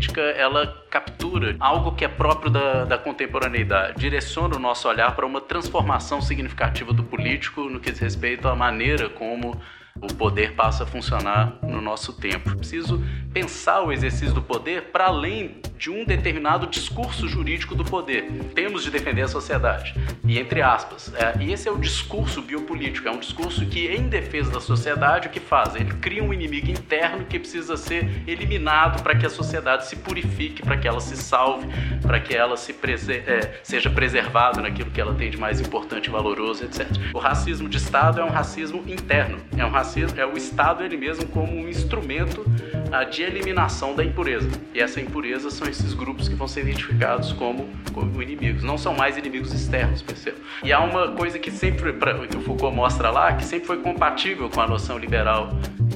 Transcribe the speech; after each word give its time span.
biopolítica 0.00 0.20
ela 0.20 0.84
captura 0.90 1.54
algo 1.60 1.92
que 1.92 2.04
é 2.04 2.08
próprio 2.08 2.50
da, 2.50 2.84
da 2.84 2.98
contemporaneidade, 2.98 4.00
direciona 4.00 4.56
o 4.56 4.58
nosso 4.58 4.88
olhar 4.88 5.14
para 5.14 5.26
uma 5.26 5.40
transformação 5.40 6.20
significativa 6.22 6.92
do 6.92 7.04
político 7.04 7.62
no 7.64 7.78
que 7.78 7.90
diz 7.90 8.00
respeito 8.00 8.48
à 8.48 8.56
maneira 8.56 9.08
como 9.10 9.60
o 10.00 10.14
poder 10.14 10.54
passa 10.54 10.84
a 10.84 10.86
funcionar 10.86 11.58
no 11.62 11.80
nosso 11.80 12.14
tempo. 12.14 12.56
Preciso 12.56 13.02
pensar 13.32 13.82
o 13.82 13.92
exercício 13.92 14.34
do 14.34 14.42
poder 14.42 14.84
para 14.90 15.06
além 15.06 15.60
de 15.80 15.90
um 15.90 16.04
determinado 16.04 16.66
discurso 16.66 17.26
jurídico 17.26 17.74
do 17.74 17.82
poder. 17.82 18.30
Temos 18.54 18.84
de 18.84 18.90
defender 18.90 19.22
a 19.22 19.28
sociedade. 19.28 19.94
E 20.26 20.38
entre 20.38 20.60
aspas, 20.60 21.10
é, 21.14 21.42
e 21.42 21.52
esse 21.54 21.66
é 21.66 21.72
o 21.72 21.78
discurso 21.78 22.42
biopolítico, 22.42 23.08
é 23.08 23.10
um 23.10 23.18
discurso 23.18 23.64
que, 23.64 23.86
em 23.86 24.06
defesa 24.06 24.52
da 24.52 24.60
sociedade, 24.60 25.28
o 25.28 25.30
que 25.30 25.40
faz? 25.40 25.74
Ele 25.74 25.90
cria 25.94 26.22
um 26.22 26.34
inimigo 26.34 26.70
interno 26.70 27.24
que 27.24 27.38
precisa 27.38 27.78
ser 27.78 28.06
eliminado 28.26 29.02
para 29.02 29.16
que 29.16 29.24
a 29.24 29.30
sociedade 29.30 29.86
se 29.86 29.96
purifique, 29.96 30.60
para 30.60 30.76
que 30.76 30.86
ela 30.86 31.00
se 31.00 31.16
salve, 31.16 31.66
para 32.02 32.20
que 32.20 32.36
ela 32.36 32.58
se 32.58 32.74
preser 32.74 33.24
é, 33.26 33.60
seja 33.62 33.88
preservada 33.88 34.60
naquilo 34.60 34.90
que 34.90 35.00
ela 35.00 35.14
tem 35.14 35.30
de 35.30 35.38
mais 35.38 35.62
importante 35.62 36.08
e 36.08 36.10
valoroso, 36.10 36.62
etc. 36.62 36.86
O 37.14 37.18
racismo 37.18 37.70
de 37.70 37.78
Estado 37.78 38.20
é 38.20 38.24
um 38.24 38.30
racismo 38.30 38.84
interno, 38.86 39.38
é 39.56 39.64
um 39.64 39.70
racismo, 39.70 40.20
é 40.20 40.26
o 40.26 40.36
Estado 40.36 40.84
ele 40.84 40.98
mesmo 40.98 41.26
como 41.28 41.50
um 41.56 41.66
instrumento 41.66 42.44
de 43.10 43.22
eliminação 43.22 43.94
da 43.94 44.04
impureza. 44.04 44.50
E 44.74 44.80
essa 44.80 45.00
impureza 45.00 45.48
são 45.50 45.69
esses 45.70 45.94
grupos 45.94 46.28
que 46.28 46.34
vão 46.34 46.46
ser 46.46 46.62
identificados 46.62 47.32
como, 47.32 47.68
como 47.92 48.22
inimigos. 48.22 48.62
Não 48.62 48.76
são 48.76 48.94
mais 48.94 49.16
inimigos 49.16 49.52
externos, 49.52 50.02
percebo. 50.02 50.38
E 50.62 50.72
há 50.72 50.80
uma 50.80 51.12
coisa 51.12 51.38
que 51.38 51.50
sempre, 51.50 51.92
pra, 51.92 52.14
que 52.26 52.36
o 52.36 52.40
Foucault 52.40 52.74
mostra 52.74 53.10
lá, 53.10 53.32
que 53.32 53.44
sempre 53.44 53.66
foi 53.66 53.78
compatível 53.78 54.50
com 54.50 54.60
a 54.60 54.66
noção 54.66 54.98
liberal 54.98 55.50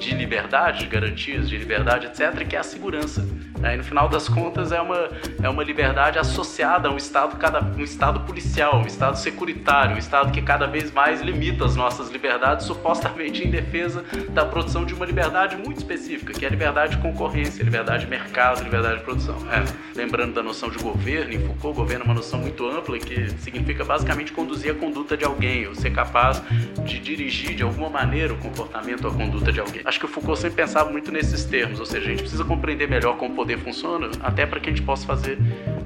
de 0.05 0.15
liberdade, 0.15 0.81
de 0.81 0.87
garantias 0.87 1.49
de 1.49 1.57
liberdade, 1.57 2.07
etc., 2.07 2.47
que 2.47 2.57
é 2.57 2.59
a 2.59 2.63
segurança. 2.63 3.27
Né? 3.59 3.75
E 3.75 3.77
no 3.79 3.85
final 3.85 4.09
das 4.09 4.29
contas 4.29 4.73
é 4.73 4.81
uma, 4.81 5.09
é 5.43 5.49
uma 5.49 5.65
liberdade 5.65 6.19
associada 6.19 6.89
a 6.89 6.93
um 6.93 6.97
estado, 6.97 7.37
cada, 7.37 7.63
um 7.63 7.83
estado 7.83 8.21
policial, 8.21 8.77
um 8.77 8.87
estado 8.87 9.17
securitário, 9.17 9.97
um 9.97 9.99
estado 9.99 10.31
que 10.31 10.43
cada 10.43 10.67
vez 10.67 10.93
mais 10.93 11.23
limita 11.23 11.65
as 11.65 11.75
nossas 11.75 12.11
liberdades, 12.11 12.67
supostamente 12.67 13.43
em 13.43 13.51
defesa 13.51 14.05
da 14.31 14.45
produção 14.45 14.85
de 14.85 14.93
uma 14.93 15.07
liberdade 15.07 15.57
muito 15.57 15.79
específica, 15.79 16.33
que 16.33 16.45
é 16.45 16.49
a 16.49 16.51
liberdade 16.51 16.97
de 16.97 17.03
concorrência, 17.03 17.63
liberdade 17.63 18.05
de 18.05 18.11
mercado, 18.11 18.63
liberdade 18.63 18.99
de 18.99 19.05
produção. 19.05 19.37
É. 19.51 19.65
Lembrando 19.97 20.35
da 20.35 20.43
noção 20.43 20.69
de 20.69 20.79
governo, 20.79 21.33
em 21.33 21.39
Foucault, 21.39 21.77
governo 21.77 22.05
é 22.05 22.07
uma 22.07 22.15
noção 22.15 22.41
muito 22.41 22.69
ampla 22.69 22.99
que 22.99 23.31
significa 23.39 23.85
basicamente 23.85 24.33
conduzir 24.33 24.73
a 24.73 24.75
conduta 24.75 25.17
de 25.17 25.25
alguém, 25.25 25.67
ou 25.67 25.75
ser 25.75 25.91
capaz 25.91 26.43
de 26.85 26.99
dirigir 26.99 27.55
de 27.55 27.63
alguma 27.63 27.89
maneira 27.89 28.35
o 28.35 28.37
comportamento 28.37 29.07
ou 29.07 29.11
a 29.11 29.15
conduta 29.15 29.51
de 29.51 29.61
alguém. 29.61 29.81
Acho 29.95 30.01
que 30.01 30.07
o 30.07 30.09
Foucault 30.09 30.41
sempre 30.41 30.57
pensava 30.57 30.91
muito 30.91 31.13
nesses 31.13 31.45
termos, 31.45 31.79
ou 31.79 31.87
seja, 31.87 32.07
a 32.07 32.11
gente 32.11 32.23
precisa 32.23 32.45
compreender 32.45 32.91
melhor 32.91 33.17
como 33.17 33.33
o 33.33 33.37
poder 33.37 33.61
funciona, 33.61 34.11
até 34.25 34.45
para 34.45 34.59
que 34.59 34.69
a 34.69 34.73
gente 34.73 34.83
possa 34.83 35.07
fazer 35.07 35.39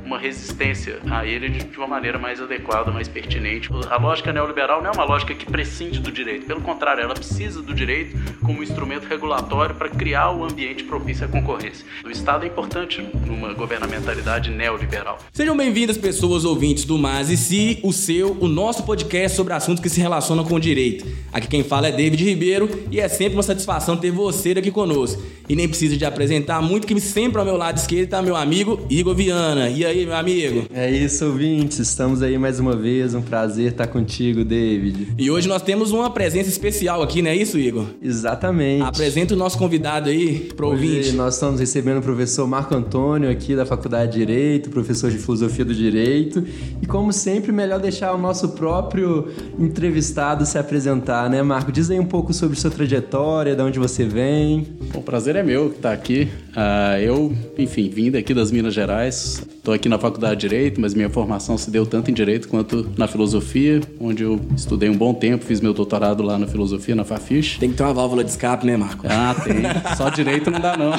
uma 0.02 0.18
resistência 0.18 0.98
a 1.10 1.26
ele 1.26 1.50
de, 1.50 1.76
uma 1.76 1.86
maneira 1.86 2.18
mais 2.18 2.40
adequada, 2.40 2.90
mais 2.90 3.06
pertinente. 3.06 3.68
A 3.90 3.98
lógica 3.98 4.32
neoliberal 4.32 4.82
não 4.82 4.88
é 4.88 4.94
uma 4.94 5.04
lógica 5.04 5.34
que 5.34 5.44
prescinde 5.44 6.00
do 6.00 6.10
direito, 6.10 6.46
pelo 6.46 6.62
contrário, 6.62 7.02
ela 7.02 7.12
precisa 7.12 7.60
do 7.60 7.74
direito 7.74 8.16
como 8.42 8.62
instrumento 8.62 9.06
regulatório 9.06 9.74
para 9.74 9.90
criar 9.90 10.30
o 10.30 10.42
ambiente 10.42 10.84
propício 10.84 11.26
à 11.26 11.28
concorrência. 11.28 11.84
O 12.02 12.08
Estado 12.08 12.44
é 12.44 12.46
importante 12.48 13.06
numa 13.26 13.52
governamentalidade 13.52 14.50
neoliberal. 14.50 15.18
Sejam 15.30 15.54
bem-vindas, 15.54 15.98
pessoas 15.98 16.46
ouvintes 16.46 16.86
do 16.86 16.96
Mas 16.96 17.28
e 17.28 17.36
Si, 17.36 17.78
o 17.82 17.92
seu, 17.92 18.34
o 18.40 18.48
nosso 18.48 18.84
podcast 18.84 19.36
sobre 19.36 19.52
assuntos 19.52 19.82
que 19.82 19.90
se 19.90 20.00
relacionam 20.00 20.42
com 20.42 20.54
o 20.54 20.60
direito. 20.60 21.06
Aqui 21.30 21.46
quem 21.46 21.62
fala 21.62 21.88
é 21.88 21.92
David 21.92 22.24
Ribeiro 22.24 22.86
e 22.90 22.98
é 22.98 23.08
sempre 23.08 23.34
uma 23.34 23.42
satisfação 23.42 23.97
ter 23.98 24.10
você 24.10 24.52
aqui 24.52 24.70
conosco. 24.70 25.22
E 25.48 25.56
nem 25.56 25.66
preciso 25.66 25.96
de 25.96 26.04
apresentar 26.04 26.60
muito, 26.60 26.86
que 26.86 27.00
sempre 27.00 27.38
ao 27.38 27.44
meu 27.44 27.56
lado 27.56 27.78
esquerdo 27.78 28.04
está 28.04 28.20
meu 28.20 28.36
amigo 28.36 28.80
Igor 28.90 29.14
Viana. 29.14 29.70
E 29.70 29.84
aí, 29.84 30.04
meu 30.04 30.14
amigo? 30.14 30.66
É 30.74 30.90
isso, 30.90 31.24
ouvintes. 31.24 31.78
Estamos 31.78 32.20
aí 32.20 32.36
mais 32.36 32.60
uma 32.60 32.76
vez. 32.76 33.14
Um 33.14 33.22
prazer 33.22 33.72
estar 33.72 33.86
contigo, 33.86 34.44
David. 34.44 35.14
E 35.16 35.30
hoje 35.30 35.48
nós 35.48 35.62
temos 35.62 35.90
uma 35.90 36.10
presença 36.10 36.50
especial 36.50 37.02
aqui, 37.02 37.22
não 37.22 37.30
é 37.30 37.36
isso, 37.36 37.58
Igor? 37.58 37.86
Exatamente. 38.02 38.82
Apresenta 38.82 39.32
o 39.32 39.36
nosso 39.36 39.56
convidado 39.56 40.10
aí 40.10 40.50
pro 40.54 40.68
hoje 40.68 40.86
ouvinte. 40.86 41.12
Nós 41.12 41.34
estamos 41.34 41.60
recebendo 41.60 41.98
o 41.98 42.02
professor 42.02 42.46
Marco 42.46 42.74
Antônio 42.74 43.30
aqui 43.30 43.56
da 43.56 43.64
Faculdade 43.64 44.12
de 44.12 44.18
Direito, 44.18 44.68
professor 44.68 45.10
de 45.10 45.16
Filosofia 45.16 45.64
do 45.64 45.74
Direito. 45.74 46.44
E 46.82 46.86
como 46.86 47.10
sempre, 47.10 47.52
melhor 47.52 47.80
deixar 47.80 48.12
o 48.12 48.18
nosso 48.18 48.50
próprio 48.50 49.28
entrevistado 49.58 50.44
se 50.44 50.58
apresentar, 50.58 51.30
né, 51.30 51.42
Marco? 51.42 51.72
Diz 51.72 51.90
aí 51.90 51.98
um 51.98 52.06
pouco 52.06 52.34
sobre 52.34 52.58
sua 52.58 52.70
trajetória, 52.70 53.56
de 53.56 53.62
onde 53.62 53.77
você 53.78 54.04
vem. 54.04 54.66
O 54.94 55.00
prazer 55.00 55.36
é 55.36 55.42
meu 55.42 55.68
estar 55.68 55.92
aqui. 55.92 56.28
Uh, 56.50 57.00
eu, 57.00 57.36
enfim, 57.56 57.88
vim 57.88 58.10
daqui 58.10 58.34
das 58.34 58.50
Minas 58.50 58.74
Gerais. 58.74 59.42
Estou 59.56 59.74
aqui 59.74 59.88
na 59.88 59.98
Faculdade 59.98 60.40
de 60.40 60.48
Direito, 60.48 60.80
mas 60.80 60.94
minha 60.94 61.08
formação 61.08 61.56
se 61.56 61.70
deu 61.70 61.86
tanto 61.86 62.10
em 62.10 62.14
Direito 62.14 62.48
quanto 62.48 62.88
na 62.96 63.06
Filosofia, 63.06 63.80
onde 64.00 64.22
eu 64.22 64.40
estudei 64.56 64.88
um 64.88 64.96
bom 64.96 65.14
tempo, 65.14 65.44
fiz 65.44 65.60
meu 65.60 65.72
doutorado 65.72 66.22
lá 66.22 66.38
na 66.38 66.46
Filosofia, 66.46 66.94
na 66.94 67.04
Fafiche. 67.04 67.58
Tem 67.58 67.70
que 67.70 67.76
ter 67.76 67.82
uma 67.82 67.94
válvula 67.94 68.24
de 68.24 68.30
escape, 68.30 68.66
né, 68.66 68.76
Marco? 68.76 69.06
Ah, 69.08 69.34
tem. 69.34 69.96
Só 69.96 70.10
Direito 70.10 70.50
não 70.50 70.60
dá, 70.60 70.76
não. 70.76 70.90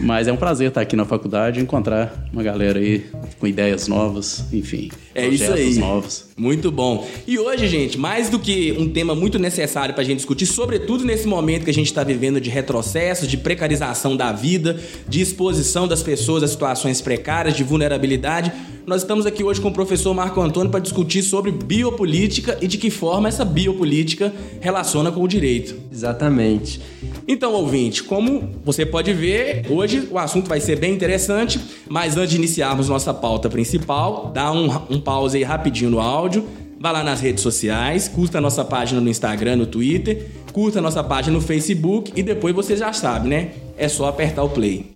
mas 0.00 0.28
é 0.28 0.32
um 0.32 0.36
prazer 0.36 0.68
estar 0.68 0.80
aqui 0.80 0.96
na 0.96 1.04
faculdade 1.04 1.60
e 1.60 1.62
encontrar 1.62 2.26
uma 2.32 2.42
galera 2.42 2.78
aí 2.78 3.06
com 3.38 3.46
ideias 3.46 3.88
novas, 3.88 4.44
enfim. 4.52 4.90
É 5.14 5.26
isso 5.26 5.52
aí. 5.52 5.74
Novos. 5.76 6.28
Muito 6.36 6.70
bom. 6.70 7.06
E 7.26 7.38
hoje, 7.38 7.68
gente, 7.68 7.98
mais 7.98 8.28
do 8.28 8.38
que 8.38 8.74
um 8.78 8.88
tema 8.88 9.14
muito 9.14 9.38
necessário 9.38 9.69
para 9.72 10.02
a 10.02 10.04
gente 10.04 10.18
discutir, 10.18 10.46
sobretudo 10.46 11.04
nesse 11.04 11.26
momento 11.26 11.64
que 11.64 11.70
a 11.70 11.74
gente 11.74 11.86
está 11.86 12.02
vivendo 12.02 12.40
de 12.40 12.50
retrocessos, 12.50 13.28
de 13.28 13.36
precarização 13.36 14.16
da 14.16 14.32
vida, 14.32 14.78
de 15.08 15.20
exposição 15.20 15.86
das 15.86 16.02
pessoas 16.02 16.42
a 16.42 16.48
situações 16.48 17.00
precárias, 17.00 17.56
de 17.56 17.64
vulnerabilidade, 17.64 18.52
nós 18.86 19.02
estamos 19.02 19.26
aqui 19.26 19.44
hoje 19.44 19.60
com 19.60 19.68
o 19.68 19.72
professor 19.72 20.12
Marco 20.12 20.40
Antônio 20.40 20.70
para 20.70 20.80
discutir 20.80 21.22
sobre 21.22 21.52
biopolítica 21.52 22.58
e 22.60 22.66
de 22.66 22.76
que 22.76 22.90
forma 22.90 23.28
essa 23.28 23.44
biopolítica 23.44 24.32
relaciona 24.60 25.12
com 25.12 25.22
o 25.22 25.28
direito. 25.28 25.76
Exatamente. 25.92 26.80
Então, 27.28 27.52
ouvinte, 27.52 28.02
como 28.02 28.50
você 28.64 28.84
pode 28.84 29.12
ver, 29.12 29.66
hoje 29.70 30.08
o 30.10 30.18
assunto 30.18 30.48
vai 30.48 30.60
ser 30.60 30.76
bem 30.76 30.92
interessante, 30.92 31.60
mas 31.88 32.16
antes 32.16 32.30
de 32.30 32.36
iniciarmos 32.36 32.88
nossa 32.88 33.14
pauta 33.14 33.48
principal, 33.48 34.32
dá 34.34 34.50
um, 34.50 34.68
um 34.90 35.00
pause 35.00 35.36
aí 35.36 35.44
rapidinho 35.44 35.90
no 35.90 36.00
áudio, 36.00 36.44
vá 36.80 36.90
lá 36.90 37.04
nas 37.04 37.20
redes 37.20 37.42
sociais, 37.42 38.08
curta 38.08 38.38
a 38.38 38.40
nossa 38.40 38.64
página 38.64 39.02
no 39.02 39.10
Instagram, 39.10 39.56
no 39.56 39.66
Twitter, 39.66 40.30
curta 40.50 40.78
a 40.78 40.82
nossa 40.82 41.04
página 41.04 41.34
no 41.36 41.42
Facebook 41.42 42.10
e 42.16 42.22
depois 42.22 42.54
você 42.54 42.74
já 42.74 42.90
sabe, 42.90 43.28
né? 43.28 43.50
É 43.76 43.86
só 43.86 44.08
apertar 44.08 44.42
o 44.42 44.48
play. 44.48 44.92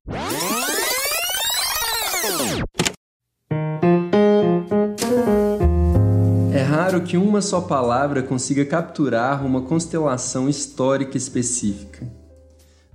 É 6.55 6.62
raro 6.62 7.03
que 7.03 7.19
uma 7.19 7.43
só 7.43 7.61
palavra 7.61 8.23
consiga 8.23 8.65
capturar 8.65 9.44
uma 9.44 9.61
constelação 9.61 10.49
histórica 10.49 11.19
específica 11.19 12.25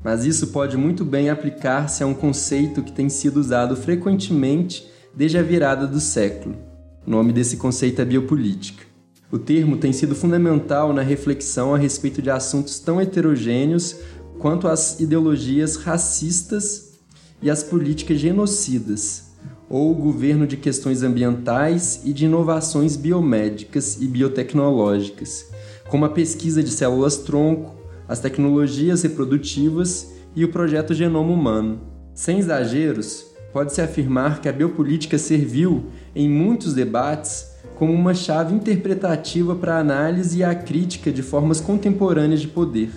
mas 0.01 0.23
isso 0.23 0.47
pode 0.47 0.77
muito 0.77 1.03
bem 1.03 1.29
aplicar-se 1.29 2.01
a 2.01 2.07
um 2.07 2.13
conceito 2.13 2.81
que 2.81 2.91
tem 2.91 3.09
sido 3.09 3.37
usado 3.37 3.75
frequentemente 3.75 4.89
desde 5.13 5.37
a 5.37 5.41
virada 5.41 5.85
do 5.85 5.99
século. 5.99 6.68
O 7.05 7.09
nome 7.09 7.33
desse 7.33 7.57
conceito 7.57 8.01
é 8.01 8.05
biopolítica. 8.05 8.83
O 9.31 9.37
termo 9.37 9.77
tem 9.77 9.93
sido 9.93 10.15
fundamental 10.15 10.91
na 10.91 11.01
reflexão 11.01 11.73
a 11.73 11.77
respeito 11.77 12.21
de 12.21 12.29
assuntos 12.29 12.79
tão 12.79 12.99
heterogêneos 12.99 13.95
quanto 14.39 14.67
as 14.67 14.99
ideologias 14.99 15.75
racistas 15.75 16.93
e 17.41 17.49
as 17.49 17.63
políticas 17.63 18.19
genocidas, 18.19 19.29
ou 19.69 19.91
o 19.91 19.95
governo 19.95 20.47
de 20.47 20.57
questões 20.57 21.03
ambientais 21.03 22.01
e 22.03 22.11
de 22.11 22.25
inovações 22.25 22.95
biomédicas 22.95 24.01
e 24.01 24.07
biotecnológicas, 24.07 25.45
como 25.89 26.05
a 26.05 26.09
pesquisa 26.09 26.63
de 26.63 26.71
células-tronco, 26.71 27.75
as 28.07 28.19
tecnologias 28.19 29.03
reprodutivas 29.03 30.11
e 30.35 30.43
o 30.43 30.51
projeto 30.51 30.93
Genoma 30.93 31.31
Humano. 31.31 31.81
Sem 32.13 32.39
exageros, 32.39 33.25
pode-se 33.51 33.81
afirmar 33.81 34.41
que 34.41 34.49
a 34.49 34.53
biopolítica 34.53 35.17
serviu, 35.17 35.85
em 36.15 36.29
muitos 36.29 36.73
debates, 36.73 37.51
como 37.75 37.93
uma 37.93 38.13
chave 38.13 38.53
interpretativa 38.53 39.55
para 39.55 39.75
a 39.75 39.79
análise 39.79 40.39
e 40.39 40.43
a 40.43 40.53
crítica 40.53 41.11
de 41.11 41.21
formas 41.21 41.61
contemporâneas 41.61 42.41
de 42.41 42.47
poder, 42.47 42.91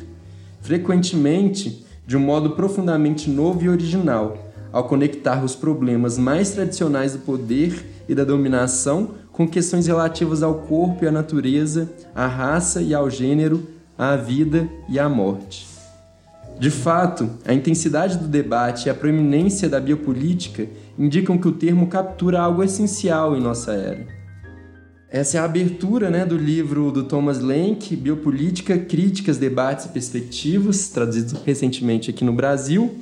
frequentemente 0.60 1.84
de 2.06 2.16
um 2.16 2.20
modo 2.20 2.50
profundamente 2.50 3.30
novo 3.30 3.64
e 3.64 3.68
original, 3.68 4.36
ao 4.72 4.84
conectar 4.84 5.44
os 5.44 5.54
problemas 5.54 6.18
mais 6.18 6.50
tradicionais 6.50 7.12
do 7.12 7.20
poder 7.20 7.86
e 8.08 8.14
da 8.14 8.24
dominação 8.24 9.10
com 9.30 9.48
questões 9.48 9.86
relativas 9.86 10.42
ao 10.42 10.54
corpo 10.54 11.04
e 11.04 11.08
à 11.08 11.12
natureza, 11.12 11.90
à 12.14 12.26
raça 12.26 12.82
e 12.82 12.94
ao 12.94 13.08
gênero, 13.08 13.66
à 13.96 14.16
vida 14.16 14.68
e 14.88 14.98
à 14.98 15.08
morte. 15.08 15.71
De 16.62 16.70
fato, 16.70 17.28
a 17.44 17.52
intensidade 17.52 18.16
do 18.16 18.28
debate 18.28 18.86
e 18.86 18.88
a 18.88 18.94
proeminência 18.94 19.68
da 19.68 19.80
biopolítica 19.80 20.68
indicam 20.96 21.36
que 21.36 21.48
o 21.48 21.52
termo 21.52 21.88
captura 21.88 22.40
algo 22.40 22.62
essencial 22.62 23.36
em 23.36 23.40
nossa 23.40 23.72
era. 23.72 24.06
Essa 25.10 25.38
é 25.38 25.40
a 25.40 25.44
abertura 25.44 26.08
né, 26.08 26.24
do 26.24 26.36
livro 26.36 26.92
do 26.92 27.02
Thomas 27.02 27.40
Lenk, 27.40 27.96
Biopolítica, 27.96 28.78
Críticas, 28.78 29.38
Debates 29.38 29.86
e 29.86 29.88
Perspectivas, 29.88 30.88
traduzido 30.88 31.36
recentemente 31.44 32.10
aqui 32.10 32.24
no 32.24 32.32
Brasil, 32.32 32.96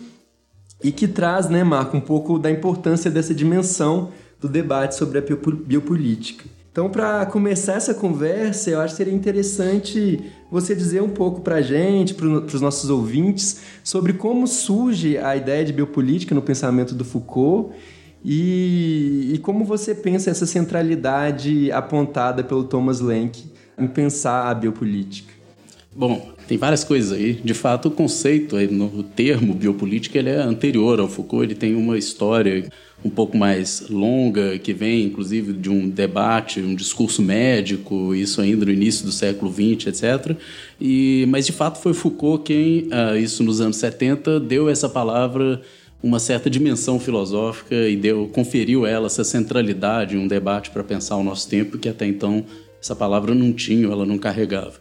e 0.82 0.90
que 0.90 1.06
traz, 1.06 1.50
né, 1.50 1.62
Marco, 1.62 1.98
um 1.98 2.00
pouco 2.00 2.38
da 2.38 2.50
importância 2.50 3.10
dessa 3.10 3.34
dimensão 3.34 4.10
do 4.40 4.48
debate 4.48 4.94
sobre 4.94 5.18
a 5.18 5.22
biopolítica. 5.66 6.46
Então, 6.72 6.88
para 6.88 7.26
começar 7.26 7.74
essa 7.74 7.92
conversa, 7.92 8.70
eu 8.70 8.80
acho 8.80 8.94
que 8.94 8.98
seria 8.98 9.12
interessante 9.12 10.20
você 10.48 10.72
dizer 10.72 11.02
um 11.02 11.08
pouco 11.08 11.40
para 11.40 11.56
a 11.56 11.62
gente, 11.62 12.14
para 12.14 12.26
os 12.26 12.60
nossos 12.60 12.88
ouvintes, 12.88 13.62
sobre 13.82 14.12
como 14.12 14.46
surge 14.46 15.18
a 15.18 15.34
ideia 15.34 15.64
de 15.64 15.72
biopolítica 15.72 16.32
no 16.32 16.40
pensamento 16.40 16.94
do 16.94 17.04
Foucault 17.04 17.74
e, 18.24 19.32
e 19.34 19.38
como 19.38 19.64
você 19.64 19.96
pensa 19.96 20.30
essa 20.30 20.46
centralidade 20.46 21.72
apontada 21.72 22.44
pelo 22.44 22.62
Thomas 22.62 23.00
Lenk 23.00 23.50
em 23.76 23.88
pensar 23.88 24.48
a 24.48 24.54
biopolítica. 24.54 25.32
Bom, 25.92 26.30
tem 26.46 26.56
várias 26.56 26.84
coisas 26.84 27.10
aí. 27.10 27.32
De 27.32 27.52
fato, 27.52 27.88
o 27.88 27.90
conceito, 27.90 28.56
o 28.56 29.02
termo 29.02 29.54
biopolítica, 29.54 30.18
ele 30.18 30.28
é 30.28 30.36
anterior 30.36 31.00
ao 31.00 31.08
Foucault, 31.08 31.44
ele 31.44 31.56
tem 31.56 31.74
uma 31.74 31.98
história 31.98 32.70
um 33.04 33.10
pouco 33.10 33.36
mais 33.36 33.86
longa, 33.88 34.58
que 34.58 34.72
vem 34.72 35.04
inclusive 35.04 35.52
de 35.52 35.70
um 35.70 35.88
debate, 35.88 36.60
um 36.60 36.74
discurso 36.74 37.22
médico, 37.22 38.14
isso 38.14 38.40
ainda 38.40 38.66
no 38.66 38.72
início 38.72 39.04
do 39.04 39.12
século 39.12 39.52
XX, 39.52 39.86
etc. 39.86 40.36
E, 40.80 41.24
mas 41.28 41.46
de 41.46 41.52
fato 41.52 41.78
foi 41.78 41.94
Foucault 41.94 42.44
quem, 42.44 42.88
uh, 42.88 43.16
isso 43.16 43.42
nos 43.42 43.60
anos 43.60 43.76
70, 43.76 44.40
deu 44.40 44.68
essa 44.68 44.88
palavra 44.88 45.62
uma 46.02 46.18
certa 46.18 46.48
dimensão 46.48 46.98
filosófica 46.98 47.74
e 47.74 47.96
deu, 47.96 48.28
conferiu 48.32 48.86
ela 48.86 49.06
essa 49.06 49.24
centralidade 49.24 50.16
um 50.16 50.26
debate 50.26 50.70
para 50.70 50.82
pensar 50.82 51.16
o 51.16 51.22
nosso 51.22 51.48
tempo 51.48 51.78
que 51.78 51.88
até 51.88 52.06
então 52.06 52.44
essa 52.80 52.96
palavra 52.96 53.34
não 53.34 53.52
tinha, 53.52 53.86
ela 53.86 54.06
não 54.06 54.16
carregava. 54.18 54.74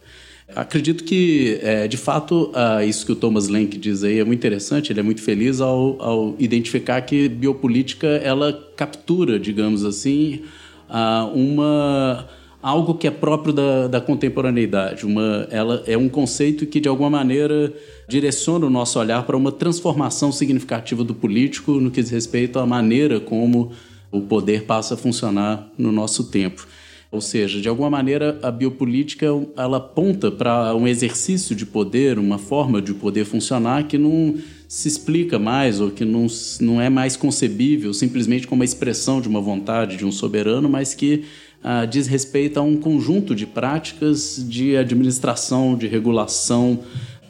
Acredito 0.54 1.04
que, 1.04 1.58
é, 1.62 1.86
de 1.86 1.96
fato, 1.96 2.50
uh, 2.50 2.82
isso 2.82 3.06
que 3.06 3.12
o 3.12 3.16
Thomas 3.16 3.48
Lenk 3.48 3.78
diz 3.78 4.02
aí 4.02 4.18
é 4.18 4.24
muito 4.24 4.38
interessante. 4.38 4.92
Ele 4.92 5.00
é 5.00 5.02
muito 5.02 5.22
feliz 5.22 5.60
ao, 5.60 6.00
ao 6.02 6.34
identificar 6.38 7.00
que 7.02 7.28
biopolítica 7.28 8.06
ela 8.06 8.52
captura, 8.76 9.38
digamos 9.38 9.84
assim, 9.84 10.40
uh, 10.88 11.32
uma 11.34 12.28
algo 12.62 12.94
que 12.94 13.06
é 13.06 13.10
próprio 13.10 13.52
da, 13.52 13.88
da 13.88 14.00
contemporaneidade. 14.00 15.06
Uma, 15.06 15.46
ela 15.50 15.82
é 15.86 15.96
um 15.96 16.08
conceito 16.08 16.66
que 16.66 16.80
de 16.80 16.88
alguma 16.88 17.10
maneira 17.10 17.72
direciona 18.08 18.66
o 18.66 18.70
nosso 18.70 18.98
olhar 18.98 19.24
para 19.24 19.36
uma 19.36 19.50
transformação 19.50 20.30
significativa 20.30 21.02
do 21.02 21.14
político 21.14 21.72
no 21.72 21.90
que 21.90 22.02
diz 22.02 22.10
respeito 22.10 22.58
à 22.58 22.66
maneira 22.66 23.18
como 23.18 23.72
o 24.12 24.20
poder 24.20 24.64
passa 24.64 24.94
a 24.94 24.96
funcionar 24.96 25.70
no 25.78 25.90
nosso 25.92 26.24
tempo. 26.24 26.66
Ou 27.12 27.20
seja, 27.20 27.60
de 27.60 27.68
alguma 27.68 27.90
maneira 27.90 28.38
a 28.40 28.52
biopolítica 28.52 29.26
ela 29.56 29.78
aponta 29.78 30.30
para 30.30 30.74
um 30.76 30.86
exercício 30.86 31.56
de 31.56 31.66
poder, 31.66 32.18
uma 32.18 32.38
forma 32.38 32.80
de 32.80 32.94
poder 32.94 33.24
funcionar 33.24 33.88
que 33.88 33.98
não 33.98 34.36
se 34.68 34.86
explica 34.86 35.36
mais 35.36 35.80
ou 35.80 35.90
que 35.90 36.04
não, 36.04 36.28
não 36.60 36.80
é 36.80 36.88
mais 36.88 37.16
concebível 37.16 37.92
simplesmente 37.92 38.46
como 38.46 38.62
a 38.62 38.64
expressão 38.64 39.20
de 39.20 39.28
uma 39.28 39.40
vontade 39.40 39.96
de 39.96 40.06
um 40.06 40.12
soberano, 40.12 40.68
mas 40.68 40.94
que 40.94 41.24
ah, 41.64 41.84
diz 41.84 42.06
respeito 42.06 42.58
a 42.58 42.62
um 42.62 42.76
conjunto 42.76 43.34
de 43.34 43.44
práticas 43.44 44.44
de 44.48 44.76
administração, 44.76 45.76
de 45.76 45.88
regulação 45.88 46.78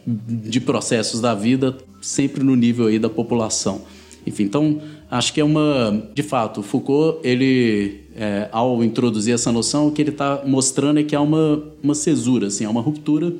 de 0.06 0.60
processos 0.60 1.20
da 1.20 1.34
vida, 1.34 1.76
sempre 2.02 2.44
no 2.44 2.54
nível 2.54 2.86
aí 2.86 2.98
da 2.98 3.08
população. 3.08 3.82
Enfim, 4.26 4.44
então 4.44 4.80
acho 5.10 5.32
que 5.32 5.40
é 5.40 5.44
uma, 5.44 6.10
de 6.14 6.22
fato, 6.22 6.62
Foucault 6.62 7.26
ele 7.26 7.99
é, 8.16 8.48
ao 8.50 8.82
introduzir 8.82 9.34
essa 9.34 9.52
noção, 9.52 9.88
o 9.88 9.92
que 9.92 10.02
ele 10.02 10.10
está 10.10 10.42
mostrando 10.46 11.00
é 11.00 11.02
que 11.02 11.14
há 11.14 11.20
uma, 11.20 11.62
uma 11.82 11.94
cesura, 11.94 12.48
assim, 12.48 12.64
há 12.64 12.70
uma 12.70 12.80
ruptura 12.80 13.34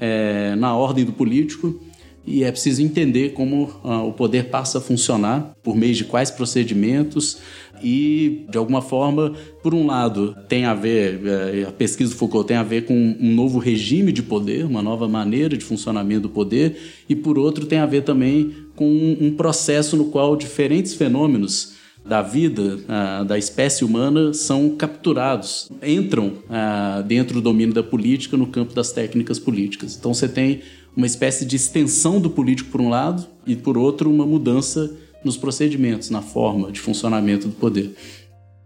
é, 0.00 0.54
na 0.56 0.76
ordem 0.76 1.04
do 1.04 1.12
político 1.12 1.80
e 2.28 2.44
é 2.44 2.52
preciso 2.52 2.82
entender 2.82 3.30
como 3.30 3.70
ah, 3.82 4.02
o 4.02 4.12
poder 4.12 4.50
passa 4.50 4.78
a 4.78 4.80
funcionar, 4.82 5.56
por 5.62 5.74
meio 5.74 5.94
de 5.94 6.04
quais 6.04 6.30
procedimentos 6.30 7.38
e, 7.82 8.44
de 8.50 8.58
alguma 8.58 8.82
forma, 8.82 9.32
por 9.62 9.72
um 9.72 9.86
lado, 9.86 10.36
tem 10.46 10.66
a 10.66 10.74
ver, 10.74 11.20
é, 11.24 11.64
a 11.66 11.72
pesquisa 11.72 12.10
do 12.12 12.16
Foucault 12.16 12.46
tem 12.46 12.56
a 12.56 12.62
ver 12.62 12.84
com 12.84 12.94
um 12.94 13.34
novo 13.34 13.58
regime 13.58 14.12
de 14.12 14.22
poder, 14.22 14.66
uma 14.66 14.82
nova 14.82 15.08
maneira 15.08 15.56
de 15.56 15.64
funcionamento 15.64 16.22
do 16.22 16.28
poder, 16.28 16.76
e 17.08 17.16
por 17.16 17.38
outro, 17.38 17.64
tem 17.64 17.78
a 17.78 17.86
ver 17.86 18.02
também 18.02 18.52
com 18.76 19.16
um 19.18 19.32
processo 19.34 19.96
no 19.96 20.06
qual 20.06 20.36
diferentes 20.36 20.94
fenômenos 20.94 21.77
da 22.08 22.22
vida 22.22 22.78
uh, 22.78 23.24
da 23.24 23.36
espécie 23.36 23.84
humana 23.84 24.32
são 24.32 24.70
capturados, 24.70 25.70
entram 25.82 26.28
uh, 26.48 27.02
dentro 27.02 27.34
do 27.34 27.42
domínio 27.42 27.74
da 27.74 27.82
política 27.82 28.36
no 28.36 28.46
campo 28.46 28.74
das 28.74 28.90
técnicas 28.92 29.38
políticas. 29.38 29.96
Então 29.96 30.14
você 30.14 30.26
tem 30.26 30.62
uma 30.96 31.06
espécie 31.06 31.44
de 31.44 31.54
extensão 31.54 32.18
do 32.18 32.30
político 32.30 32.70
por 32.70 32.80
um 32.80 32.88
lado 32.88 33.26
e 33.46 33.54
por 33.54 33.76
outro 33.76 34.10
uma 34.10 34.26
mudança 34.26 34.90
nos 35.22 35.36
procedimentos, 35.36 36.08
na 36.10 36.22
forma 36.22 36.72
de 36.72 36.80
funcionamento 36.80 37.48
do 37.48 37.54
poder. 37.54 37.94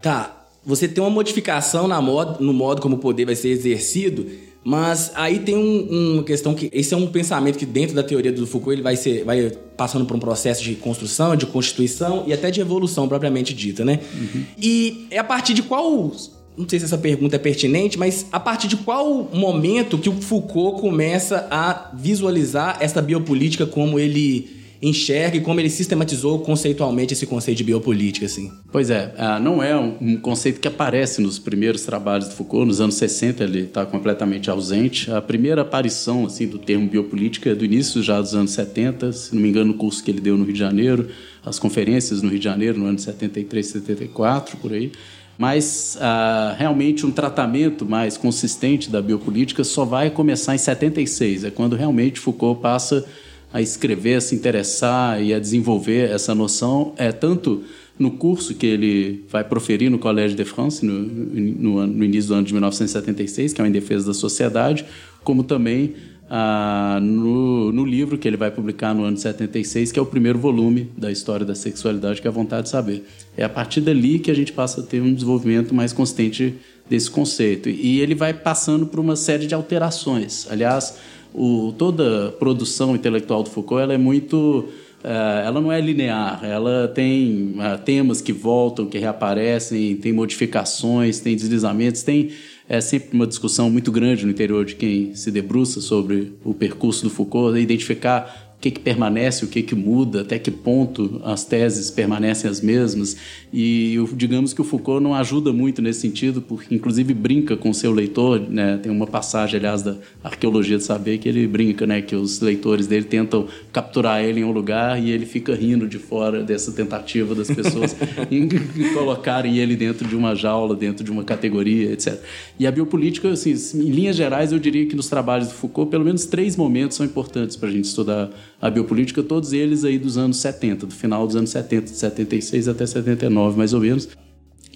Tá, 0.01 0.47
você 0.65 0.87
tem 0.87 1.03
uma 1.03 1.09
modificação 1.09 1.87
na 1.87 2.01
modo, 2.01 2.43
no 2.43 2.53
modo 2.53 2.81
como 2.81 2.95
o 2.95 2.99
poder 2.99 3.25
vai 3.25 3.35
ser 3.35 3.49
exercido, 3.49 4.25
mas 4.63 5.11
aí 5.15 5.39
tem 5.39 5.57
um, 5.57 6.13
uma 6.13 6.23
questão 6.23 6.53
que 6.53 6.69
esse 6.71 6.93
é 6.93 6.97
um 6.97 7.07
pensamento 7.07 7.57
que 7.57 7.65
dentro 7.65 7.95
da 7.95 8.03
teoria 8.03 8.31
do 8.31 8.47
Foucault 8.47 8.73
ele 8.73 8.81
vai 8.81 8.95
ser 8.95 9.23
vai 9.25 9.51
passando 9.75 10.05
por 10.05 10.15
um 10.15 10.19
processo 10.19 10.63
de 10.63 10.75
construção, 10.75 11.35
de 11.35 11.45
constituição 11.45 12.23
e 12.25 12.33
até 12.33 12.49
de 12.49 12.61
evolução 12.61 13.07
propriamente 13.07 13.53
dita, 13.53 13.83
né? 13.83 13.99
Uhum. 14.13 14.43
E 14.57 15.07
é 15.11 15.17
a 15.17 15.23
partir 15.23 15.53
de 15.53 15.63
qual 15.63 16.11
não 16.55 16.69
sei 16.69 16.79
se 16.79 16.85
essa 16.85 16.97
pergunta 16.97 17.35
é 17.35 17.39
pertinente, 17.39 17.97
mas 17.97 18.27
a 18.31 18.39
partir 18.39 18.67
de 18.67 18.77
qual 18.77 19.27
momento 19.33 19.97
que 19.97 20.07
o 20.07 20.13
Foucault 20.13 20.79
começa 20.79 21.47
a 21.49 21.91
visualizar 21.95 22.77
essa 22.79 23.01
biopolítica 23.01 23.65
como 23.65 23.99
ele 23.99 24.62
enxerga 24.83 25.37
e 25.37 25.41
como 25.41 25.61
ele 25.61 25.69
sistematizou 25.69 26.39
conceitualmente 26.39 27.13
esse 27.13 27.25
conceito 27.25 27.59
de 27.59 27.63
biopolítica, 27.63 28.25
assim. 28.25 28.51
Pois 28.69 28.89
é, 28.89 29.13
ah, 29.17 29.39
não 29.39 29.63
é 29.63 29.77
um 29.77 30.17
conceito 30.17 30.59
que 30.59 30.67
aparece 30.67 31.21
nos 31.21 31.39
primeiros 31.39 31.83
trabalhos 31.83 32.27
do 32.27 32.35
Foucault, 32.35 32.67
nos 32.67 32.81
anos 32.81 32.95
60 32.95 33.45
ele 33.45 33.61
está 33.61 33.85
completamente 33.85 34.49
ausente. 34.49 35.09
A 35.09 35.21
primeira 35.21 35.61
aparição 35.61 36.25
assim 36.25 36.45
do 36.45 36.59
termo 36.59 36.87
biopolítica 36.87 37.51
é 37.51 37.55
do 37.55 37.63
início 37.63 38.03
já 38.03 38.19
dos 38.19 38.35
anos 38.35 38.51
70, 38.51 39.13
se 39.13 39.33
não 39.33 39.41
me 39.41 39.49
engano, 39.49 39.71
no 39.71 39.77
curso 39.77 40.03
que 40.03 40.11
ele 40.11 40.19
deu 40.19 40.37
no 40.37 40.43
Rio 40.43 40.53
de 40.53 40.59
Janeiro, 40.59 41.07
as 41.45 41.57
conferências 41.57 42.21
no 42.21 42.29
Rio 42.29 42.39
de 42.39 42.45
Janeiro 42.45 42.77
no 42.77 42.85
ano 42.85 42.99
73, 42.99 43.65
74, 43.65 44.57
por 44.57 44.73
aí. 44.73 44.91
Mas 45.37 45.97
ah, 46.01 46.55
realmente 46.59 47.05
um 47.05 47.11
tratamento 47.11 47.85
mais 47.85 48.17
consistente 48.17 48.89
da 48.89 49.01
biopolítica 49.01 49.63
só 49.63 49.85
vai 49.85 50.09
começar 50.09 50.53
em 50.53 50.57
76, 50.57 51.45
é 51.45 51.51
quando 51.51 51.75
realmente 51.75 52.19
Foucault 52.19 52.61
passa 52.61 53.05
a 53.53 53.61
escrever, 53.61 54.15
a 54.15 54.21
se 54.21 54.33
interessar 54.33 55.21
e 55.21 55.33
a 55.33 55.39
desenvolver 55.39 56.09
essa 56.09 56.33
noção, 56.33 56.93
é 56.97 57.11
tanto 57.11 57.63
no 57.97 58.09
curso 58.11 58.55
que 58.55 58.65
ele 58.65 59.23
vai 59.29 59.43
proferir 59.43 59.91
no 59.91 59.99
Collège 59.99 60.33
de 60.33 60.43
France, 60.43 60.83
no, 60.83 60.99
no, 60.99 61.85
no 61.85 62.03
início 62.03 62.29
do 62.29 62.33
ano 62.33 62.43
de 62.43 62.51
1976, 62.51 63.53
que 63.53 63.61
é 63.61 63.63
o 63.63 63.67
Em 63.67 63.71
Defesa 63.71 64.07
da 64.07 64.13
Sociedade, 64.13 64.83
como 65.23 65.43
também 65.43 65.93
ah, 66.27 66.99
no, 66.99 67.71
no, 67.71 67.85
livro 67.85 68.17
que 68.17 68.27
ele 68.27 68.37
vai 68.37 68.49
publicar 68.49 68.95
no 68.95 69.03
ano 69.03 69.15
de 69.15 69.21
76, 69.21 69.91
que 69.91 69.99
é 69.99 70.01
o 70.01 70.05
primeiro 70.05 70.39
volume 70.39 70.89
da 70.97 71.11
história 71.11 71.45
da 71.45 71.53
sexualidade, 71.53 72.19
que 72.19 72.27
é 72.27 72.31
a 72.31 72.33
vontade 72.33 72.63
de 72.63 72.69
saber. 72.69 73.05
É 73.37 73.43
a 73.43 73.49
partir 73.49 73.81
dali 73.81 74.17
que 74.17 74.31
a 74.31 74.33
gente 74.33 74.51
passa 74.51 74.81
a 74.81 74.83
ter 74.83 74.99
um 74.99 75.13
desenvolvimento 75.13 75.75
mais 75.75 75.93
consistente 75.93 76.55
desse 76.89 77.11
conceito. 77.11 77.69
E 77.69 78.01
ele 78.01 78.15
vai 78.15 78.33
passando 78.33 78.87
por 78.87 78.99
uma 78.99 79.15
série 79.15 79.45
de 79.45 79.53
alterações. 79.53 80.47
Aliás, 80.49 80.97
o, 81.33 81.73
toda 81.77 82.31
produção 82.39 82.95
intelectual 82.95 83.43
do 83.43 83.49
Foucault 83.49 83.81
ela 83.81 83.93
é 83.93 83.97
muito 83.97 84.65
Uh, 85.03 85.43
ela 85.45 85.59
não 85.59 85.69
é 85.69 85.81
linear, 85.81 86.39
ela 86.45 86.87
tem 86.87 87.55
uh, 87.57 87.77
temas 87.83 88.21
que 88.21 88.31
voltam, 88.31 88.85
que 88.85 88.97
reaparecem, 88.97 89.97
tem 89.97 90.13
modificações, 90.13 91.19
tem 91.19 91.35
deslizamentos, 91.35 92.03
tem 92.03 92.29
é 92.69 92.79
sempre 92.79 93.09
uma 93.13 93.27
discussão 93.27 93.69
muito 93.69 93.91
grande 93.91 94.25
no 94.25 94.31
interior 94.31 94.63
de 94.63 94.75
quem 94.75 95.13
se 95.13 95.29
debruça 95.29 95.81
sobre 95.81 96.33
o 96.43 96.53
percurso 96.53 97.03
do 97.03 97.09
Foucault, 97.09 97.59
identificar 97.59 98.55
que, 98.61 98.71
que 98.71 98.79
permanece, 98.79 99.43
o 99.43 99.49
que, 99.49 99.61
que 99.61 99.75
muda, 99.75 100.21
até 100.21 100.39
que 100.39 100.49
ponto 100.49 101.19
as 101.25 101.43
teses 101.43 101.91
permanecem 101.91 102.49
as 102.49 102.61
mesmas. 102.61 103.17
E 103.55 103.99
digamos 104.15 104.51
que 104.51 104.61
o 104.61 104.63
Foucault 104.63 105.03
não 105.03 105.13
ajuda 105.13 105.53
muito 105.53 105.79
nesse 105.79 106.01
sentido, 106.01 106.41
porque 106.41 106.73
inclusive 106.73 107.13
brinca 107.13 107.55
com 107.55 107.71
seu 107.71 107.91
leitor. 107.91 108.39
Né? 108.39 108.77
Tem 108.77 108.91
uma 108.91 109.05
passagem, 109.05 109.59
aliás, 109.59 109.83
da 109.83 109.95
arqueologia 110.23 110.77
de 110.77 110.83
saber 110.83 111.19
que 111.19 111.29
ele 111.29 111.45
brinca, 111.45 111.85
né? 111.85 112.01
que 112.01 112.15
os 112.15 112.41
leitores 112.41 112.87
dele 112.87 113.05
tentam 113.05 113.47
capturar 113.71 114.23
ele 114.23 114.39
em 114.39 114.43
um 114.43 114.51
lugar 114.51 114.99
e 114.99 115.11
ele 115.11 115.27
fica 115.27 115.53
rindo 115.53 115.87
de 115.87 115.99
fora 115.99 116.41
dessa 116.41 116.71
tentativa 116.71 117.35
das 117.35 117.47
pessoas 117.47 117.95
em 118.31 118.49
colocarem 118.91 119.59
ele 119.59 119.75
dentro 119.75 120.07
de 120.07 120.15
uma 120.15 120.33
jaula, 120.33 120.75
dentro 120.75 121.03
de 121.03 121.11
uma 121.11 121.23
categoria, 121.23 121.91
etc. 121.91 122.19
E 122.57 122.65
a 122.65 122.71
biopolítica, 122.71 123.29
assim, 123.29 123.53
em 123.75 123.91
linhas 123.91 124.15
gerais, 124.15 124.51
eu 124.51 124.57
diria 124.57 124.87
que 124.87 124.95
nos 124.95 125.07
trabalhos 125.09 125.49
do 125.49 125.53
Foucault, 125.53 125.91
pelo 125.91 126.03
menos 126.03 126.25
três 126.25 126.55
momentos 126.55 126.97
são 126.97 127.05
importantes 127.05 127.55
para 127.55 127.69
a 127.69 127.71
gente 127.71 127.85
estudar 127.85 128.31
a 128.63 128.69
biopolítica, 128.69 129.21
todos 129.21 129.51
eles 129.51 129.83
aí 129.83 129.99
dos 129.99 130.17
anos 130.17 130.37
70, 130.37 130.85
do 130.85 130.93
final 130.93 131.27
dos 131.27 131.35
anos 131.35 131.49
70, 131.49 131.91
de 131.91 131.97
76 131.97 132.69
até 132.69 132.85
79 132.85 133.57
mais 133.57 133.73
ou 133.73 133.81
menos, 133.81 134.07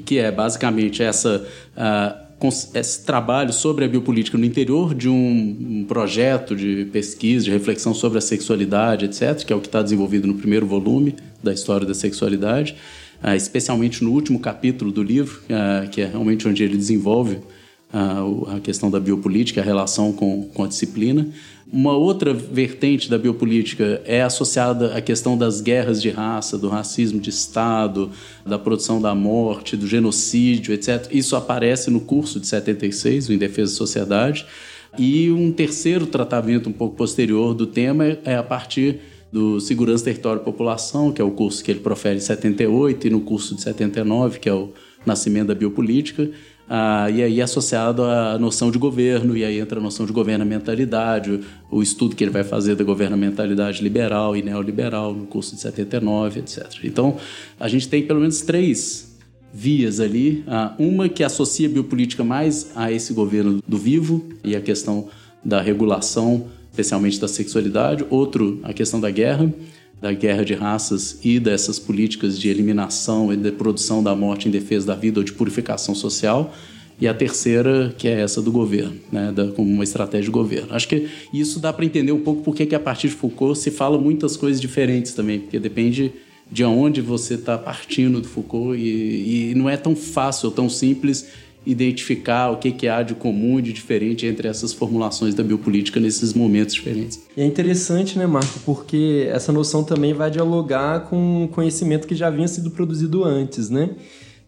que 0.05 0.17
é 0.17 0.29
basicamente 0.29 1.01
essa 1.01 1.47
uh, 1.71 2.27
esse 2.75 3.05
trabalho 3.05 3.53
sobre 3.53 3.85
a 3.85 3.87
biopolítica 3.87 4.37
no 4.37 4.43
interior 4.43 4.93
de 4.93 5.07
um, 5.07 5.85
projeto 5.87 6.53
de 6.53 6.85
pesquisa, 6.91 7.45
de 7.45 7.51
reflexão 7.51 7.93
sobre 7.93 8.17
a 8.17 8.21
sexualidade, 8.21 9.05
etc., 9.05 9.45
que 9.45 9.53
é 9.53 9.55
o 9.55 9.61
que 9.61 9.67
está 9.67 9.81
desenvolvido 9.81 10.27
no 10.27 10.35
primeiro 10.35 10.67
volume 10.67 11.15
da 11.41 11.53
história 11.53 11.87
da 11.87 11.93
sexualidade, 11.93 12.75
uh, 13.23 13.35
especialmente 13.35 14.03
no 14.03 14.11
último 14.11 14.37
capítulo 14.37 14.91
do 14.91 15.01
livro, 15.01 15.41
uh, 15.45 15.89
que 15.89 16.01
é 16.01 16.07
realmente 16.07 16.45
onde 16.45 16.61
ele 16.61 16.75
desenvolve 16.75 17.39
a 17.89 18.59
questão 18.59 18.91
da 18.91 18.99
biopolítica, 18.99 19.61
a 19.61 19.63
relação 19.63 20.11
com, 20.11 20.43
com 20.53 20.65
a 20.65 20.67
disciplina. 20.67 21.25
Uma 21.71 21.97
outra 21.97 22.33
vertente 22.33 23.09
da 23.09 23.17
biopolítica 23.17 24.01
é 24.05 24.21
associada 24.21 24.95
à 24.95 25.01
questão 25.01 25.37
das 25.37 25.59
guerras 25.59 26.01
de 26.01 26.09
raça, 26.09 26.57
do 26.57 26.69
racismo 26.69 27.19
de 27.19 27.29
Estado, 27.29 28.09
da 28.45 28.57
produção 28.57 29.01
da 29.01 29.13
morte, 29.13 29.75
do 29.75 29.85
genocídio, 29.85 30.73
etc. 30.73 31.07
Isso 31.11 31.35
aparece 31.35 31.91
no 31.91 31.99
curso 31.99 32.39
de 32.39 32.47
76, 32.47 33.27
o 33.27 33.33
Em 33.33 33.37
Defesa 33.37 33.73
da 33.73 33.77
Sociedade. 33.77 34.45
E 34.97 35.29
um 35.29 35.51
terceiro 35.51 36.07
tratamento 36.07 36.69
um 36.69 36.73
pouco 36.73 36.95
posterior 36.95 37.53
do 37.53 37.67
tema 37.67 38.17
é 38.23 38.35
a 38.35 38.43
partir 38.43 39.01
do 39.29 39.59
Segurança, 39.59 40.05
Território 40.05 40.41
e 40.41 40.45
População, 40.45 41.11
que 41.11 41.21
é 41.21 41.25
o 41.25 41.31
curso 41.31 41.61
que 41.61 41.69
ele 41.69 41.81
profere 41.81 42.15
em 42.15 42.21
78, 42.21 43.07
e 43.07 43.09
no 43.09 43.19
curso 43.19 43.53
de 43.53 43.61
79, 43.61 44.39
que 44.39 44.47
é 44.47 44.53
o 44.53 44.71
Nascimento 45.05 45.47
da 45.47 45.55
Biopolítica, 45.55 46.29
ah, 46.69 47.09
e 47.09 47.23
aí 47.23 47.41
associado 47.41 48.03
à 48.03 48.37
noção 48.37 48.69
de 48.69 48.77
governo, 48.77 49.37
e 49.37 49.43
aí 49.43 49.59
entra 49.59 49.79
a 49.79 49.83
noção 49.83 50.05
de 50.05 50.11
governamentalidade, 50.11 51.39
o 51.71 51.81
estudo 51.81 52.15
que 52.15 52.23
ele 52.23 52.31
vai 52.31 52.43
fazer 52.43 52.75
da 52.75 52.83
governamentalidade 52.83 53.81
liberal 53.81 54.35
e 54.35 54.41
neoliberal 54.41 55.13
no 55.13 55.25
curso 55.25 55.55
de 55.55 55.61
79, 55.61 56.39
etc. 56.41 56.65
Então, 56.83 57.17
a 57.59 57.67
gente 57.67 57.87
tem 57.87 58.03
pelo 58.03 58.19
menos 58.19 58.41
três 58.41 59.17
vias 59.53 59.99
ali. 59.99 60.43
Ah, 60.45 60.75
uma 60.77 61.07
que 61.07 61.23
associa 61.23 61.67
a 61.67 61.71
biopolítica 61.71 62.23
mais 62.23 62.71
a 62.75 62.91
esse 62.91 63.13
governo 63.13 63.61
do 63.65 63.77
vivo 63.77 64.27
e 64.43 64.55
a 64.55 64.61
questão 64.61 65.07
da 65.43 65.61
regulação, 65.61 66.47
especialmente 66.69 67.19
da 67.19 67.27
sexualidade. 67.27 68.05
Outro, 68.09 68.59
a 68.63 68.73
questão 68.73 68.99
da 68.99 69.09
guerra 69.09 69.51
da 70.01 70.13
guerra 70.13 70.43
de 70.43 70.53
raças 70.53 71.19
e 71.23 71.39
dessas 71.39 71.79
políticas 71.79 72.39
de 72.39 72.49
eliminação 72.49 73.33
e 73.33 73.37
de 73.37 73.51
produção 73.51 74.03
da 74.03 74.15
morte 74.15 74.47
em 74.47 74.51
defesa 74.51 74.87
da 74.87 74.95
vida 74.95 75.19
ou 75.19 75.23
de 75.23 75.33
purificação 75.33 75.95
social. 75.95 76.53
E 76.99 77.07
a 77.07 77.13
terceira, 77.13 77.93
que 77.95 78.07
é 78.07 78.21
essa 78.21 78.41
do 78.41 78.51
governo, 78.51 78.95
né, 79.11 79.31
da, 79.31 79.47
como 79.51 79.71
uma 79.71 79.83
estratégia 79.83 80.25
de 80.25 80.31
governo. 80.31 80.73
Acho 80.73 80.87
que 80.87 81.07
isso 81.31 81.59
dá 81.59 81.71
para 81.71 81.85
entender 81.85 82.11
um 82.11 82.21
pouco 82.21 82.41
porque 82.41 82.65
que 82.65 82.73
a 82.73 82.79
partir 82.79 83.09
de 83.09 83.13
Foucault 83.13 83.57
se 83.59 83.69
fala 83.69 83.99
muitas 83.99 84.35
coisas 84.35 84.59
diferentes 84.59 85.13
também, 85.13 85.39
porque 85.39 85.59
depende 85.59 86.11
de 86.51 86.63
onde 86.63 87.01
você 87.01 87.35
está 87.35 87.57
partindo 87.57 88.21
do 88.21 88.27
Foucault 88.27 88.79
e, 88.79 89.51
e 89.51 89.55
não 89.55 89.69
é 89.69 89.77
tão 89.77 89.95
fácil, 89.95 90.49
tão 90.49 90.69
simples 90.69 91.27
identificar 91.67 92.49
o 92.49 92.57
que, 92.57 92.71
que 92.71 92.87
há 92.87 93.03
de 93.03 93.13
comum 93.13 93.59
e 93.59 93.61
de 93.61 93.73
diferente 93.73 94.25
entre 94.25 94.47
essas 94.47 94.71
formulações 94.71 95.35
da 95.35 95.43
biopolítica 95.43 95.99
nesses 95.99 96.33
momentos 96.33 96.73
diferentes. 96.73 97.19
E 97.35 97.41
é 97.41 97.45
interessante, 97.45 98.17
né, 98.17 98.25
Marco, 98.25 98.59
porque 98.65 99.27
essa 99.29 99.51
noção 99.51 99.83
também 99.83 100.13
vai 100.13 100.31
dialogar 100.31 101.01
com 101.01 101.43
o 101.43 101.47
conhecimento 101.49 102.07
que 102.07 102.15
já 102.15 102.27
havia 102.27 102.47
sido 102.47 102.71
produzido 102.71 103.25
antes, 103.25 103.69
né? 103.69 103.89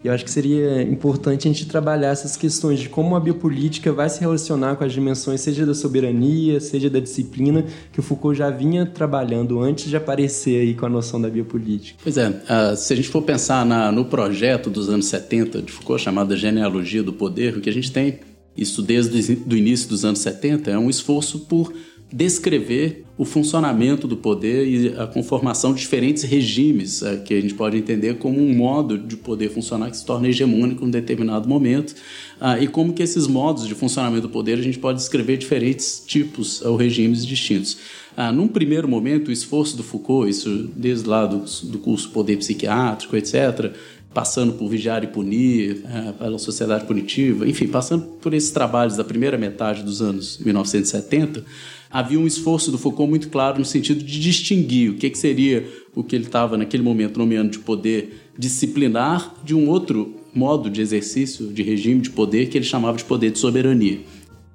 E 0.03 0.07
eu 0.07 0.13
acho 0.13 0.23
que 0.23 0.31
seria 0.31 0.81
importante 0.81 1.47
a 1.47 1.51
gente 1.51 1.65
trabalhar 1.65 2.09
essas 2.09 2.37
questões 2.37 2.79
de 2.79 2.87
como 2.87 3.17
a 3.17 3.19
biopolítica 3.19 3.91
vai 3.91 4.09
se 4.09 4.21
relacionar 4.21 4.77
com 4.77 4.85
as 4.85 4.93
dimensões, 4.93 5.41
seja 5.41 5.65
da 5.65 5.73
soberania, 5.73 6.61
seja 6.61 6.89
da 6.89 7.01
disciplina, 7.01 7.65
que 7.91 7.99
o 7.99 8.03
Foucault 8.03 8.37
já 8.37 8.49
vinha 8.49 8.85
trabalhando 8.85 9.59
antes 9.59 9.89
de 9.89 9.97
aparecer 9.97 10.61
aí 10.61 10.73
com 10.73 10.85
a 10.85 10.89
noção 10.89 11.21
da 11.21 11.29
biopolítica. 11.29 11.99
Pois 12.01 12.17
é, 12.17 12.29
uh, 12.29 12.77
se 12.77 12.93
a 12.93 12.95
gente 12.95 13.09
for 13.09 13.21
pensar 13.23 13.65
na, 13.65 13.91
no 13.91 14.05
projeto 14.05 14.69
dos 14.69 14.87
anos 14.87 15.07
70 15.07 15.61
de 15.61 15.71
Foucault, 15.71 16.01
chamado 16.01 16.35
Genealogia 16.37 17.03
do 17.03 17.11
Poder, 17.11 17.57
o 17.57 17.61
que 17.61 17.69
a 17.69 17.73
gente 17.73 17.91
tem, 17.91 18.19
isso 18.55 18.81
desde 18.81 19.37
o 19.49 19.55
início 19.55 19.89
dos 19.89 20.05
anos 20.05 20.19
70, 20.19 20.71
é 20.71 20.77
um 20.77 20.89
esforço 20.89 21.39
por 21.41 21.73
descrever 22.11 23.05
o 23.17 23.25
funcionamento 23.25 24.07
do 24.07 24.17
poder 24.17 24.65
e 24.65 24.97
a 24.97 25.05
conformação 25.05 25.73
de 25.73 25.81
diferentes 25.81 26.23
regimes, 26.23 27.03
é, 27.03 27.17
que 27.17 27.33
a 27.33 27.41
gente 27.41 27.53
pode 27.53 27.77
entender 27.77 28.17
como 28.17 28.39
um 28.39 28.55
modo 28.55 28.97
de 28.97 29.15
poder 29.15 29.49
funcionar 29.49 29.91
que 29.91 29.97
se 29.97 30.05
torna 30.05 30.27
hegemônico 30.27 30.83
em 30.83 30.87
um 30.87 30.91
determinado 30.91 31.47
momento, 31.47 31.93
ah, 32.39 32.57
e 32.59 32.67
como 32.67 32.93
que 32.93 33.03
esses 33.03 33.27
modos 33.27 33.67
de 33.67 33.75
funcionamento 33.75 34.23
do 34.23 34.29
poder 34.29 34.57
a 34.57 34.61
gente 34.61 34.79
pode 34.79 34.97
descrever 34.97 35.37
diferentes 35.37 36.01
tipos 36.05 36.61
ou 36.61 36.75
regimes 36.75 37.25
distintos. 37.25 37.77
Ah, 38.17 38.31
num 38.31 38.47
primeiro 38.47 38.87
momento, 38.87 39.27
o 39.27 39.31
esforço 39.31 39.77
do 39.77 39.83
Foucault, 39.83 40.29
isso 40.29 40.69
desde 40.75 41.07
lá 41.07 41.25
do, 41.25 41.39
curso 41.79 42.09
Poder 42.09 42.37
Psiquiátrico, 42.37 43.15
etc., 43.15 43.73
passando 44.13 44.53
por 44.53 44.67
Vigiar 44.67 45.03
e 45.03 45.07
Punir, 45.07 45.83
é, 45.85 46.11
pela 46.13 46.39
sociedade 46.39 46.85
punitiva, 46.85 47.47
enfim, 47.47 47.67
passando 47.67 48.03
por 48.19 48.33
esses 48.33 48.49
trabalhos 48.49 48.97
da 48.97 49.03
primeira 49.03 49.37
metade 49.37 49.83
dos 49.83 50.01
anos 50.01 50.39
1970, 50.39 51.43
havia 51.89 52.19
um 52.19 52.27
esforço 52.27 52.71
do 52.71 52.77
Foucault 52.77 53.09
muito 53.09 53.29
claro 53.29 53.57
no 53.57 53.65
sentido 53.65 54.03
de 54.03 54.19
distinguir 54.19 54.91
o 54.91 54.95
que, 54.95 55.09
que 55.09 55.17
seria 55.17 55.67
o 55.95 56.03
que 56.03 56.15
ele 56.15 56.25
estava 56.25 56.57
naquele 56.57 56.83
momento 56.83 57.17
nomeando 57.17 57.51
de 57.51 57.59
poder 57.59 58.31
disciplinar 58.37 59.35
de 59.43 59.55
um 59.55 59.67
outro 59.67 60.15
modo 60.33 60.69
de 60.69 60.81
exercício 60.81 61.47
de 61.47 61.63
regime 61.63 62.01
de 62.01 62.11
poder 62.11 62.49
que 62.49 62.57
ele 62.57 62.65
chamava 62.65 62.97
de 62.97 63.03
poder 63.03 63.31
de 63.31 63.39
soberania. 63.39 63.99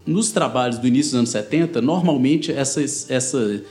Nos 0.07 0.31
trabalhos 0.31 0.79
do 0.79 0.87
início 0.87 1.13
dos 1.13 1.19
anos 1.19 1.31
70, 1.31 1.81
normalmente 1.81 2.53
essa, 2.53 2.81
essa 2.83 3.65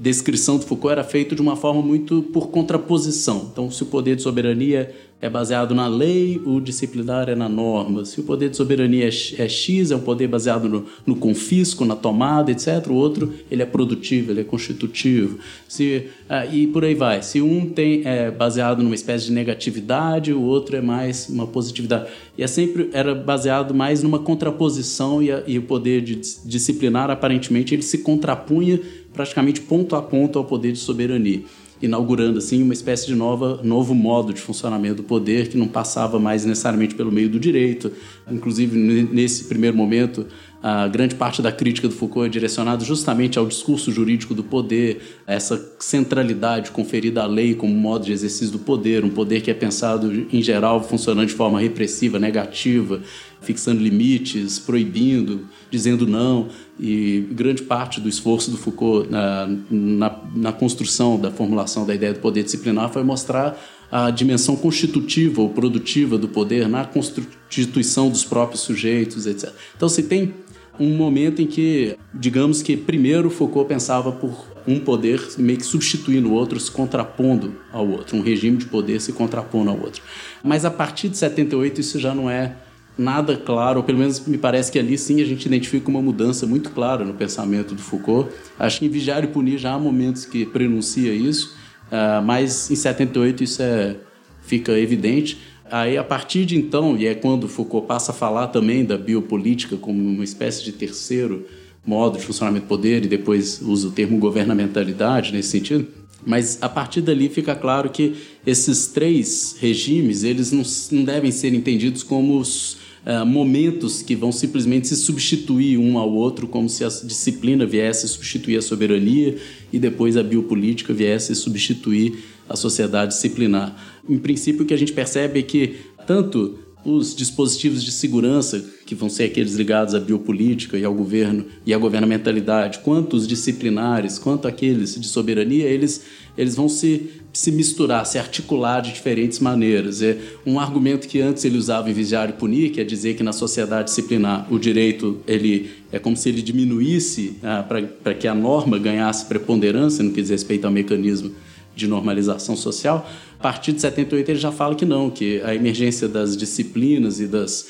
descrição 0.00 0.56
do 0.56 0.64
Foucault 0.64 0.92
era 0.92 1.04
feita 1.04 1.34
de 1.34 1.42
uma 1.42 1.54
forma 1.54 1.82
muito 1.82 2.22
por 2.32 2.48
contraposição. 2.48 3.50
Então, 3.52 3.70
se 3.70 3.82
o 3.82 3.86
poder 3.86 4.16
de 4.16 4.22
soberania 4.22 4.94
é 5.22 5.28
baseado 5.28 5.74
na 5.74 5.86
lei, 5.86 6.40
o 6.46 6.58
disciplinar 6.60 7.28
é 7.28 7.34
na 7.34 7.46
norma. 7.48 8.06
Se 8.06 8.20
o 8.20 8.22
poder 8.22 8.48
de 8.48 8.56
soberania 8.56 9.04
é, 9.04 9.42
é 9.42 9.48
X, 9.48 9.90
é 9.90 9.96
um 9.96 10.00
poder 10.00 10.26
baseado 10.28 10.66
no, 10.66 10.86
no, 11.04 11.14
confisco, 11.14 11.84
na 11.84 11.94
tomada, 11.94 12.50
etc. 12.50 12.86
O 12.88 12.94
outro, 12.94 13.30
ele 13.50 13.62
é 13.62 13.66
produtivo, 13.66 14.32
ele 14.32 14.40
é 14.40 14.44
constitutivo. 14.44 15.38
Se, 15.68 16.06
ah, 16.26 16.46
e 16.46 16.66
por 16.66 16.86
aí 16.86 16.94
vai. 16.94 17.22
Se 17.22 17.42
um 17.42 17.68
tem, 17.68 18.00
é 18.06 18.30
baseado 18.30 18.82
numa 18.82 18.94
espécie 18.94 19.26
de 19.26 19.32
negatividade, 19.32 20.32
o 20.32 20.40
outro 20.40 20.74
é 20.74 20.80
mais 20.80 21.28
uma 21.28 21.46
positividade. 21.46 22.08
E 22.38 22.42
é 22.42 22.46
sempre 22.46 22.88
era 22.94 23.14
baseado 23.14 23.74
mais 23.74 24.02
numa 24.02 24.20
contraposição 24.20 25.22
e, 25.22 25.30
a, 25.30 25.42
e 25.46 25.58
o 25.58 25.62
poder 25.62 26.00
de 26.00 26.14
disciplinar, 26.46 27.10
aparentemente, 27.10 27.74
ele 27.74 27.82
se 27.82 27.98
contrapunha 27.98 28.80
praticamente 29.12 29.60
ponto 29.60 29.96
a 29.96 30.02
ponto 30.02 30.38
ao 30.38 30.44
poder 30.44 30.72
de 30.72 30.78
soberania 30.78 31.42
inaugurando 31.82 32.38
assim 32.38 32.62
uma 32.62 32.74
espécie 32.74 33.06
de 33.06 33.14
nova, 33.14 33.60
novo 33.62 33.94
modo 33.94 34.32
de 34.34 34.40
funcionamento 34.40 34.96
do 34.96 35.02
poder 35.02 35.48
que 35.48 35.56
não 35.56 35.66
passava 35.66 36.18
mais 36.18 36.44
necessariamente 36.44 36.94
pelo 36.94 37.10
meio 37.10 37.28
do 37.28 37.40
direito. 37.40 37.90
Inclusive, 38.30 38.76
nesse 38.76 39.44
primeiro 39.44 39.76
momento, 39.76 40.26
a 40.62 40.86
grande 40.88 41.14
parte 41.14 41.40
da 41.40 41.50
crítica 41.50 41.88
do 41.88 41.94
Foucault 41.94 42.26
é 42.26 42.28
direcionada 42.28 42.84
justamente 42.84 43.38
ao 43.38 43.46
discurso 43.46 43.90
jurídico 43.90 44.34
do 44.34 44.44
poder, 44.44 45.00
a 45.26 45.32
essa 45.32 45.74
centralidade 45.78 46.70
conferida 46.70 47.22
à 47.22 47.26
lei 47.26 47.54
como 47.54 47.74
modo 47.74 48.04
de 48.04 48.12
exercício 48.12 48.52
do 48.52 48.58
poder, 48.58 49.02
um 49.02 49.08
poder 49.08 49.40
que 49.40 49.50
é 49.50 49.54
pensado, 49.54 50.26
em 50.30 50.42
geral, 50.42 50.82
funcionando 50.82 51.28
de 51.28 51.34
forma 51.34 51.58
repressiva, 51.58 52.18
negativa, 52.18 53.00
fixando 53.40 53.80
limites, 53.80 54.58
proibindo, 54.58 55.48
dizendo 55.70 56.06
não. 56.06 56.48
E 56.82 57.28
grande 57.32 57.62
parte 57.62 58.00
do 58.00 58.08
esforço 58.08 58.50
do 58.50 58.56
Foucault 58.56 59.10
na, 59.10 59.46
na, 59.70 60.20
na 60.34 60.52
construção 60.52 61.20
da 61.20 61.30
formulação 61.30 61.84
da 61.84 61.94
ideia 61.94 62.14
do 62.14 62.20
poder 62.20 62.42
disciplinar 62.42 62.90
foi 62.90 63.02
mostrar 63.02 63.60
a 63.92 64.10
dimensão 64.10 64.56
constitutiva 64.56 65.42
ou 65.42 65.50
produtiva 65.50 66.16
do 66.16 66.28
poder 66.28 66.68
na 66.68 66.84
constituição 66.84 68.08
dos 68.08 68.24
próprios 68.24 68.62
sujeitos, 68.62 69.26
etc. 69.26 69.52
Então, 69.76 69.88
se 69.88 70.04
tem 70.04 70.32
um 70.78 70.96
momento 70.96 71.42
em 71.42 71.46
que, 71.46 71.96
digamos 72.14 72.62
que 72.62 72.76
primeiro 72.76 73.28
Foucault 73.28 73.68
pensava 73.68 74.10
por 74.10 74.46
um 74.66 74.80
poder 74.80 75.20
meio 75.36 75.58
que 75.58 75.66
substituindo 75.66 76.30
o 76.30 76.32
outro, 76.32 76.58
se 76.58 76.70
contrapondo 76.70 77.54
ao 77.72 77.86
outro, 77.86 78.16
um 78.16 78.22
regime 78.22 78.56
de 78.56 78.64
poder 78.64 79.00
se 79.00 79.12
contrapondo 79.12 79.70
ao 79.70 79.78
outro. 79.78 80.02
Mas 80.42 80.64
a 80.64 80.70
partir 80.70 81.08
de 81.08 81.18
78 81.18 81.80
isso 81.80 81.98
já 81.98 82.14
não 82.14 82.30
é 82.30 82.56
nada 82.96 83.36
claro, 83.36 83.78
ou 83.78 83.84
pelo 83.84 83.98
menos 83.98 84.20
me 84.26 84.36
parece 84.36 84.70
que 84.70 84.78
ali 84.78 84.96
sim 84.98 85.20
a 85.20 85.24
gente 85.24 85.46
identifica 85.46 85.88
uma 85.88 86.02
mudança 86.02 86.46
muito 86.46 86.70
clara 86.70 87.04
no 87.04 87.14
pensamento 87.14 87.74
do 87.74 87.80
Foucault. 87.80 88.30
Acho 88.58 88.80
que 88.80 88.86
em 88.86 88.88
Vigiar 88.88 89.24
e 89.24 89.26
Punir 89.26 89.58
já 89.58 89.72
há 89.72 89.78
momentos 89.78 90.24
que 90.24 90.44
prenuncia 90.44 91.12
isso, 91.12 91.56
uh, 91.86 92.22
mas 92.22 92.70
em 92.70 92.74
78 92.74 93.42
isso 93.42 93.62
é, 93.62 93.96
fica 94.42 94.78
evidente. 94.78 95.38
Aí, 95.70 95.96
a 95.96 96.04
partir 96.04 96.44
de 96.44 96.56
então, 96.56 96.96
e 96.96 97.06
é 97.06 97.14
quando 97.14 97.48
Foucault 97.48 97.86
passa 97.86 98.10
a 98.10 98.14
falar 98.14 98.48
também 98.48 98.84
da 98.84 98.98
biopolítica 98.98 99.76
como 99.76 100.02
uma 100.02 100.24
espécie 100.24 100.64
de 100.64 100.72
terceiro 100.72 101.46
modo 101.86 102.18
de 102.18 102.24
funcionamento 102.24 102.66
do 102.66 102.68
poder, 102.68 103.04
e 103.04 103.08
depois 103.08 103.62
usa 103.62 103.88
o 103.88 103.90
termo 103.90 104.18
governamentalidade 104.18 105.32
nesse 105.32 105.50
sentido, 105.50 105.86
mas 106.26 106.58
a 106.60 106.68
partir 106.68 107.00
dali 107.00 107.28
fica 107.28 107.54
claro 107.54 107.90
que 107.90 108.14
esses 108.46 108.86
três 108.88 109.56
regimes 109.58 110.22
eles 110.22 110.52
não, 110.52 110.62
não 110.92 111.04
devem 111.04 111.30
ser 111.30 111.54
entendidos 111.54 112.02
como 112.02 112.38
os, 112.38 112.76
uh, 113.04 113.24
momentos 113.24 114.02
que 114.02 114.14
vão 114.14 114.32
simplesmente 114.32 114.88
se 114.88 114.96
substituir 114.96 115.78
um 115.78 115.98
ao 115.98 116.12
outro, 116.12 116.46
como 116.46 116.68
se 116.68 116.84
a 116.84 116.88
disciplina 116.88 117.66
viesse 117.66 118.08
substituir 118.08 118.56
a 118.56 118.62
soberania 118.62 119.36
e 119.72 119.78
depois 119.78 120.16
a 120.16 120.22
biopolítica 120.22 120.92
viesse 120.92 121.34
substituir 121.34 122.18
a 122.48 122.56
sociedade 122.56 123.14
disciplinar. 123.14 123.76
Em 124.08 124.18
princípio, 124.18 124.62
o 124.62 124.66
que 124.66 124.74
a 124.74 124.76
gente 124.76 124.92
percebe 124.92 125.38
é 125.38 125.42
que 125.42 125.76
tanto 126.06 126.58
os 126.84 127.14
dispositivos 127.14 127.84
de 127.84 127.92
segurança, 127.92 128.64
que 128.86 128.94
vão 128.94 129.08
ser 129.08 129.24
aqueles 129.24 129.54
ligados 129.54 129.94
à 129.94 130.00
biopolítica 130.00 130.78
e 130.78 130.84
ao 130.84 130.94
governo 130.94 131.44
e 131.64 131.74
à 131.74 131.78
governamentalidade, 131.78 132.80
quanto 132.80 133.16
os 133.16 133.26
disciplinares, 133.26 134.18
quanto 134.18 134.48
aqueles 134.48 134.98
de 134.98 135.06
soberania, 135.06 135.66
eles, 135.66 136.02
eles 136.36 136.56
vão 136.56 136.68
se, 136.68 137.10
se 137.32 137.52
misturar, 137.52 138.06
se 138.06 138.18
articular 138.18 138.80
de 138.80 138.92
diferentes 138.92 139.38
maneiras. 139.38 140.02
É 140.02 140.16
um 140.46 140.58
argumento 140.58 141.06
que 141.06 141.20
antes 141.20 141.44
ele 141.44 141.58
usava 141.58 141.90
em 141.90 141.92
vigiar 141.92 142.30
e 142.30 142.32
punir, 142.32 142.70
que 142.70 142.80
é 142.80 142.84
dizer 142.84 143.14
que 143.14 143.22
na 143.22 143.32
sociedade 143.32 143.88
disciplinar 143.88 144.46
o 144.52 144.58
direito 144.58 145.20
ele 145.26 145.70
é 145.92 145.98
como 145.98 146.16
se 146.16 146.28
ele 146.28 146.42
diminuísse 146.42 147.36
ah, 147.42 147.62
para 147.62 148.14
que 148.14 148.26
a 148.26 148.34
norma 148.34 148.78
ganhasse 148.78 149.26
preponderância 149.26 150.02
no 150.02 150.12
que 150.12 150.20
diz 150.20 150.30
respeito 150.30 150.64
ao 150.64 150.72
mecanismo 150.72 151.32
de 151.74 151.86
normalização 151.86 152.56
social, 152.56 153.08
a 153.40 153.42
partir 153.42 153.72
de 153.72 153.80
78 153.80 154.28
ele 154.28 154.38
já 154.38 154.52
fala 154.52 154.74
que 154.74 154.84
não, 154.84 155.08
que 155.08 155.40
a 155.40 155.54
emergência 155.54 156.06
das 156.06 156.36
disciplinas 156.36 157.20
e, 157.20 157.26
das, 157.26 157.68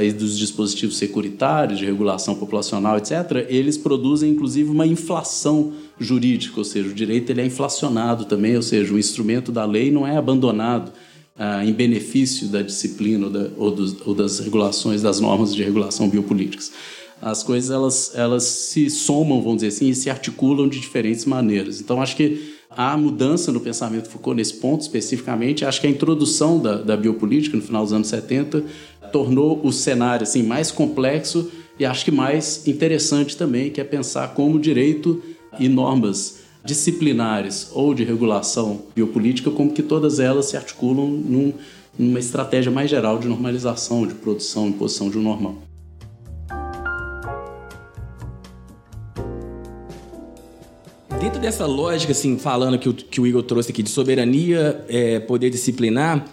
e 0.00 0.12
dos 0.12 0.38
dispositivos 0.38 0.96
securitários 0.96 1.80
de 1.80 1.84
regulação 1.84 2.36
populacional, 2.36 2.96
etc., 2.96 3.44
eles 3.48 3.76
produzem 3.76 4.30
inclusive 4.30 4.70
uma 4.70 4.86
inflação 4.86 5.72
jurídica, 5.98 6.54
ou 6.56 6.64
seja, 6.64 6.88
o 6.88 6.94
direito 6.94 7.30
ele 7.30 7.40
é 7.40 7.44
inflacionado 7.44 8.26
também, 8.26 8.54
ou 8.54 8.62
seja, 8.62 8.94
o 8.94 8.98
instrumento 8.98 9.50
da 9.50 9.64
lei 9.64 9.90
não 9.90 10.06
é 10.06 10.16
abandonado 10.16 10.92
ah, 11.36 11.64
em 11.64 11.72
benefício 11.72 12.46
da 12.46 12.62
disciplina 12.62 13.26
ou, 13.26 13.32
da, 13.32 13.48
ou, 13.56 13.70
dos, 13.72 14.06
ou 14.06 14.14
das 14.14 14.38
regulações, 14.38 15.02
das 15.02 15.18
normas 15.18 15.52
de 15.52 15.64
regulação 15.64 16.08
biopolíticas 16.08 16.70
as 17.20 17.42
coisas 17.42 17.70
elas, 17.70 18.12
elas 18.14 18.44
se 18.44 18.88
somam, 18.88 19.42
vamos 19.42 19.56
dizer 19.56 19.68
assim, 19.74 19.88
e 19.88 19.94
se 19.96 20.08
articulam 20.08 20.68
de 20.68 20.78
diferentes 20.78 21.24
maneiras. 21.24 21.80
Então, 21.80 22.00
acho 22.00 22.14
que 22.14 22.57
a 22.78 22.96
mudança 22.96 23.50
no 23.50 23.58
pensamento 23.58 24.08
Foucault 24.08 24.36
nesse 24.36 24.54
ponto 24.54 24.82
especificamente, 24.82 25.64
acho 25.64 25.80
que 25.80 25.88
a 25.88 25.90
introdução 25.90 26.60
da, 26.60 26.76
da 26.76 26.96
biopolítica 26.96 27.56
no 27.56 27.62
final 27.62 27.82
dos 27.82 27.92
anos 27.92 28.06
70 28.06 28.62
tornou 29.10 29.60
o 29.64 29.72
cenário 29.72 30.22
assim 30.22 30.44
mais 30.44 30.70
complexo 30.70 31.50
e 31.76 31.84
acho 31.84 32.04
que 32.04 32.12
mais 32.12 32.68
interessante 32.68 33.36
também, 33.36 33.68
que 33.68 33.80
é 33.80 33.84
pensar 33.84 34.28
como 34.28 34.60
direito 34.60 35.20
e 35.58 35.68
normas 35.68 36.38
disciplinares 36.64 37.68
ou 37.72 37.92
de 37.92 38.04
regulação 38.04 38.82
biopolítica, 38.94 39.50
como 39.50 39.72
que 39.72 39.82
todas 39.82 40.20
elas 40.20 40.46
se 40.46 40.56
articulam 40.56 41.08
num, 41.08 41.52
numa 41.98 42.20
estratégia 42.20 42.70
mais 42.70 42.88
geral 42.88 43.18
de 43.18 43.26
normalização, 43.26 44.06
de 44.06 44.14
produção 44.14 44.66
e 44.66 44.68
imposição 44.68 45.10
de 45.10 45.18
um 45.18 45.22
normal. 45.22 45.67
Dentro 51.20 51.40
dessa 51.40 51.66
lógica, 51.66 52.12
assim, 52.12 52.38
falando 52.38 52.78
que 52.78 52.88
o, 52.88 52.94
que 52.94 53.20
o 53.20 53.26
Igor 53.26 53.42
trouxe 53.42 53.72
aqui 53.72 53.82
de 53.82 53.90
soberania, 53.90 54.84
é, 54.88 55.18
poder 55.18 55.50
disciplinar 55.50 56.24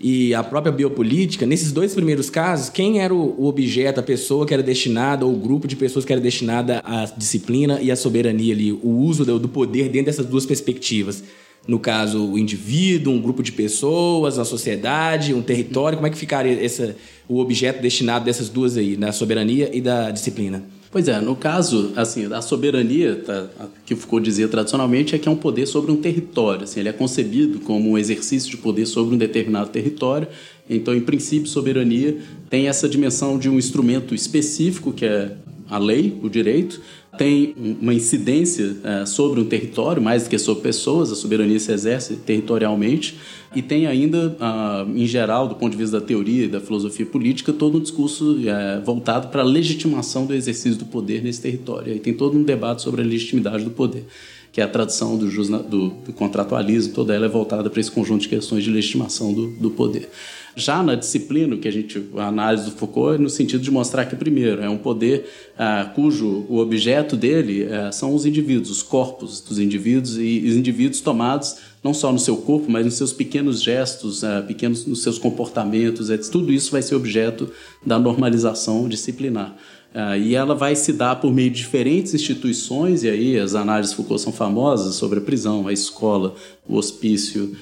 e 0.00 0.32
a 0.32 0.42
própria 0.42 0.72
biopolítica, 0.72 1.44
nesses 1.44 1.72
dois 1.72 1.92
primeiros 1.94 2.30
casos, 2.30 2.70
quem 2.70 3.00
era 3.00 3.12
o, 3.12 3.34
o 3.38 3.46
objeto, 3.46 3.98
a 3.98 4.02
pessoa 4.02 4.46
que 4.46 4.54
era 4.54 4.62
destinada, 4.62 5.26
ou 5.26 5.34
o 5.34 5.36
grupo 5.36 5.66
de 5.66 5.74
pessoas 5.74 6.04
que 6.04 6.12
era 6.12 6.22
destinada 6.22 6.80
à 6.84 7.04
disciplina 7.04 7.80
e 7.82 7.90
à 7.90 7.96
soberania 7.96 8.54
ali, 8.54 8.72
o 8.72 8.88
uso 8.88 9.26
do, 9.26 9.38
do 9.38 9.48
poder 9.48 9.88
dentro 9.88 10.06
dessas 10.06 10.24
duas 10.24 10.46
perspectivas? 10.46 11.22
No 11.66 11.78
caso, 11.78 12.24
o 12.24 12.38
indivíduo, 12.38 13.12
um 13.12 13.20
grupo 13.20 13.42
de 13.42 13.52
pessoas, 13.52 14.38
a 14.38 14.44
sociedade, 14.44 15.34
um 15.34 15.42
território, 15.42 15.98
como 15.98 16.06
é 16.06 16.10
que 16.10 16.16
ficaria 16.16 16.64
essa, 16.64 16.96
o 17.28 17.40
objeto 17.40 17.82
destinado 17.82 18.24
dessas 18.24 18.48
duas 18.48 18.76
aí, 18.76 18.96
da 18.96 19.12
soberania 19.12 19.68
e 19.70 19.80
da 19.80 20.10
disciplina? 20.10 20.64
Pois 20.92 21.06
é, 21.06 21.20
no 21.20 21.36
caso, 21.36 21.92
assim, 21.94 22.32
a 22.32 22.42
soberania, 22.42 23.14
tá, 23.14 23.46
que 23.86 23.94
Foucault 23.94 24.24
dizia 24.24 24.48
tradicionalmente, 24.48 25.14
é 25.14 25.18
que 25.18 25.28
é 25.28 25.30
um 25.30 25.36
poder 25.36 25.66
sobre 25.66 25.92
um 25.92 25.96
território. 25.96 26.64
Assim, 26.64 26.80
ele 26.80 26.88
é 26.88 26.92
concebido 26.92 27.60
como 27.60 27.90
um 27.90 27.96
exercício 27.96 28.50
de 28.50 28.56
poder 28.56 28.86
sobre 28.86 29.14
um 29.14 29.18
determinado 29.18 29.70
território. 29.70 30.26
Então, 30.68 30.92
em 30.92 31.00
princípio, 31.00 31.48
soberania 31.48 32.18
tem 32.48 32.66
essa 32.66 32.88
dimensão 32.88 33.38
de 33.38 33.48
um 33.48 33.56
instrumento 33.56 34.16
específico, 34.16 34.92
que 34.92 35.04
é 35.04 35.36
a 35.70 35.78
lei, 35.78 36.18
o 36.20 36.28
direito, 36.28 36.80
tem 37.16 37.54
uma 37.80 37.94
incidência 37.94 38.76
é, 38.82 39.06
sobre 39.06 39.40
um 39.40 39.44
território, 39.44 40.02
mais 40.02 40.24
do 40.24 40.30
que 40.30 40.38
sobre 40.38 40.62
pessoas, 40.62 41.12
a 41.12 41.14
soberania 41.14 41.58
se 41.58 41.72
exerce 41.72 42.16
territorialmente, 42.16 43.16
e 43.54 43.62
tem 43.62 43.86
ainda, 43.86 44.36
ah, 44.40 44.84
em 44.94 45.06
geral, 45.06 45.48
do 45.48 45.54
ponto 45.54 45.72
de 45.72 45.78
vista 45.78 46.00
da 46.00 46.06
teoria 46.06 46.44
e 46.44 46.48
da 46.48 46.60
filosofia 46.60 47.06
política, 47.06 47.52
todo 47.52 47.78
um 47.78 47.80
discurso 47.80 48.36
é, 48.46 48.80
voltado 48.80 49.28
para 49.28 49.42
a 49.42 49.44
legitimação 49.44 50.26
do 50.26 50.34
exercício 50.34 50.78
do 50.78 50.84
poder 50.84 51.22
nesse 51.22 51.40
território. 51.40 51.94
E 51.94 51.98
tem 51.98 52.14
todo 52.14 52.36
um 52.36 52.42
debate 52.42 52.82
sobre 52.82 53.02
a 53.02 53.04
legitimidade 53.04 53.64
do 53.64 53.70
poder, 53.70 54.06
que 54.52 54.60
é 54.60 54.64
a 54.64 54.68
tradução 54.68 55.16
do, 55.16 55.28
do, 55.28 55.88
do 55.88 56.12
contratualismo, 56.12 56.92
toda 56.94 57.14
ela 57.14 57.26
é 57.26 57.28
voltada 57.28 57.68
para 57.70 57.80
esse 57.80 57.90
conjunto 57.90 58.22
de 58.22 58.28
questões 58.28 58.64
de 58.64 58.70
legitimação 58.70 59.32
do, 59.32 59.48
do 59.48 59.70
poder. 59.70 60.08
Já 60.56 60.82
na 60.82 60.94
disciplina, 60.94 61.56
que 61.56 61.68
a 61.68 61.70
gente 61.70 62.02
a 62.16 62.26
análise 62.26 62.64
do 62.64 62.72
Foucault 62.72 63.14
é 63.14 63.18
no 63.18 63.30
sentido 63.30 63.62
de 63.62 63.70
mostrar 63.70 64.04
que 64.06 64.16
primeiro 64.16 64.60
é 64.60 64.68
um 64.68 64.76
poder 64.76 65.28
ah, 65.56 65.90
cujo 65.94 66.44
o 66.48 66.58
objeto 66.58 67.16
dele 67.16 67.68
ah, 67.72 67.92
são 67.92 68.14
os 68.14 68.26
indivíduos, 68.26 68.70
os 68.70 68.82
corpos 68.82 69.40
dos 69.40 69.58
indivíduos 69.58 70.16
e 70.18 70.44
os 70.46 70.56
indivíduos 70.56 71.00
tomados 71.00 71.56
não 71.82 71.94
só 71.94 72.12
no 72.12 72.18
seu 72.18 72.36
corpo, 72.36 72.66
mas 72.68 72.84
nos 72.84 72.94
seus 72.94 73.12
pequenos 73.12 73.62
gestos, 73.62 74.24
ah, 74.24 74.42
pequenos 74.46 74.84
nos 74.86 75.02
seus 75.02 75.18
comportamentos, 75.18 76.10
etc. 76.10 76.30
tudo 76.30 76.52
isso 76.52 76.72
vai 76.72 76.82
ser 76.82 76.94
objeto 76.94 77.50
da 77.84 77.98
normalização 77.98 78.88
disciplinar. 78.88 79.56
Uh, 79.92 80.14
e 80.16 80.36
ela 80.36 80.54
vai 80.54 80.76
se 80.76 80.92
dar 80.92 81.16
por 81.16 81.32
meio 81.32 81.50
de 81.50 81.56
diferentes 81.56 82.14
instituições, 82.14 83.02
e 83.02 83.08
aí 83.08 83.36
as 83.36 83.56
análises 83.56 83.92
Foucault 83.92 84.22
são 84.22 84.32
famosas 84.32 84.94
sobre 84.94 85.18
a 85.18 85.22
prisão, 85.22 85.66
a 85.66 85.72
escola, 85.72 86.36
o 86.68 86.76
hospício, 86.76 87.56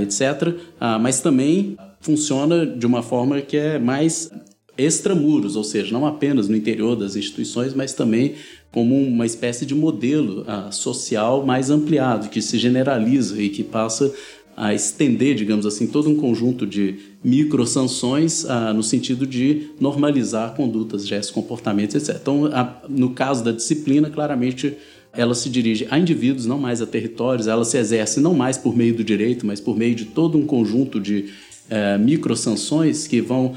etc. 0.00 0.54
Mas 0.98 1.20
também 1.20 1.76
funciona 2.04 2.66
de 2.66 2.86
uma 2.86 3.02
forma 3.02 3.40
que 3.40 3.56
é 3.56 3.78
mais 3.78 4.30
extramuros, 4.76 5.56
ou 5.56 5.64
seja, 5.64 5.92
não 5.92 6.06
apenas 6.06 6.48
no 6.48 6.56
interior 6.56 6.94
das 6.94 7.16
instituições, 7.16 7.72
mas 7.72 7.94
também 7.94 8.34
como 8.70 9.00
uma 9.00 9.24
espécie 9.24 9.64
de 9.64 9.74
modelo 9.74 10.42
uh, 10.42 10.72
social 10.72 11.46
mais 11.46 11.70
ampliado, 11.70 12.28
que 12.28 12.42
se 12.42 12.58
generaliza 12.58 13.40
e 13.40 13.48
que 13.48 13.62
passa 13.62 14.12
a 14.56 14.74
estender, 14.74 15.34
digamos 15.34 15.64
assim, 15.64 15.86
todo 15.86 16.10
um 16.10 16.16
conjunto 16.16 16.66
de 16.66 16.96
microsanções 17.22 18.44
uh, 18.44 18.74
no 18.74 18.82
sentido 18.82 19.26
de 19.26 19.70
normalizar 19.80 20.54
condutas, 20.54 21.06
gestos, 21.06 21.30
comportamentos, 21.32 21.96
etc. 21.96 22.18
Então, 22.20 22.46
a, 22.46 22.82
no 22.88 23.10
caso 23.10 23.42
da 23.42 23.50
disciplina, 23.50 24.10
claramente 24.10 24.76
ela 25.16 25.34
se 25.34 25.48
dirige 25.48 25.86
a 25.90 25.98
indivíduos, 25.98 26.44
não 26.44 26.58
mais 26.58 26.82
a 26.82 26.86
territórios, 26.86 27.46
ela 27.46 27.64
se 27.64 27.78
exerce 27.78 28.20
não 28.20 28.34
mais 28.34 28.58
por 28.58 28.76
meio 28.76 28.94
do 28.94 29.04
direito, 29.04 29.46
mas 29.46 29.60
por 29.60 29.76
meio 29.76 29.94
de 29.94 30.06
todo 30.06 30.36
um 30.36 30.44
conjunto 30.44 31.00
de 31.00 31.26
é, 31.70 31.98
microsanções 31.98 33.06
que 33.06 33.20
vão 33.20 33.54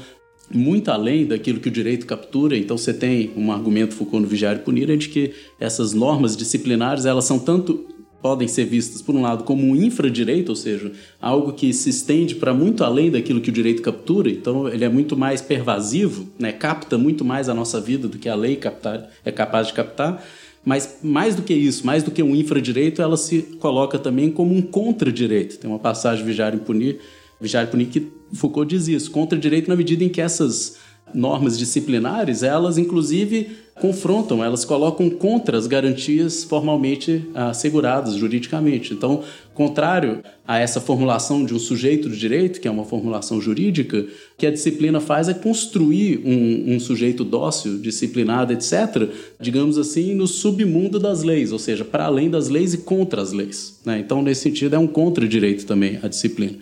muito 0.52 0.90
além 0.90 1.26
daquilo 1.26 1.60
que 1.60 1.68
o 1.68 1.72
direito 1.72 2.06
captura. 2.06 2.56
Então 2.56 2.76
você 2.76 2.92
tem 2.94 3.32
um 3.36 3.52
argumento 3.52 3.94
Foucault 3.94 4.22
no 4.22 4.28
Vigiar 4.28 4.56
e 4.56 4.60
Punir 4.60 4.96
de 4.96 5.08
que 5.08 5.32
essas 5.60 5.92
normas 5.92 6.36
disciplinares 6.36 7.04
elas 7.04 7.24
são 7.24 7.38
tanto 7.38 7.86
podem 8.20 8.48
ser 8.48 8.64
vistas 8.64 9.00
por 9.00 9.14
um 9.14 9.22
lado 9.22 9.44
como 9.44 9.62
um 9.62 9.76
infradireito, 9.76 10.50
ou 10.50 10.56
seja, 10.56 10.90
algo 11.20 11.52
que 11.52 11.72
se 11.72 11.90
estende 11.90 12.34
para 12.34 12.52
muito 12.52 12.82
além 12.82 13.12
daquilo 13.12 13.40
que 13.40 13.50
o 13.50 13.52
direito 13.52 13.80
captura. 13.80 14.28
Então 14.28 14.68
ele 14.68 14.84
é 14.84 14.88
muito 14.88 15.16
mais 15.16 15.40
pervasivo, 15.40 16.28
né? 16.38 16.50
capta 16.50 16.98
muito 16.98 17.24
mais 17.24 17.48
a 17.48 17.54
nossa 17.54 17.80
vida 17.80 18.08
do 18.08 18.18
que 18.18 18.28
a 18.28 18.34
lei 18.34 18.56
captar, 18.56 19.08
é 19.24 19.30
capaz 19.30 19.68
de 19.68 19.72
captar. 19.72 20.24
Mas 20.64 20.98
mais 21.02 21.36
do 21.36 21.42
que 21.42 21.54
isso, 21.54 21.86
mais 21.86 22.02
do 22.02 22.10
que 22.10 22.22
um 22.22 22.34
infradireito, 22.34 23.00
ela 23.00 23.16
se 23.16 23.42
coloca 23.60 23.98
também 23.98 24.30
como 24.30 24.54
um 24.54 24.60
contradireito. 24.60 25.56
Tem 25.56 25.70
uma 25.70 25.78
passagem 25.78 26.24
Vigiar 26.24 26.56
Punir 26.58 26.98
Vigiar 27.40 27.66
punir 27.68 27.86
que 27.86 28.08
Foucault 28.32 28.68
diz 28.68 28.88
isso, 28.88 29.10
contra 29.10 29.38
direito 29.38 29.68
na 29.68 29.76
medida 29.76 30.04
em 30.04 30.08
que 30.08 30.20
essas 30.20 30.76
normas 31.14 31.58
disciplinares, 31.58 32.42
elas 32.42 32.78
inclusive 32.78 33.68
confrontam, 33.80 34.42
elas 34.42 34.64
colocam 34.64 35.08
contra 35.08 35.56
as 35.56 35.66
garantias 35.66 36.42
formalmente 36.42 37.24
asseguradas 37.32 38.14
juridicamente. 38.14 38.92
Então, 38.92 39.22
contrário 39.54 40.20
a 40.46 40.58
essa 40.58 40.80
formulação 40.80 41.44
de 41.44 41.54
um 41.54 41.58
sujeito 41.60 42.08
de 42.10 42.18
direito, 42.18 42.60
que 42.60 42.66
é 42.66 42.70
uma 42.70 42.84
formulação 42.84 43.40
jurídica, 43.40 44.04
que 44.36 44.46
a 44.46 44.50
disciplina 44.50 45.00
faz 45.00 45.28
é 45.28 45.34
construir 45.34 46.20
um, 46.24 46.74
um 46.74 46.80
sujeito 46.80 47.24
dócil, 47.24 47.78
disciplinado, 47.78 48.52
etc., 48.52 49.08
digamos 49.40 49.78
assim, 49.78 50.12
no 50.12 50.26
submundo 50.26 50.98
das 50.98 51.22
leis, 51.22 51.52
ou 51.52 51.58
seja, 51.58 51.84
para 51.84 52.06
além 52.06 52.28
das 52.28 52.48
leis 52.48 52.74
e 52.74 52.78
contra 52.78 53.22
as 53.22 53.32
leis. 53.32 53.80
Né? 53.84 54.00
Então, 54.00 54.22
nesse 54.22 54.42
sentido, 54.42 54.74
é 54.74 54.78
um 54.78 54.88
contra-direito 54.88 55.64
também 55.64 56.00
a 56.02 56.08
disciplina. 56.08 56.58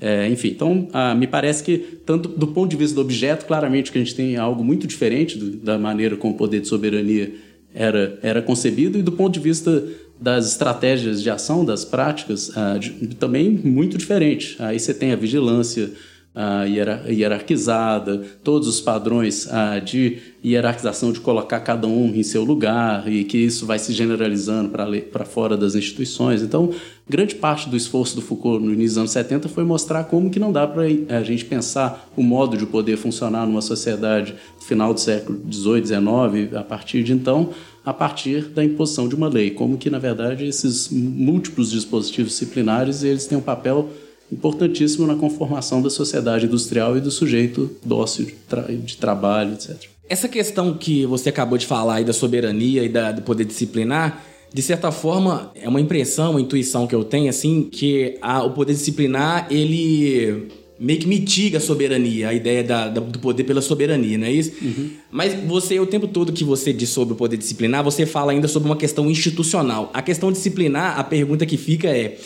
É, 0.00 0.28
enfim, 0.28 0.48
então 0.48 0.88
ah, 0.92 1.14
me 1.14 1.26
parece 1.26 1.62
que, 1.62 1.78
tanto 2.06 2.28
do 2.28 2.46
ponto 2.46 2.70
de 2.70 2.76
vista 2.76 2.94
do 2.94 3.00
objeto, 3.00 3.46
claramente 3.46 3.90
que 3.90 3.98
a 3.98 4.00
gente 4.00 4.14
tem 4.14 4.36
algo 4.36 4.62
muito 4.62 4.86
diferente 4.86 5.36
do, 5.36 5.56
da 5.56 5.76
maneira 5.76 6.16
como 6.16 6.34
o 6.34 6.36
poder 6.36 6.60
de 6.60 6.68
soberania 6.68 7.34
era, 7.74 8.18
era 8.22 8.40
concebido, 8.40 8.98
e 8.98 9.02
do 9.02 9.12
ponto 9.12 9.34
de 9.34 9.40
vista 9.40 9.84
das 10.20 10.52
estratégias 10.52 11.22
de 11.22 11.30
ação, 11.30 11.64
das 11.64 11.84
práticas, 11.84 12.56
ah, 12.56 12.78
de, 12.78 12.90
também 13.16 13.50
muito 13.50 13.98
diferente. 13.98 14.56
Aí 14.60 14.78
você 14.78 14.94
tem 14.94 15.12
a 15.12 15.16
vigilância 15.16 15.90
hierarquizada, 17.08 18.22
todos 18.44 18.68
os 18.68 18.80
padrões 18.80 19.48
de 19.84 20.18
hierarquização 20.44 21.10
de 21.10 21.20
colocar 21.20 21.60
cada 21.60 21.86
um 21.88 22.14
em 22.14 22.22
seu 22.22 22.44
lugar 22.44 23.10
e 23.10 23.24
que 23.24 23.38
isso 23.38 23.66
vai 23.66 23.78
se 23.78 23.92
generalizando 23.92 24.70
para 24.70 25.24
fora 25.24 25.56
das 25.56 25.74
instituições. 25.74 26.40
Então, 26.40 26.70
grande 27.08 27.34
parte 27.34 27.68
do 27.68 27.76
esforço 27.76 28.14
do 28.14 28.22
Foucault 28.22 28.62
no 28.62 28.72
início 28.72 28.90
dos 28.90 28.98
anos 28.98 29.10
70 29.12 29.48
foi 29.48 29.64
mostrar 29.64 30.04
como 30.04 30.30
que 30.30 30.38
não 30.38 30.52
dá 30.52 30.66
para 30.66 30.82
a 30.82 31.22
gente 31.22 31.44
pensar 31.44 32.10
o 32.16 32.22
modo 32.22 32.56
de 32.56 32.66
poder 32.66 32.96
funcionar 32.96 33.46
numa 33.46 33.62
sociedade 33.62 34.34
no 34.60 34.64
final 34.64 34.92
do 34.92 35.00
século 35.00 35.40
XVIII, 35.50 35.86
XIX, 35.86 36.54
a 36.56 36.62
partir 36.62 37.02
de 37.02 37.12
então, 37.12 37.50
a 37.84 37.92
partir 37.92 38.42
da 38.48 38.62
imposição 38.62 39.08
de 39.08 39.14
uma 39.14 39.28
lei, 39.28 39.50
como 39.50 39.78
que 39.78 39.88
na 39.88 39.98
verdade 39.98 40.46
esses 40.46 40.90
múltiplos 40.90 41.70
dispositivos 41.70 42.32
disciplinares 42.32 43.02
eles 43.02 43.26
têm 43.26 43.38
um 43.38 43.42
papel 43.42 43.88
importantíssimo 44.30 45.06
na 45.06 45.14
conformação 45.14 45.80
da 45.80 45.88
sociedade 45.88 46.44
industrial 46.44 46.96
e 46.98 47.00
do 47.00 47.10
sujeito 47.10 47.70
dócil 47.82 48.26
de, 48.26 48.32
tra 48.32 48.62
de 48.62 48.96
trabalho, 48.98 49.54
etc. 49.54 49.88
Essa 50.06 50.28
questão 50.28 50.74
que 50.74 51.06
você 51.06 51.28
acabou 51.28 51.56
de 51.58 51.66
falar 51.66 51.96
aí 51.96 52.04
da 52.04 52.12
soberania 52.12 52.82
e 52.82 52.88
da, 52.88 53.12
do 53.12 53.22
poder 53.22 53.44
disciplinar, 53.44 54.22
de 54.52 54.62
certa 54.62 54.90
forma, 54.90 55.52
é 55.54 55.68
uma 55.68 55.80
impressão, 55.80 56.32
uma 56.32 56.40
intuição 56.40 56.86
que 56.86 56.94
eu 56.94 57.04
tenho, 57.04 57.28
assim, 57.28 57.64
que 57.64 58.16
a, 58.20 58.42
o 58.42 58.50
poder 58.52 58.72
disciplinar, 58.72 59.46
ele 59.50 60.48
meio 60.78 61.00
que 61.00 61.06
mitiga 61.08 61.58
a 61.58 61.60
soberania, 61.60 62.28
a 62.28 62.34
ideia 62.34 62.62
da, 62.62 62.88
da, 62.88 63.00
do 63.00 63.18
poder 63.18 63.44
pela 63.44 63.60
soberania, 63.60 64.16
não 64.16 64.26
é 64.26 64.32
isso? 64.32 64.52
Uhum. 64.62 64.90
Mas 65.10 65.34
você, 65.44 65.78
o 65.80 65.86
tempo 65.86 66.06
todo 66.06 66.32
que 66.32 66.44
você 66.44 66.72
diz 66.72 66.88
sobre 66.90 67.14
o 67.14 67.16
poder 67.16 67.36
disciplinar, 67.36 67.82
você 67.82 68.06
fala 68.06 68.32
ainda 68.32 68.46
sobre 68.46 68.68
uma 68.68 68.76
questão 68.76 69.10
institucional. 69.10 69.90
A 69.92 70.00
questão 70.00 70.30
disciplinar, 70.30 70.98
a 70.98 71.02
pergunta 71.02 71.44
que 71.44 71.56
fica 71.56 71.88
é: 71.88 72.16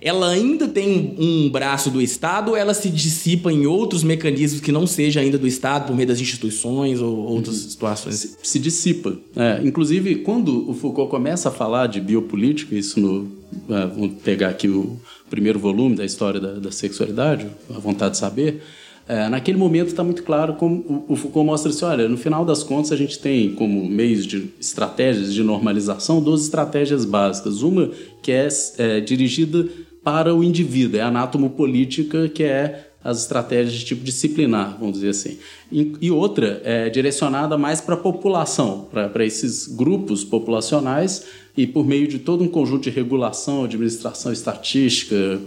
ela 0.00 0.30
ainda 0.30 0.66
tem 0.66 1.14
um 1.18 1.50
braço 1.50 1.90
do 1.90 2.00
Estado 2.00 2.50
ou 2.52 2.56
ela 2.56 2.72
se 2.72 2.88
dissipa 2.88 3.52
em 3.52 3.66
outros 3.66 4.02
mecanismos 4.02 4.60
que 4.60 4.72
não 4.72 4.86
seja 4.86 5.20
ainda 5.20 5.36
do 5.36 5.46
Estado, 5.46 5.86
por 5.86 5.94
meio 5.94 6.08
das 6.08 6.20
instituições 6.20 7.00
ou 7.00 7.16
outras 7.16 7.62
uhum. 7.62 7.70
situações? 7.70 8.14
Se, 8.14 8.36
se 8.42 8.58
dissipa. 8.58 9.16
É, 9.36 9.60
inclusive, 9.62 10.16
quando 10.16 10.70
o 10.70 10.74
Foucault 10.74 11.10
começa 11.10 11.50
a 11.50 11.52
falar 11.52 11.86
de 11.86 12.00
biopolítica, 12.00 12.74
isso 12.74 12.98
no. 12.98 13.28
É, 13.68 13.86
vamos 13.86 14.14
pegar 14.22 14.48
aqui 14.48 14.68
o 14.68 14.96
primeiro 15.28 15.58
volume 15.58 15.96
da 15.96 16.04
história 16.04 16.40
da, 16.40 16.52
da 16.54 16.72
sexualidade, 16.72 17.46
A 17.74 17.78
Vontade 17.78 18.12
de 18.12 18.18
Saber. 18.18 18.62
É, 19.06 19.28
naquele 19.28 19.58
momento 19.58 19.88
está 19.88 20.04
muito 20.04 20.22
claro 20.22 20.54
como 20.54 21.04
o, 21.08 21.14
o 21.14 21.16
Foucault 21.16 21.44
mostra 21.44 21.70
assim, 21.70 21.84
olha, 21.84 22.08
no 22.08 22.16
final 22.16 22.44
das 22.44 22.62
contas 22.62 22.92
a 22.92 22.96
gente 22.96 23.18
tem 23.18 23.52
como 23.56 23.84
meios 23.88 24.24
de 24.24 24.50
estratégias 24.60 25.34
de 25.34 25.42
normalização 25.42 26.22
duas 26.22 26.42
estratégias 26.42 27.04
básicas. 27.04 27.62
Uma 27.62 27.90
que 28.22 28.30
é, 28.30 28.46
é 28.78 29.00
dirigida 29.00 29.68
para 30.02 30.34
o 30.34 30.42
indivíduo, 30.42 30.98
é 30.98 31.02
a 31.02 31.08
anátomo-política, 31.08 32.28
que 32.28 32.42
é 32.42 32.86
as 33.02 33.22
estratégias 33.22 33.72
de 33.74 33.84
tipo 33.84 34.04
disciplinar, 34.04 34.76
vamos 34.78 34.94
dizer 34.94 35.08
assim. 35.08 35.38
E, 35.72 35.96
e 36.02 36.10
outra 36.10 36.60
é 36.64 36.90
direcionada 36.90 37.56
mais 37.56 37.80
para 37.80 37.94
a 37.94 37.98
população, 37.98 38.88
para 38.90 39.24
esses 39.24 39.66
grupos 39.66 40.22
populacionais 40.22 41.26
e 41.56 41.66
por 41.66 41.86
meio 41.86 42.06
de 42.06 42.18
todo 42.18 42.44
um 42.44 42.48
conjunto 42.48 42.84
de 42.84 42.90
regulação, 42.90 43.64
administração 43.64 44.32
estatística 44.32 45.40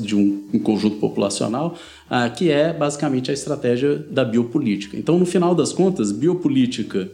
de 0.00 0.16
um, 0.16 0.44
um 0.52 0.58
conjunto 0.58 0.96
populacional, 0.96 1.76
ah, 2.10 2.28
que 2.28 2.50
é 2.50 2.72
basicamente 2.72 3.30
a 3.30 3.34
estratégia 3.34 3.96
da 3.96 4.24
biopolítica. 4.24 4.96
Então, 4.96 5.18
no 5.18 5.26
final 5.26 5.54
das 5.54 5.72
contas, 5.72 6.10
biopolítica 6.10 7.10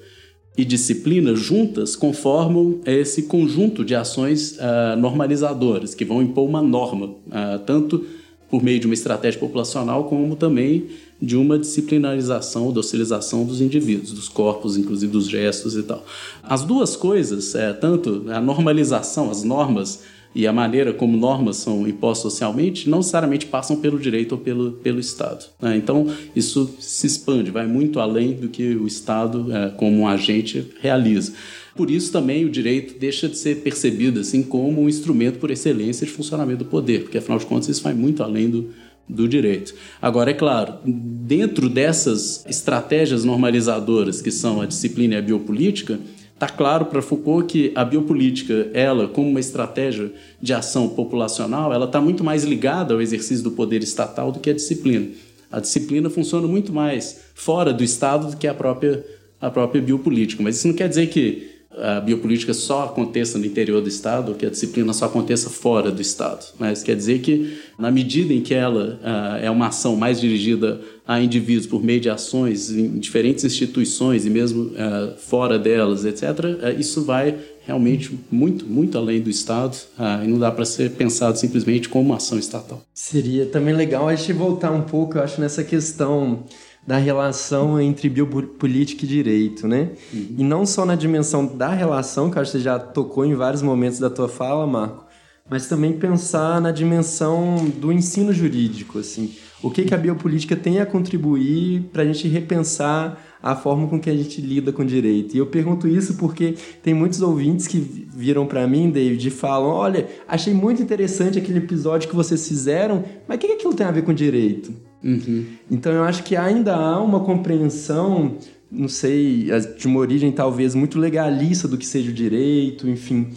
e 0.56 0.64
disciplina 0.64 1.34
juntas 1.34 1.96
conformam 1.96 2.80
esse 2.84 3.22
conjunto 3.22 3.84
de 3.84 3.94
ações 3.94 4.58
uh, 4.58 4.96
normalizadoras 4.98 5.94
que 5.94 6.04
vão 6.04 6.22
impor 6.22 6.46
uma 6.46 6.60
norma, 6.60 7.06
uh, 7.06 7.58
tanto 7.64 8.04
por 8.50 8.62
meio 8.62 8.78
de 8.78 8.86
uma 8.86 8.92
estratégia 8.92 9.40
populacional 9.40 10.04
como 10.04 10.36
também 10.36 10.88
de 11.20 11.36
uma 11.36 11.58
disciplinarização, 11.58 12.70
docilização 12.70 13.46
dos 13.46 13.62
indivíduos, 13.62 14.12
dos 14.12 14.28
corpos, 14.28 14.76
inclusive 14.76 15.10
dos 15.10 15.26
gestos 15.26 15.74
e 15.74 15.82
tal. 15.84 16.04
As 16.42 16.62
duas 16.62 16.96
coisas, 16.96 17.54
é, 17.54 17.72
tanto 17.72 18.24
a 18.28 18.40
normalização, 18.40 19.30
as 19.30 19.42
normas 19.42 20.00
e 20.34 20.46
a 20.46 20.52
maneira 20.52 20.92
como 20.92 21.16
normas 21.16 21.56
são 21.56 21.86
impostas 21.86 22.32
socialmente 22.32 22.88
não 22.88 22.98
necessariamente 22.98 23.46
passam 23.46 23.76
pelo 23.76 23.98
direito 23.98 24.32
ou 24.32 24.38
pelo, 24.38 24.72
pelo 24.72 24.98
Estado. 24.98 25.44
Né? 25.60 25.76
Então, 25.76 26.06
isso 26.34 26.74
se 26.78 27.06
expande, 27.06 27.50
vai 27.50 27.66
muito 27.66 28.00
além 28.00 28.32
do 28.32 28.48
que 28.48 28.74
o 28.74 28.86
Estado, 28.86 29.54
é, 29.54 29.70
como 29.70 29.98
um 29.98 30.08
agente, 30.08 30.66
realiza. 30.80 31.32
Por 31.74 31.90
isso 31.90 32.12
também 32.12 32.44
o 32.44 32.50
direito 32.50 32.98
deixa 32.98 33.28
de 33.28 33.36
ser 33.36 33.58
percebido 33.58 34.20
assim 34.20 34.42
como 34.42 34.82
um 34.82 34.88
instrumento 34.88 35.38
por 35.38 35.50
excelência 35.50 36.06
de 36.06 36.12
funcionamento 36.12 36.64
do 36.64 36.64
poder, 36.66 37.02
porque 37.02 37.18
afinal 37.18 37.38
de 37.38 37.46
contas 37.46 37.68
isso 37.68 37.82
vai 37.82 37.94
muito 37.94 38.22
além 38.22 38.50
do, 38.50 38.70
do 39.08 39.26
direito. 39.26 39.74
Agora, 40.00 40.30
é 40.30 40.34
claro, 40.34 40.74
dentro 40.84 41.68
dessas 41.68 42.44
estratégias 42.46 43.24
normalizadoras 43.24 44.20
que 44.20 44.30
são 44.30 44.60
a 44.60 44.66
disciplina 44.66 45.14
e 45.14 45.18
a 45.18 45.22
biopolítica, 45.22 45.98
Está 46.34 46.48
claro 46.48 46.86
para 46.86 47.00
Foucault 47.00 47.46
que 47.46 47.72
a 47.74 47.84
biopolítica, 47.84 48.68
ela, 48.74 49.06
como 49.06 49.28
uma 49.28 49.38
estratégia 49.38 50.12
de 50.40 50.52
ação 50.52 50.88
populacional, 50.88 51.72
ela 51.72 51.84
está 51.86 52.00
muito 52.00 52.24
mais 52.24 52.42
ligada 52.42 52.94
ao 52.94 53.00
exercício 53.00 53.44
do 53.44 53.52
poder 53.52 53.82
estatal 53.82 54.32
do 54.32 54.40
que 54.40 54.50
a 54.50 54.54
disciplina. 54.54 55.08
A 55.50 55.60
disciplina 55.60 56.10
funciona 56.10 56.48
muito 56.48 56.72
mais 56.72 57.20
fora 57.34 57.72
do 57.72 57.84
Estado 57.84 58.30
do 58.30 58.36
que 58.36 58.48
a 58.48 58.54
própria, 58.54 59.04
a 59.40 59.50
própria 59.50 59.80
biopolítica. 59.80 60.42
Mas 60.42 60.56
isso 60.56 60.66
não 60.66 60.74
quer 60.74 60.88
dizer 60.88 61.08
que 61.08 61.51
a 61.76 62.00
biopolítica 62.00 62.52
só 62.52 62.84
aconteça 62.84 63.38
no 63.38 63.46
interior 63.46 63.80
do 63.80 63.88
Estado, 63.88 64.30
ou 64.30 64.34
que 64.34 64.44
a 64.44 64.50
disciplina 64.50 64.92
só 64.92 65.06
aconteça 65.06 65.48
fora 65.48 65.90
do 65.90 66.02
Estado. 66.02 66.44
Mas 66.58 66.82
quer 66.82 66.96
dizer 66.96 67.20
que, 67.20 67.58
na 67.78 67.90
medida 67.90 68.32
em 68.32 68.42
que 68.42 68.54
ela 68.54 68.98
uh, 69.02 69.44
é 69.44 69.50
uma 69.50 69.68
ação 69.68 69.96
mais 69.96 70.20
dirigida 70.20 70.80
a 71.06 71.20
indivíduos 71.20 71.66
por 71.66 71.82
meio 71.82 72.00
de 72.00 72.08
ações 72.08 72.70
em 72.70 72.98
diferentes 72.98 73.44
instituições 73.44 74.24
e 74.24 74.30
mesmo 74.30 74.64
uh, 74.64 75.16
fora 75.16 75.58
delas, 75.58 76.04
etc., 76.04 76.22
uh, 76.22 76.66
eh, 76.66 76.76
isso 76.78 77.02
vai 77.04 77.36
realmente 77.66 78.18
muito, 78.30 78.66
muito 78.66 78.98
além 78.98 79.20
do 79.20 79.30
Estado 79.30 79.76
e 80.24 80.26
não 80.26 80.36
dá 80.36 80.50
para 80.50 80.64
ser 80.64 80.90
pensado 80.90 81.38
simplesmente 81.38 81.88
como 81.88 82.06
uma 82.06 82.16
ação 82.16 82.36
estatal. 82.36 82.82
Seria 82.92 83.46
também 83.46 83.72
legal 83.72 84.08
a 84.08 84.16
gente 84.16 84.32
voltar 84.32 84.72
um 84.72 84.82
pouco, 84.82 85.16
eu 85.16 85.22
acho, 85.22 85.40
nessa 85.40 85.62
questão 85.62 86.42
da 86.86 86.96
relação 86.96 87.80
entre 87.80 88.08
biopolítica 88.08 89.04
e 89.04 89.08
direito, 89.08 89.68
né? 89.68 89.90
Uhum. 90.12 90.34
E 90.38 90.44
não 90.44 90.66
só 90.66 90.84
na 90.84 90.96
dimensão 90.96 91.46
da 91.46 91.68
relação, 91.68 92.30
que 92.30 92.38
eu 92.38 92.42
acho 92.42 92.52
que 92.52 92.58
você 92.58 92.64
já 92.64 92.78
tocou 92.78 93.24
em 93.24 93.34
vários 93.34 93.62
momentos 93.62 93.98
da 93.98 94.10
tua 94.10 94.28
fala, 94.28 94.66
Marco, 94.66 95.06
mas 95.48 95.68
também 95.68 95.92
pensar 95.92 96.60
na 96.60 96.72
dimensão 96.72 97.56
do 97.78 97.92
ensino 97.92 98.32
jurídico, 98.32 98.98
assim. 98.98 99.34
O 99.62 99.70
que, 99.70 99.84
que 99.84 99.94
a 99.94 99.98
biopolítica 99.98 100.56
tem 100.56 100.80
a 100.80 100.86
contribuir 100.86 101.82
para 101.92 102.02
a 102.02 102.06
gente 102.06 102.26
repensar 102.26 103.22
a 103.42 103.56
forma 103.56 103.88
com 103.88 103.98
que 103.98 104.08
a 104.08 104.16
gente 104.16 104.40
lida 104.40 104.72
com 104.72 104.84
direito. 104.84 105.34
E 105.34 105.38
eu 105.38 105.46
pergunto 105.46 105.88
isso 105.88 106.14
porque 106.14 106.54
tem 106.82 106.94
muitos 106.94 107.20
ouvintes 107.20 107.66
que 107.66 107.78
viram 108.14 108.46
para 108.46 108.66
mim, 108.68 108.90
David, 108.90 109.26
e 109.26 109.30
falam: 109.30 109.70
olha, 109.70 110.08
achei 110.28 110.54
muito 110.54 110.80
interessante 110.80 111.38
aquele 111.38 111.58
episódio 111.58 112.08
que 112.08 112.14
vocês 112.14 112.46
fizeram, 112.46 113.04
mas 113.26 113.36
o 113.36 113.40
que, 113.40 113.48
que 113.48 113.54
aquilo 113.54 113.74
tem 113.74 113.86
a 113.86 113.90
ver 113.90 114.02
com 114.02 114.14
direito? 114.14 114.72
Uhum. 115.02 115.44
Então 115.70 115.92
eu 115.92 116.04
acho 116.04 116.22
que 116.22 116.36
ainda 116.36 116.74
há 116.74 117.00
uma 117.00 117.20
compreensão, 117.20 118.36
não 118.70 118.88
sei, 118.88 119.48
de 119.76 119.86
uma 119.86 119.98
origem 119.98 120.30
talvez 120.30 120.74
muito 120.74 120.98
legalista 120.98 121.66
do 121.66 121.76
que 121.76 121.86
seja 121.86 122.10
o 122.10 122.14
direito, 122.14 122.88
enfim, 122.88 123.28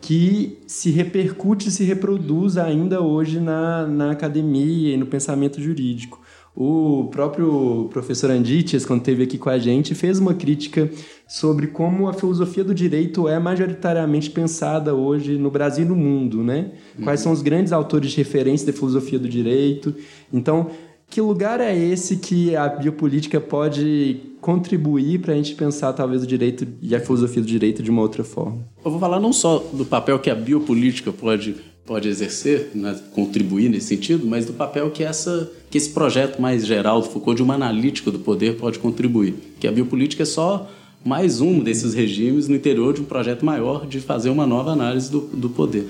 que 0.00 0.58
se 0.66 0.90
repercute 0.90 1.68
e 1.68 1.72
se 1.72 1.84
reproduz 1.84 2.56
ainda 2.56 3.00
hoje 3.00 3.38
na, 3.38 3.86
na 3.86 4.10
academia 4.10 4.94
e 4.94 4.96
no 4.96 5.06
pensamento 5.06 5.60
jurídico. 5.60 6.20
O 6.54 7.08
próprio 7.10 7.88
professor 7.90 8.30
Anditias, 8.30 8.84
quando 8.84 9.00
esteve 9.00 9.22
aqui 9.22 9.38
com 9.38 9.48
a 9.48 9.58
gente, 9.58 9.94
fez 9.94 10.18
uma 10.18 10.34
crítica 10.34 10.90
sobre 11.26 11.68
como 11.68 12.08
a 12.08 12.12
filosofia 12.12 12.62
do 12.62 12.74
direito 12.74 13.26
é 13.26 13.38
majoritariamente 13.38 14.28
pensada 14.28 14.94
hoje 14.94 15.38
no 15.38 15.50
Brasil 15.50 15.86
e 15.86 15.88
no 15.88 15.96
mundo, 15.96 16.42
né? 16.42 16.72
Quais 17.02 17.20
uhum. 17.20 17.24
são 17.24 17.32
os 17.32 17.40
grandes 17.40 17.72
autores 17.72 18.10
de 18.10 18.18
referência 18.18 18.66
da 18.66 18.72
filosofia 18.74 19.18
do 19.18 19.28
direito. 19.30 19.94
Então, 20.30 20.68
que 21.12 21.20
lugar 21.20 21.60
é 21.60 21.76
esse 21.76 22.16
que 22.16 22.56
a 22.56 22.66
biopolítica 22.66 23.38
pode 23.38 24.16
contribuir 24.40 25.20
para 25.20 25.34
a 25.34 25.36
gente 25.36 25.54
pensar 25.54 25.92
talvez 25.92 26.22
o 26.22 26.26
direito 26.26 26.66
e 26.80 26.96
a 26.96 27.00
filosofia 27.00 27.42
do 27.42 27.46
direito 27.46 27.82
de 27.82 27.90
uma 27.90 28.00
outra 28.00 28.24
forma? 28.24 28.66
Eu 28.82 28.90
vou 28.90 28.98
falar 28.98 29.20
não 29.20 29.30
só 29.30 29.58
do 29.74 29.84
papel 29.84 30.18
que 30.18 30.30
a 30.30 30.34
biopolítica 30.34 31.12
pode, 31.12 31.54
pode 31.84 32.08
exercer, 32.08 32.70
né, 32.74 32.98
contribuir 33.14 33.68
nesse 33.68 33.88
sentido, 33.88 34.26
mas 34.26 34.46
do 34.46 34.54
papel 34.54 34.90
que, 34.90 35.04
essa, 35.04 35.52
que 35.70 35.76
esse 35.76 35.90
projeto 35.90 36.40
mais 36.40 36.66
geral 36.66 37.02
do 37.02 37.10
Foucault, 37.10 37.36
de 37.36 37.42
uma 37.42 37.56
analítica 37.56 38.10
do 38.10 38.18
poder, 38.18 38.56
pode 38.56 38.78
contribuir. 38.78 39.34
Que 39.60 39.68
a 39.68 39.72
biopolítica 39.72 40.22
é 40.22 40.26
só 40.26 40.66
mais 41.04 41.42
um 41.42 41.58
desses 41.58 41.92
regimes 41.92 42.48
no 42.48 42.54
interior 42.54 42.94
de 42.94 43.02
um 43.02 43.04
projeto 43.04 43.44
maior 43.44 43.86
de 43.86 44.00
fazer 44.00 44.30
uma 44.30 44.46
nova 44.46 44.70
análise 44.70 45.10
do, 45.10 45.20
do 45.20 45.50
poder. 45.50 45.88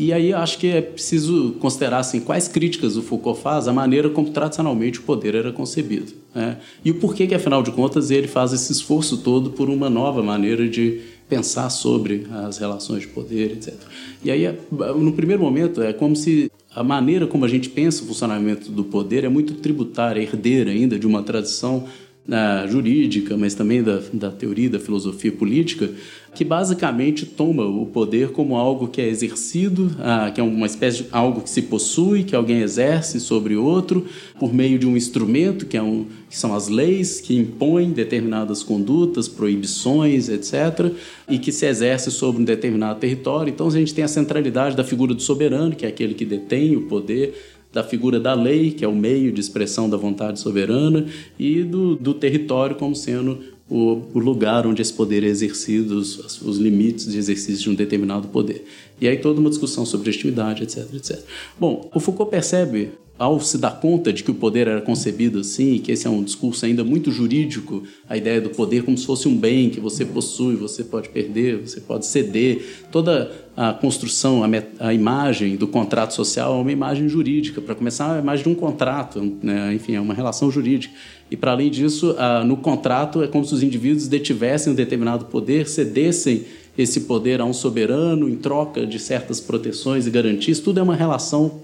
E 0.00 0.14
aí 0.14 0.32
acho 0.32 0.58
que 0.58 0.66
é 0.68 0.80
preciso 0.80 1.52
considerar 1.60 1.98
assim, 1.98 2.20
quais 2.20 2.48
críticas 2.48 2.96
o 2.96 3.02
Foucault 3.02 3.42
faz 3.42 3.68
à 3.68 3.72
maneira 3.72 4.08
como 4.08 4.30
tradicionalmente 4.30 4.98
o 4.98 5.02
poder 5.02 5.34
era 5.34 5.52
concebido. 5.52 6.12
Né? 6.34 6.56
E 6.82 6.90
o 6.90 6.94
porquê 6.94 7.26
que, 7.26 7.34
afinal 7.34 7.62
de 7.62 7.70
contas, 7.70 8.10
ele 8.10 8.26
faz 8.26 8.54
esse 8.54 8.72
esforço 8.72 9.18
todo 9.18 9.50
por 9.50 9.68
uma 9.68 9.90
nova 9.90 10.22
maneira 10.22 10.66
de, 10.66 11.02
pensar 11.30 11.70
sobre 11.70 12.26
as 12.46 12.58
relações 12.58 13.02
de 13.02 13.08
poder, 13.08 13.52
etc. 13.52 13.74
E 14.22 14.30
aí, 14.30 14.52
no 14.70 15.12
primeiro 15.12 15.40
momento, 15.40 15.80
é 15.80 15.92
como 15.92 16.16
se 16.16 16.50
a 16.74 16.82
maneira 16.82 17.26
como 17.26 17.44
a 17.44 17.48
gente 17.48 17.68
pensa 17.68 18.02
o 18.02 18.06
funcionamento 18.06 18.70
do 18.70 18.82
poder 18.82 19.22
é 19.22 19.28
muito 19.28 19.54
tributária, 19.54 20.20
herdeira 20.20 20.72
ainda 20.72 20.98
de 20.98 21.06
uma 21.06 21.22
tradição 21.22 21.84
uh, 22.26 22.68
jurídica, 22.68 23.36
mas 23.36 23.54
também 23.54 23.82
da, 23.82 24.02
da 24.12 24.30
teoria 24.30 24.68
da 24.68 24.80
filosofia 24.80 25.30
política, 25.30 25.90
que 26.34 26.44
basicamente 26.44 27.26
toma 27.26 27.64
o 27.64 27.86
poder 27.86 28.30
como 28.30 28.56
algo 28.56 28.88
que 28.88 29.00
é 29.00 29.08
exercido, 29.08 29.86
uh, 29.98 30.32
que 30.32 30.40
é 30.40 30.44
uma 30.44 30.66
espécie 30.66 31.02
de 31.02 31.08
algo 31.10 31.40
que 31.40 31.50
se 31.50 31.62
possui, 31.62 32.22
que 32.22 32.36
alguém 32.36 32.60
exerce 32.60 33.18
sobre 33.18 33.56
outro, 33.56 34.06
por 34.38 34.54
meio 34.54 34.78
de 34.78 34.86
um 34.86 34.96
instrumento, 34.96 35.66
que, 35.66 35.76
é 35.76 35.82
um, 35.82 36.06
que 36.28 36.38
são 36.38 36.54
as 36.54 36.68
leis, 36.68 37.20
que 37.20 37.36
impõem 37.36 37.90
determinadas 37.90 38.62
condutas, 38.62 39.26
proibições, 39.28 40.28
etc., 40.28 40.92
e 41.28 41.38
que 41.38 41.50
se 41.50 41.66
exerce 41.66 42.10
sobre 42.10 42.40
um 42.40 42.44
determinado 42.44 43.00
território. 43.00 43.50
Então 43.50 43.66
a 43.66 43.70
gente 43.70 43.92
tem 43.92 44.04
a 44.04 44.08
centralidade 44.08 44.76
da 44.76 44.84
figura 44.84 45.12
do 45.12 45.22
soberano, 45.22 45.74
que 45.74 45.84
é 45.84 45.88
aquele 45.88 46.14
que 46.14 46.24
detém 46.24 46.76
o 46.76 46.82
poder, 46.82 47.34
da 47.72 47.84
figura 47.84 48.18
da 48.18 48.34
lei, 48.34 48.72
que 48.72 48.84
é 48.84 48.88
o 48.88 48.94
meio 48.94 49.30
de 49.32 49.40
expressão 49.40 49.88
da 49.88 49.96
vontade 49.96 50.40
soberana, 50.40 51.06
e 51.38 51.62
do, 51.62 51.94
do 51.94 52.14
território 52.14 52.76
como 52.76 52.96
sendo 52.96 53.38
o, 53.70 54.02
o, 54.12 54.18
lugar 54.18 54.66
onde 54.66 54.82
esse 54.82 54.92
poder 54.92 55.22
é 55.22 55.28
exercido, 55.28 55.96
os, 55.96 56.42
os, 56.42 56.58
limites 56.58 57.06
de 57.06 57.16
exercício 57.16 57.62
de 57.62 57.70
um 57.70 57.74
determinado 57.74 58.26
poder. 58.28 58.66
E 59.00 59.06
aí 59.06 59.16
toda 59.16 59.40
uma 59.40 59.48
discussão 59.48 59.86
sobre 59.86 60.08
legitimidade, 60.08 60.64
etc, 60.64 60.92
etc. 60.92 61.20
Bom, 61.58 61.88
o 61.94 62.00
Foucault 62.00 62.30
percebe 62.30 62.90
ao 63.20 63.38
se 63.38 63.58
dar 63.58 63.72
conta 63.72 64.10
de 64.14 64.24
que 64.24 64.30
o 64.30 64.34
poder 64.34 64.66
era 64.66 64.80
concebido 64.80 65.40
assim, 65.40 65.78
que 65.78 65.92
esse 65.92 66.06
é 66.06 66.10
um 66.10 66.24
discurso 66.24 66.64
ainda 66.64 66.82
muito 66.82 67.12
jurídico, 67.12 67.82
a 68.08 68.16
ideia 68.16 68.40
do 68.40 68.48
poder 68.48 68.82
como 68.82 68.96
se 68.96 69.04
fosse 69.04 69.28
um 69.28 69.36
bem 69.36 69.68
que 69.68 69.78
você 69.78 70.06
possui, 70.06 70.56
você 70.56 70.82
pode 70.82 71.10
perder, 71.10 71.58
você 71.58 71.82
pode 71.82 72.06
ceder, 72.06 72.86
toda 72.90 73.30
a 73.54 73.74
construção, 73.74 74.42
a, 74.42 74.48
a 74.78 74.94
imagem 74.94 75.54
do 75.56 75.68
contrato 75.68 76.14
social 76.14 76.58
é 76.58 76.62
uma 76.62 76.72
imagem 76.72 77.10
jurídica, 77.10 77.60
para 77.60 77.74
começar, 77.74 78.16
é 78.16 78.20
imagem 78.20 78.44
de 78.44 78.48
um 78.48 78.54
contrato, 78.54 79.20
né? 79.42 79.74
enfim, 79.74 79.96
é 79.96 80.00
uma 80.00 80.14
relação 80.14 80.50
jurídica. 80.50 80.94
E, 81.30 81.36
para 81.36 81.52
além 81.52 81.70
disso, 81.70 82.16
no 82.44 82.56
contrato 82.56 83.22
é 83.22 83.28
como 83.28 83.44
se 83.44 83.54
os 83.54 83.62
indivíduos 83.62 84.08
detivessem 84.08 84.72
um 84.72 84.76
determinado 84.76 85.26
poder, 85.26 85.68
cedessem 85.68 86.44
esse 86.76 87.02
poder 87.02 87.40
a 87.40 87.44
um 87.44 87.52
soberano 87.52 88.28
em 88.28 88.36
troca 88.36 88.84
de 88.86 88.98
certas 88.98 89.40
proteções 89.40 90.06
e 90.06 90.10
garantias, 90.10 90.58
tudo 90.58 90.80
é 90.80 90.82
uma 90.82 90.96
relação 90.96 91.60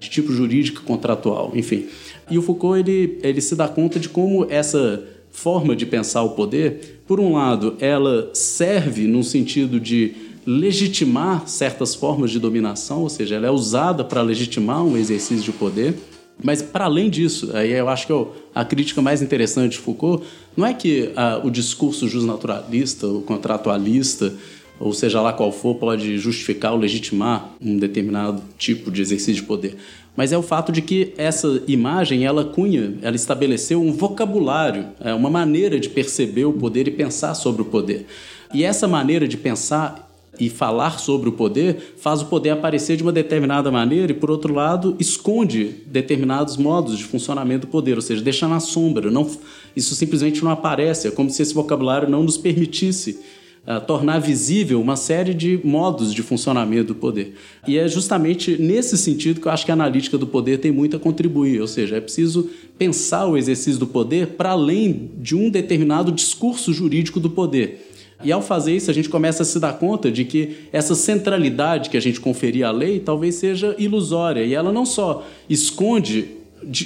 de 0.00 0.10
tipo 0.10 0.32
jurídico 0.32 0.82
contratual, 0.82 1.52
enfim. 1.54 1.86
E 2.30 2.38
o 2.38 2.42
Foucault 2.42 2.78
ele, 2.78 3.18
ele 3.22 3.40
se 3.40 3.54
dá 3.54 3.68
conta 3.68 4.00
de 4.00 4.08
como 4.08 4.46
essa 4.50 5.04
forma 5.30 5.76
de 5.76 5.84
pensar 5.86 6.22
o 6.22 6.30
poder, 6.30 7.02
por 7.06 7.20
um 7.20 7.34
lado, 7.34 7.74
ela 7.78 8.30
serve 8.32 9.06
no 9.06 9.22
sentido 9.22 9.78
de 9.78 10.14
legitimar 10.46 11.48
certas 11.48 11.94
formas 11.94 12.30
de 12.30 12.38
dominação, 12.38 13.02
ou 13.02 13.08
seja, 13.08 13.36
ela 13.36 13.46
é 13.46 13.50
usada 13.50 14.04
para 14.04 14.22
legitimar 14.22 14.84
um 14.84 14.96
exercício 14.96 15.44
de 15.44 15.52
poder. 15.52 15.94
Mas, 16.42 16.60
para 16.60 16.86
além 16.86 17.08
disso, 17.08 17.50
aí 17.54 17.72
eu 17.72 17.88
acho 17.88 18.06
que 18.06 18.26
a 18.54 18.64
crítica 18.64 19.00
mais 19.00 19.22
interessante 19.22 19.72
de 19.72 19.78
Foucault 19.78 20.24
não 20.56 20.66
é 20.66 20.74
que 20.74 21.10
ah, 21.16 21.40
o 21.42 21.50
discurso 21.50 22.08
justnaturalista, 22.08 23.06
o 23.06 23.22
contratualista, 23.22 24.32
ou 24.78 24.92
seja 24.92 25.20
lá 25.20 25.32
qual 25.32 25.52
for, 25.52 25.76
pode 25.76 26.18
justificar 26.18 26.72
ou 26.72 26.78
legitimar 26.78 27.54
um 27.60 27.76
determinado 27.76 28.42
tipo 28.58 28.90
de 28.90 29.00
exercício 29.00 29.34
de 29.34 29.42
poder. 29.42 29.76
Mas 30.16 30.32
é 30.32 30.38
o 30.38 30.42
fato 30.42 30.70
de 30.70 30.82
que 30.82 31.12
essa 31.16 31.62
imagem, 31.66 32.24
ela 32.24 32.44
cunha, 32.44 32.94
ela 33.02 33.16
estabeleceu 33.16 33.80
um 33.80 33.92
vocabulário, 33.92 34.86
é 35.00 35.14
uma 35.14 35.30
maneira 35.30 35.78
de 35.78 35.88
perceber 35.88 36.44
o 36.44 36.52
poder 36.52 36.86
e 36.86 36.90
pensar 36.90 37.34
sobre 37.34 37.62
o 37.62 37.64
poder. 37.64 38.06
E 38.52 38.62
essa 38.62 38.86
maneira 38.86 39.26
de 39.26 39.36
pensar 39.36 40.03
e 40.38 40.48
falar 40.48 40.98
sobre 40.98 41.28
o 41.28 41.32
poder 41.32 41.94
faz 41.96 42.22
o 42.22 42.26
poder 42.26 42.50
aparecer 42.50 42.96
de 42.96 43.02
uma 43.02 43.12
determinada 43.12 43.70
maneira 43.70 44.12
e, 44.12 44.14
por 44.14 44.30
outro 44.30 44.54
lado, 44.54 44.96
esconde 44.98 45.76
determinados 45.86 46.56
modos 46.56 46.98
de 46.98 47.04
funcionamento 47.04 47.66
do 47.66 47.70
poder, 47.70 47.94
ou 47.96 48.02
seja, 48.02 48.22
deixa 48.22 48.48
na 48.48 48.60
sombra. 48.60 49.10
Não, 49.10 49.28
isso 49.76 49.94
simplesmente 49.94 50.42
não 50.42 50.50
aparece. 50.50 51.08
É 51.08 51.10
como 51.10 51.30
se 51.30 51.42
esse 51.42 51.54
vocabulário 51.54 52.08
não 52.08 52.22
nos 52.22 52.36
permitisse 52.36 53.18
uh, 53.66 53.84
tornar 53.86 54.18
visível 54.18 54.80
uma 54.80 54.96
série 54.96 55.34
de 55.34 55.60
modos 55.64 56.12
de 56.12 56.22
funcionamento 56.22 56.88
do 56.88 56.94
poder. 56.94 57.34
E 57.66 57.78
é 57.78 57.88
justamente 57.88 58.56
nesse 58.60 58.96
sentido 58.96 59.40
que 59.40 59.48
eu 59.48 59.52
acho 59.52 59.64
que 59.64 59.70
a 59.70 59.74
analítica 59.74 60.18
do 60.18 60.26
poder 60.26 60.58
tem 60.58 60.70
muito 60.70 60.96
a 60.96 61.00
contribuir, 61.00 61.60
ou 61.60 61.66
seja, 61.66 61.96
é 61.96 62.00
preciso 62.00 62.48
pensar 62.78 63.26
o 63.26 63.36
exercício 63.36 63.78
do 63.78 63.86
poder 63.86 64.28
para 64.28 64.50
além 64.50 65.10
de 65.18 65.34
um 65.34 65.50
determinado 65.50 66.12
discurso 66.12 66.72
jurídico 66.72 67.20
do 67.20 67.30
poder. 67.30 67.90
E 68.22 68.30
ao 68.30 68.40
fazer 68.40 68.76
isso, 68.76 68.90
a 68.90 68.94
gente 68.94 69.08
começa 69.08 69.42
a 69.42 69.46
se 69.46 69.58
dar 69.58 69.78
conta 69.78 70.10
de 70.10 70.24
que 70.24 70.56
essa 70.72 70.94
centralidade 70.94 71.90
que 71.90 71.96
a 71.96 72.00
gente 72.00 72.20
conferia 72.20 72.68
à 72.68 72.70
lei 72.70 73.00
talvez 73.00 73.34
seja 73.36 73.74
ilusória. 73.78 74.44
E 74.44 74.54
ela 74.54 74.72
não 74.72 74.86
só 74.86 75.26
esconde 75.48 76.28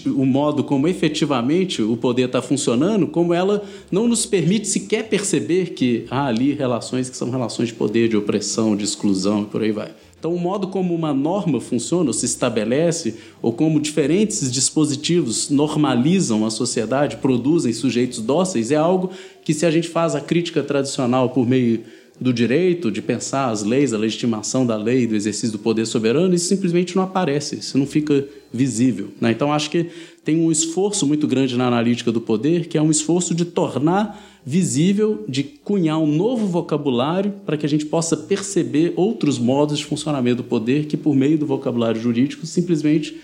o 0.06 0.24
modo 0.24 0.64
como 0.64 0.88
efetivamente 0.88 1.82
o 1.82 1.96
poder 1.96 2.26
está 2.26 2.42
funcionando, 2.42 3.06
como 3.06 3.32
ela 3.32 3.62
não 3.90 4.08
nos 4.08 4.26
permite 4.26 4.66
sequer 4.66 5.08
perceber 5.08 5.70
que 5.70 6.04
há 6.10 6.26
ali 6.26 6.52
relações 6.52 7.08
que 7.08 7.16
são 7.16 7.30
relações 7.30 7.68
de 7.68 7.74
poder, 7.74 8.08
de 8.08 8.16
opressão, 8.16 8.76
de 8.76 8.84
exclusão 8.84 9.42
e 9.42 9.46
por 9.46 9.62
aí 9.62 9.70
vai. 9.70 9.92
Então, 10.18 10.34
o 10.34 10.38
modo 10.38 10.66
como 10.66 10.94
uma 10.94 11.14
norma 11.14 11.60
funciona 11.60 12.10
ou 12.10 12.12
se 12.12 12.26
estabelece, 12.26 13.16
ou 13.40 13.52
como 13.52 13.80
diferentes 13.80 14.50
dispositivos 14.50 15.48
normalizam 15.48 16.44
a 16.44 16.50
sociedade, 16.50 17.18
produzem 17.18 17.72
sujeitos 17.72 18.18
dóceis, 18.18 18.72
é 18.72 18.76
algo 18.76 19.10
que, 19.44 19.54
se 19.54 19.64
a 19.64 19.70
gente 19.70 19.88
faz 19.88 20.16
a 20.16 20.20
crítica 20.20 20.62
tradicional 20.62 21.30
por 21.30 21.46
meio 21.46 21.84
do 22.20 22.32
direito, 22.32 22.90
de 22.90 23.00
pensar 23.00 23.50
as 23.50 23.62
leis, 23.62 23.92
a 23.92 23.98
legitimação 23.98 24.66
da 24.66 24.76
lei, 24.76 25.06
do 25.06 25.14
exercício 25.14 25.52
do 25.52 25.58
poder 25.58 25.86
soberano, 25.86 26.34
isso 26.34 26.46
simplesmente 26.46 26.96
não 26.96 27.04
aparece, 27.04 27.56
isso 27.56 27.78
não 27.78 27.86
fica 27.86 28.26
visível. 28.52 29.08
Né? 29.20 29.30
Então, 29.30 29.52
acho 29.52 29.70
que 29.70 29.86
tem 30.24 30.40
um 30.40 30.50
esforço 30.50 31.06
muito 31.06 31.26
grande 31.26 31.56
na 31.56 31.68
analítica 31.68 32.10
do 32.10 32.20
poder, 32.20 32.66
que 32.66 32.76
é 32.76 32.82
um 32.82 32.90
esforço 32.90 33.34
de 33.34 33.44
tornar 33.44 34.20
visível 34.44 35.24
de 35.28 35.42
cunhar 35.42 35.98
um 35.98 36.06
novo 36.06 36.46
vocabulário 36.46 37.34
para 37.44 37.56
que 37.56 37.66
a 37.66 37.68
gente 37.68 37.86
possa 37.86 38.16
perceber 38.16 38.94
outros 38.96 39.38
modos 39.38 39.78
de 39.78 39.84
funcionamento 39.84 40.38
do 40.38 40.44
poder 40.44 40.86
que, 40.86 40.96
por 40.96 41.14
meio 41.14 41.38
do 41.38 41.46
vocabulário 41.46 42.00
jurídico, 42.00 42.46
simplesmente 42.46 43.16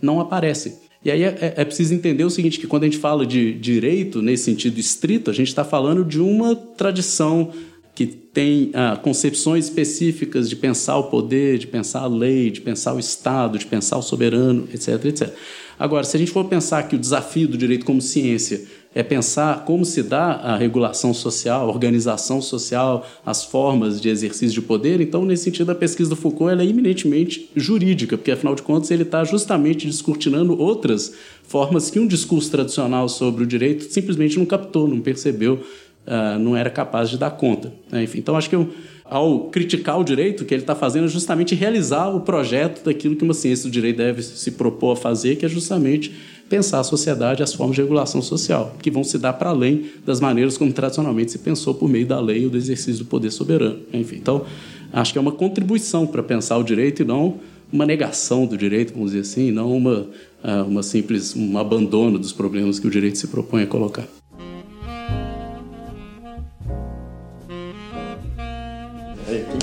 não 0.00 0.20
aparecem. 0.20 0.74
E 1.04 1.10
aí 1.10 1.22
é, 1.22 1.54
é, 1.56 1.64
preciso 1.64 1.94
entender 1.94 2.24
o 2.24 2.30
seguinte, 2.30 2.58
que 2.58 2.66
quando 2.66 2.82
a 2.82 2.86
gente 2.86 2.98
fala 2.98 3.24
de 3.24 3.52
direito, 3.54 4.20
nesse 4.20 4.44
sentido 4.44 4.78
estrito, 4.78 5.30
a 5.30 5.34
gente 5.34 5.48
está 5.48 5.64
falando 5.64 6.04
de 6.04 6.20
uma 6.20 6.54
tradição 6.54 7.52
que 7.96 8.06
tem 8.06 8.70
ah, 8.74 9.00
concepções 9.02 9.64
específicas 9.64 10.50
de 10.50 10.54
pensar 10.54 10.98
o 10.98 11.04
poder, 11.04 11.56
de 11.56 11.66
pensar 11.66 12.00
a 12.00 12.06
lei, 12.06 12.50
de 12.50 12.60
pensar 12.60 12.92
o 12.92 12.98
Estado, 12.98 13.58
de 13.58 13.64
pensar 13.64 13.96
o 13.96 14.02
soberano, 14.02 14.68
etc, 14.72 15.02
etc. 15.06 15.34
Agora, 15.78 16.04
se 16.04 16.14
a 16.14 16.20
gente 16.20 16.30
for 16.30 16.44
pensar 16.44 16.82
que 16.88 16.94
o 16.94 16.98
desafio 16.98 17.48
do 17.48 17.56
direito 17.56 17.86
como 17.86 18.02
ciência 18.02 18.64
é 18.94 19.02
pensar 19.02 19.64
como 19.66 19.84
se 19.84 20.02
dá 20.02 20.32
a 20.32 20.56
regulação 20.56 21.12
social, 21.12 21.66
a 21.66 21.70
organização 21.70 22.40
social, 22.40 23.06
as 23.26 23.44
formas 23.44 24.00
de 24.00 24.08
exercício 24.08 24.58
de 24.58 24.62
poder. 24.62 25.02
Então, 25.02 25.22
nesse 25.22 25.44
sentido, 25.44 25.70
a 25.70 25.74
pesquisa 25.74 26.08
do 26.08 26.16
Foucault 26.16 26.58
é 26.58 26.64
eminentemente 26.64 27.50
jurídica, 27.54 28.16
porque, 28.16 28.30
afinal 28.30 28.54
de 28.54 28.62
contas, 28.62 28.90
ele 28.90 29.02
está 29.02 29.22
justamente 29.22 29.86
descortinando 29.86 30.58
outras 30.58 31.12
formas 31.42 31.90
que 31.90 32.00
um 32.00 32.06
discurso 32.06 32.50
tradicional 32.50 33.06
sobre 33.06 33.44
o 33.44 33.46
direito 33.46 33.84
simplesmente 33.84 34.38
não 34.38 34.46
captou, 34.46 34.88
não 34.88 35.00
percebeu, 35.00 35.60
uh, 36.06 36.38
não 36.38 36.56
era 36.56 36.70
capaz 36.70 37.10
de 37.10 37.18
dar 37.18 37.30
conta. 37.30 37.72
Né? 37.90 38.04
Enfim, 38.04 38.18
então, 38.18 38.36
acho 38.36 38.48
que 38.48 38.56
eu, 38.56 38.70
ao 39.04 39.44
criticar 39.50 39.98
o 39.98 40.04
direito, 40.04 40.42
o 40.42 40.44
que 40.44 40.54
ele 40.54 40.62
está 40.62 40.74
fazendo 40.74 41.04
é 41.04 41.08
justamente 41.08 41.54
realizar 41.54 42.08
o 42.08 42.20
projeto 42.20 42.84
daquilo 42.84 43.16
que 43.16 43.24
uma 43.24 43.34
ciência 43.34 43.68
do 43.68 43.72
direito 43.72 43.96
deve 43.96 44.22
se 44.22 44.52
propor 44.52 44.92
a 44.92 44.96
fazer, 44.96 45.36
que 45.36 45.44
é 45.44 45.48
justamente 45.48 46.12
pensar 46.48 46.80
a 46.80 46.84
sociedade 46.84 47.42
as 47.42 47.52
formas 47.52 47.74
de 47.76 47.82
regulação 47.82 48.22
social, 48.22 48.74
que 48.80 48.90
vão 48.90 49.02
se 49.02 49.18
dar 49.18 49.32
para 49.32 49.50
além 49.50 49.86
das 50.04 50.20
maneiras 50.20 50.56
como 50.56 50.72
tradicionalmente 50.72 51.32
se 51.32 51.38
pensou 51.38 51.74
por 51.74 51.88
meio 51.88 52.06
da 52.06 52.20
lei 52.20 52.44
ou 52.44 52.50
do 52.50 52.56
exercício 52.56 53.04
do 53.04 53.08
poder 53.08 53.30
soberano. 53.30 53.80
Enfim, 53.92 54.16
então, 54.16 54.44
acho 54.92 55.12
que 55.12 55.18
é 55.18 55.20
uma 55.20 55.32
contribuição 55.32 56.06
para 56.06 56.22
pensar 56.22 56.56
o 56.56 56.62
direito 56.62 57.02
e 57.02 57.04
não 57.04 57.40
uma 57.72 57.84
negação 57.84 58.46
do 58.46 58.56
direito, 58.56 58.92
vamos 58.92 59.10
dizer 59.10 59.22
assim, 59.22 59.50
não 59.50 59.76
uma, 59.76 60.06
ah, 60.42 60.62
uma 60.62 60.82
simples 60.82 61.34
um 61.34 61.58
abandono 61.58 62.18
dos 62.18 62.32
problemas 62.32 62.78
que 62.78 62.86
o 62.86 62.90
direito 62.90 63.18
se 63.18 63.26
propõe 63.26 63.64
a 63.64 63.66
colocar. 63.66 64.06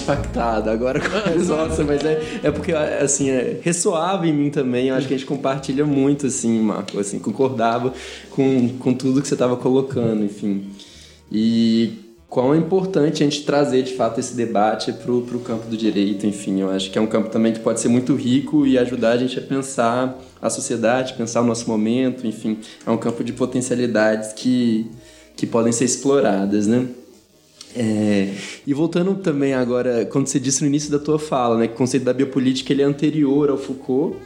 Impactado 0.04 0.70
agora 0.70 1.00
com 1.00 1.16
a 1.18 1.22
resposta, 1.34 1.84
mas 1.84 2.04
é, 2.04 2.22
é 2.44 2.52
porque, 2.52 2.74
assim, 2.74 3.30
é, 3.30 3.60
ressoava 3.62 4.28
em 4.28 4.34
mim 4.34 4.50
também. 4.50 4.89
Eu 4.89 4.96
acho 4.96 5.08
que 5.08 5.13
a 5.13 5.18
gente 5.18 5.28
compartilha 5.28 5.86
muito, 5.86 6.28
assim, 6.28 6.60
Marco, 6.62 7.00
assim, 7.00 7.20
concordava 7.20 7.94
com, 8.30 8.70
com 8.78 8.94
tudo 8.94 9.22
que 9.22 9.28
você 9.28 9.34
estava 9.34 9.56
colocando, 9.56 10.24
enfim. 10.24 10.70
E 11.32 12.04
quão 12.30 12.54
é 12.54 12.58
importante 12.58 13.24
a 13.24 13.26
gente 13.26 13.44
trazer, 13.44 13.84
de 13.84 13.94
fato, 13.94 14.20
esse 14.20 14.36
debate 14.36 14.92
para 14.92 15.12
o 15.12 15.39
campo 15.39 15.68
do 15.68 15.78
direito, 15.78 16.26
enfim. 16.28 16.62
Eu 16.62 16.70
acho 16.70 16.92
que 16.92 16.98
é 16.98 17.02
um 17.02 17.08
campo 17.08 17.30
também 17.30 17.54
que 17.54 17.60
pode 17.60 17.80
ser 17.80 17.89
muito 17.89 18.16
rico 18.16 18.68
e 18.68 18.78
ajudar 18.78 19.12
a 19.12 19.18
gente 19.18 19.38
a 19.39 19.42
pensar 19.42 20.20
a 20.42 20.50
sociedade, 20.50 21.13
pensar 21.13 21.42
o 21.42 21.46
nosso 21.46 21.70
momento, 21.70 22.28
enfim. 22.28 22.58
É 22.86 22.92
um 22.92 22.98
campo 22.98 23.24
de 23.24 23.34
potencialidades 23.34 24.34
que, 24.34 24.89
que 25.36 25.48
podem 25.48 25.72
ser 25.72 25.86
exploradas, 25.86 26.68
né? 26.68 26.88
É, 27.75 28.33
e 28.67 28.73
voltando 28.73 29.15
também 29.15 29.53
agora, 29.53 30.05
quando 30.05 30.27
você 30.27 30.39
disse 30.39 30.62
no 30.62 30.67
início 30.67 30.91
da 30.91 30.99
tua 30.99 31.17
fala, 31.17 31.57
né, 31.57 31.67
que 31.67 31.73
o 31.73 31.77
conceito 31.77 32.03
da 32.03 32.13
biopolítica 32.13 32.71
ele 32.71 32.81
é 32.81 32.86
anterior 32.86 33.49
ao 33.49 33.57
Foucault, 33.57 34.17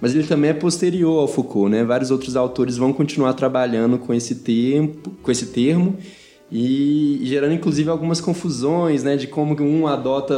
mas 0.00 0.14
ele 0.14 0.26
também 0.26 0.50
é 0.50 0.54
posterior 0.54 1.20
ao 1.20 1.28
Foucault, 1.28 1.70
né? 1.70 1.84
Vários 1.84 2.10
outros 2.10 2.36
autores 2.36 2.76
vão 2.76 2.92
continuar 2.92 3.32
trabalhando 3.34 3.98
com 3.98 4.12
esse 4.12 4.36
tempo, 4.36 5.10
com 5.22 5.30
esse 5.30 5.46
termo 5.46 5.96
e 6.56 7.20
gerando 7.24 7.54
inclusive 7.54 7.90
algumas 7.90 8.20
confusões, 8.20 9.02
né, 9.02 9.16
de 9.16 9.26
como 9.26 9.60
um 9.60 9.86
adota, 9.86 10.36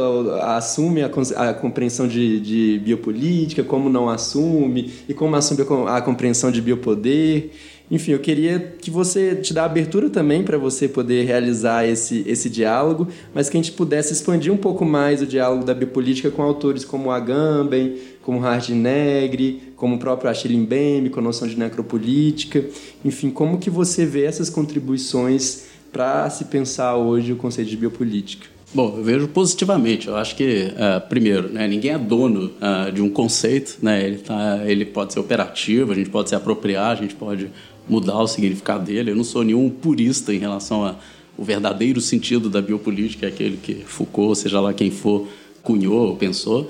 assume 0.55 1.03
a, 1.03 1.53
compreensão 1.53 2.07
de, 2.07 2.39
de, 2.39 2.79
biopolítica, 2.79 3.63
como 3.63 3.89
não 3.89 4.09
assume 4.09 4.91
e 5.07 5.13
como 5.13 5.35
assume 5.35 5.61
a 5.87 6.01
compreensão 6.01 6.51
de 6.51 6.61
biopoder. 6.61 7.51
Enfim, 7.89 8.11
eu 8.11 8.19
queria 8.19 8.59
que 8.59 8.91
você 8.91 9.33
te 9.35 9.53
dá 9.53 9.63
abertura 9.63 10.09
também 10.09 10.43
para 10.43 10.57
você 10.57 10.89
poder 10.89 11.25
realizar 11.25 11.87
esse, 11.87 12.23
esse 12.27 12.49
diálogo, 12.49 13.07
mas 13.33 13.49
que 13.49 13.57
a 13.57 13.61
gente 13.61 13.71
pudesse 13.71 14.11
expandir 14.11 14.51
um 14.51 14.57
pouco 14.57 14.83
mais 14.83 15.21
o 15.21 15.25
diálogo 15.25 15.63
da 15.63 15.73
biopolítica 15.73 16.29
com 16.29 16.41
autores 16.41 16.83
como 16.83 17.11
Agamben, 17.11 17.95
como 18.21 18.39
Hardinegri, 18.39 19.71
como 19.77 19.95
o 19.95 19.99
próprio 19.99 20.29
Achille 20.29 20.57
Mbembe, 20.57 21.09
com 21.09 21.21
a 21.21 21.23
noção 21.23 21.47
de 21.47 21.57
necropolítica. 21.57 22.65
Enfim, 23.05 23.29
como 23.29 23.57
que 23.57 23.69
você 23.69 24.05
vê 24.05 24.25
essas 24.25 24.49
contribuições 24.49 25.67
para 25.93 26.29
se 26.29 26.45
pensar 26.45 26.97
hoje 26.97 27.31
o 27.31 27.37
conceito 27.37 27.69
de 27.69 27.77
biopolítica? 27.77 28.57
Bom, 28.73 28.95
eu 28.97 29.03
vejo 29.03 29.27
positivamente. 29.29 30.09
Eu 30.09 30.17
acho 30.17 30.35
que, 30.35 30.73
uh, 30.73 31.07
primeiro, 31.07 31.47
né, 31.47 31.65
ninguém 31.67 31.91
é 31.91 31.97
dono 31.97 32.51
uh, 32.61 32.91
de 32.91 33.01
um 33.01 33.09
conceito. 33.09 33.77
Né? 33.81 34.05
Ele, 34.05 34.17
tá, 34.17 34.59
ele 34.65 34.83
pode 34.83 35.13
ser 35.13 35.19
operativo, 35.19 35.93
a 35.93 35.95
gente 35.95 36.09
pode 36.09 36.27
se 36.27 36.35
apropriar, 36.35 36.91
a 36.91 36.95
gente 36.95 37.15
pode 37.15 37.49
mudar 37.89 38.19
o 38.19 38.27
significado 38.27 38.85
dele. 38.85 39.11
Eu 39.11 39.15
não 39.15 39.23
sou 39.23 39.43
nenhum 39.43 39.69
purista 39.69 40.33
em 40.33 40.37
relação 40.37 40.83
ao 40.83 40.97
verdadeiro 41.37 42.01
sentido 42.01 42.49
da 42.49 42.61
biopolítica, 42.61 43.25
é 43.25 43.29
aquele 43.29 43.57
que 43.57 43.75
Foucault, 43.85 44.39
seja 44.39 44.59
lá 44.59 44.73
quem 44.73 44.89
for, 44.89 45.27
cunhou 45.61 46.09
ou 46.09 46.15
pensou. 46.15 46.69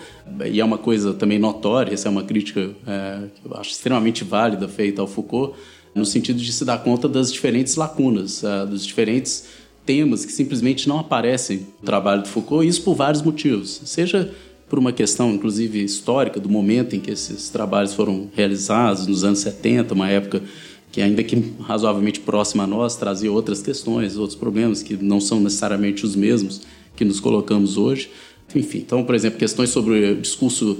E 0.51 0.59
é 0.59 0.65
uma 0.65 0.77
coisa 0.77 1.13
também 1.13 1.39
notória, 1.39 1.93
essa 1.93 2.07
é 2.07 2.11
uma 2.11 2.23
crítica 2.23 2.71
é, 2.85 3.23
que 3.35 3.47
eu 3.47 3.55
acho 3.57 3.71
extremamente 3.71 4.23
válida 4.23 4.67
feita 4.67 5.01
ao 5.01 5.07
Foucault, 5.07 5.55
no 5.93 6.05
sentido 6.05 6.39
de 6.39 6.51
se 6.51 6.65
dar 6.65 6.79
conta 6.79 7.07
das 7.07 7.31
diferentes 7.31 7.75
lacunas, 7.75 8.43
é, 8.43 8.65
dos 8.65 8.85
diferentes 8.85 9.45
temas 9.85 10.25
que 10.25 10.31
simplesmente 10.31 10.87
não 10.89 10.99
aparecem 10.99 11.65
no 11.79 11.85
trabalho 11.85 12.23
do 12.23 12.27
Foucault, 12.27 12.65
e 12.65 12.69
isso 12.69 12.81
por 12.81 12.95
vários 12.95 13.21
motivos. 13.21 13.81
Seja 13.85 14.33
por 14.67 14.77
uma 14.77 14.91
questão, 14.91 15.31
inclusive, 15.31 15.81
histórica, 15.83 16.39
do 16.39 16.49
momento 16.49 16.95
em 16.95 16.99
que 16.99 17.11
esses 17.11 17.49
trabalhos 17.49 17.93
foram 17.93 18.29
realizados, 18.35 19.07
nos 19.07 19.23
anos 19.23 19.39
70, 19.39 19.93
uma 19.93 20.09
época 20.09 20.41
que 20.91 21.01
ainda 21.01 21.23
que 21.23 21.53
razoavelmente 21.61 22.19
próxima 22.19 22.63
a 22.63 22.67
nós, 22.67 22.95
trazia 22.95 23.31
outras 23.31 23.61
questões, 23.61 24.17
outros 24.17 24.37
problemas 24.37 24.81
que 24.81 24.95
não 24.95 25.19
são 25.19 25.39
necessariamente 25.39 26.05
os 26.05 26.15
mesmos 26.15 26.61
que 26.95 27.05
nos 27.05 27.19
colocamos 27.19 27.77
hoje. 27.77 28.09
Enfim, 28.55 28.79
então, 28.79 29.03
por 29.03 29.13
exemplo, 29.13 29.37
questões 29.37 29.69
sobre 29.69 30.15
discurso, 30.15 30.77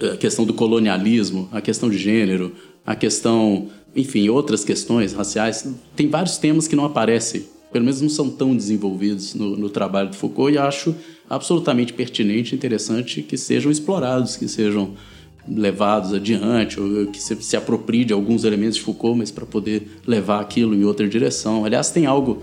a 0.00 0.06
eh, 0.06 0.16
questão 0.16 0.44
do 0.44 0.54
colonialismo, 0.54 1.48
a 1.52 1.60
questão 1.60 1.90
de 1.90 1.98
gênero, 1.98 2.52
a 2.86 2.94
questão, 2.94 3.68
enfim, 3.94 4.28
outras 4.28 4.64
questões 4.64 5.12
raciais, 5.12 5.68
tem 5.96 6.08
vários 6.08 6.38
temas 6.38 6.68
que 6.68 6.76
não 6.76 6.84
aparecem, 6.84 7.44
pelo 7.72 7.84
menos 7.84 8.00
não 8.00 8.08
são 8.08 8.30
tão 8.30 8.56
desenvolvidos 8.56 9.34
no, 9.34 9.56
no 9.56 9.68
trabalho 9.68 10.10
do 10.10 10.16
Foucault, 10.16 10.54
e 10.54 10.58
acho 10.58 10.94
absolutamente 11.28 11.92
pertinente 11.92 12.54
interessante 12.54 13.22
que 13.22 13.36
sejam 13.36 13.70
explorados, 13.70 14.36
que 14.36 14.46
sejam 14.46 14.94
levados 15.46 16.12
adiante, 16.12 16.80
ou 16.80 17.06
que 17.06 17.20
se, 17.20 17.36
se 17.42 17.56
aproprie 17.56 18.04
de 18.04 18.12
alguns 18.12 18.44
elementos 18.44 18.76
de 18.76 18.82
Foucault, 18.82 19.18
mas 19.18 19.30
para 19.30 19.44
poder 19.44 20.00
levar 20.06 20.40
aquilo 20.40 20.74
em 20.74 20.84
outra 20.84 21.08
direção. 21.08 21.64
Aliás, 21.64 21.90
tem 21.90 22.06
algo 22.06 22.42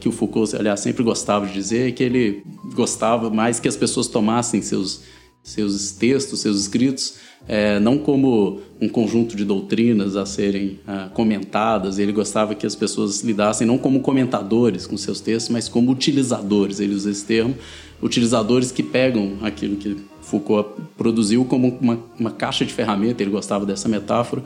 que 0.00 0.08
o 0.08 0.12
Foucault, 0.12 0.56
aliás, 0.56 0.80
sempre 0.80 1.02
gostava 1.02 1.46
de 1.46 1.52
dizer, 1.52 1.92
que 1.92 2.02
ele 2.02 2.42
gostava 2.74 3.30
mais 3.30 3.58
que 3.58 3.68
as 3.68 3.76
pessoas 3.76 4.06
tomassem 4.06 4.62
seus, 4.62 5.02
seus 5.48 5.92
textos, 5.92 6.40
seus 6.40 6.60
escritos, 6.60 7.14
é, 7.46 7.80
não 7.80 7.96
como 7.96 8.60
um 8.80 8.88
conjunto 8.88 9.34
de 9.34 9.44
doutrinas 9.44 10.16
a 10.16 10.26
serem 10.26 10.78
ah, 10.86 11.08
comentadas, 11.14 11.98
ele 11.98 12.12
gostava 12.12 12.54
que 12.54 12.66
as 12.66 12.74
pessoas 12.74 13.22
lidassem 13.22 13.66
não 13.66 13.78
como 13.78 14.00
comentadores 14.00 14.86
com 14.86 14.96
seus 14.96 15.20
textos, 15.20 15.50
mas 15.50 15.68
como 15.68 15.90
utilizadores, 15.90 16.78
ele 16.80 16.94
usa 16.94 17.10
esse 17.10 17.24
termo, 17.24 17.54
utilizadores 18.02 18.70
que 18.70 18.82
pegam 18.82 19.38
aquilo 19.42 19.76
que 19.76 19.96
Foucault 20.20 20.68
produziu 20.96 21.44
como 21.46 21.78
uma, 21.80 21.98
uma 22.18 22.30
caixa 22.30 22.64
de 22.64 22.72
ferramenta, 22.72 23.22
ele 23.22 23.30
gostava 23.30 23.64
dessa 23.64 23.88
metáfora, 23.88 24.44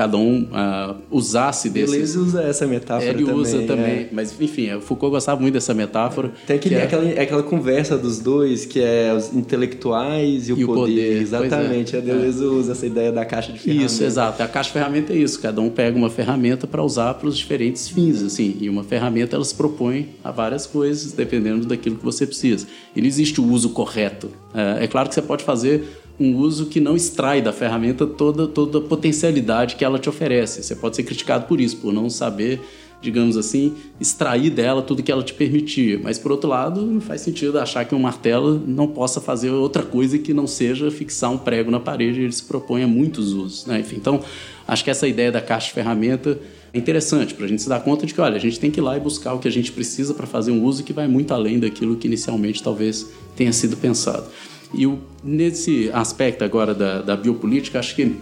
cada 0.00 0.16
um 0.16 0.44
uh, 0.44 0.96
usasse 1.10 1.68
desse. 1.68 1.92
Deleuze 1.92 2.18
usa 2.18 2.42
essa 2.42 2.66
metáfora 2.66 3.10
ele 3.10 3.22
também. 3.22 3.38
usa 3.38 3.62
também, 3.64 3.84
é. 3.84 4.08
mas 4.10 4.34
enfim, 4.40 4.72
o 4.72 4.80
Foucault 4.80 5.12
gostava 5.12 5.38
muito 5.38 5.52
dessa 5.52 5.74
metáfora. 5.74 6.32
Tem 6.46 6.56
aquele, 6.56 6.76
é... 6.76 6.84
aquela, 6.84 7.10
aquela 7.10 7.42
conversa 7.42 7.98
dos 7.98 8.18
dois, 8.18 8.64
que 8.64 8.80
é 8.80 9.12
os 9.12 9.30
intelectuais 9.34 10.48
e 10.48 10.54
o, 10.54 10.58
e 10.58 10.64
poder. 10.64 10.80
O 10.80 10.84
poder. 10.86 11.20
Exatamente, 11.20 11.94
é. 11.94 11.98
a 11.98 12.02
Deleuze 12.02 12.42
é. 12.42 12.46
usa 12.46 12.72
essa 12.72 12.86
ideia 12.86 13.12
da 13.12 13.26
caixa 13.26 13.52
de 13.52 13.58
ferramenta. 13.58 13.92
Isso, 13.92 14.02
exato. 14.02 14.42
A 14.42 14.48
caixa 14.48 14.68
de 14.68 14.72
ferramenta 14.72 15.12
é 15.12 15.16
isso, 15.16 15.38
cada 15.38 15.60
um 15.60 15.68
pega 15.68 15.98
uma 15.98 16.08
ferramenta 16.08 16.66
para 16.66 16.82
usar 16.82 17.12
para 17.12 17.28
os 17.28 17.36
diferentes 17.36 17.86
fins, 17.90 18.22
assim, 18.22 18.56
e 18.58 18.70
uma 18.70 18.82
ferramenta 18.82 19.36
ela 19.36 19.44
se 19.44 19.54
propõe 19.54 20.08
a 20.24 20.30
várias 20.30 20.64
coisas, 20.64 21.12
dependendo 21.12 21.66
daquilo 21.66 21.96
que 21.96 22.04
você 22.04 22.26
precisa. 22.26 22.66
E 22.96 23.02
não 23.02 23.06
existe 23.06 23.38
o 23.38 23.44
uso 23.44 23.68
correto. 23.68 24.30
É, 24.54 24.84
é 24.84 24.86
claro 24.86 25.10
que 25.10 25.14
você 25.14 25.20
pode 25.20 25.44
fazer 25.44 25.99
um 26.20 26.36
uso 26.36 26.66
que 26.66 26.78
não 26.78 26.94
extrai 26.94 27.40
da 27.40 27.50
ferramenta 27.50 28.06
toda, 28.06 28.46
toda 28.46 28.76
a 28.76 28.80
potencialidade 28.82 29.74
que 29.74 29.84
ela 29.84 29.98
te 29.98 30.06
oferece. 30.06 30.62
Você 30.62 30.76
pode 30.76 30.94
ser 30.94 31.02
criticado 31.02 31.46
por 31.46 31.58
isso, 31.58 31.78
por 31.78 31.94
não 31.94 32.10
saber, 32.10 32.60
digamos 33.00 33.38
assim, 33.38 33.72
extrair 33.98 34.50
dela 34.50 34.82
tudo 34.82 35.02
que 35.02 35.10
ela 35.10 35.22
te 35.22 35.32
permitia. 35.32 35.98
Mas, 36.02 36.18
por 36.18 36.30
outro 36.30 36.50
lado, 36.50 36.82
não 36.82 37.00
faz 37.00 37.22
sentido 37.22 37.58
achar 37.58 37.86
que 37.86 37.94
um 37.94 37.98
martelo 37.98 38.62
não 38.66 38.86
possa 38.86 39.18
fazer 39.18 39.48
outra 39.48 39.82
coisa 39.82 40.18
que 40.18 40.34
não 40.34 40.46
seja 40.46 40.90
fixar 40.90 41.30
um 41.30 41.38
prego 41.38 41.70
na 41.70 41.80
parede. 41.80 42.20
Ele 42.20 42.32
se 42.32 42.42
propõe 42.42 42.82
a 42.82 42.86
muitos 42.86 43.32
usos. 43.32 43.64
Né? 43.64 43.80
Enfim, 43.80 43.96
então, 43.96 44.20
acho 44.68 44.84
que 44.84 44.90
essa 44.90 45.08
ideia 45.08 45.32
da 45.32 45.40
caixa 45.40 45.68
de 45.68 45.72
ferramenta 45.72 46.38
é 46.70 46.78
interessante 46.78 47.32
para 47.32 47.46
a 47.46 47.48
gente 47.48 47.62
se 47.62 47.68
dar 47.68 47.80
conta 47.80 48.04
de 48.04 48.12
que, 48.12 48.20
olha, 48.20 48.36
a 48.36 48.40
gente 48.40 48.60
tem 48.60 48.70
que 48.70 48.78
ir 48.78 48.82
lá 48.82 48.94
e 48.94 49.00
buscar 49.00 49.32
o 49.32 49.38
que 49.38 49.48
a 49.48 49.50
gente 49.50 49.72
precisa 49.72 50.12
para 50.12 50.26
fazer 50.26 50.50
um 50.52 50.62
uso 50.62 50.84
que 50.84 50.92
vai 50.92 51.08
muito 51.08 51.32
além 51.32 51.58
daquilo 51.58 51.96
que 51.96 52.06
inicialmente 52.06 52.62
talvez 52.62 53.10
tenha 53.34 53.54
sido 53.54 53.78
pensado. 53.78 54.26
E 54.72 54.86
o, 54.86 54.98
nesse 55.22 55.90
aspecto 55.92 56.44
agora 56.44 56.74
da, 56.74 57.02
da 57.02 57.16
biopolítica, 57.16 57.78
acho 57.78 57.94
que 57.94 58.16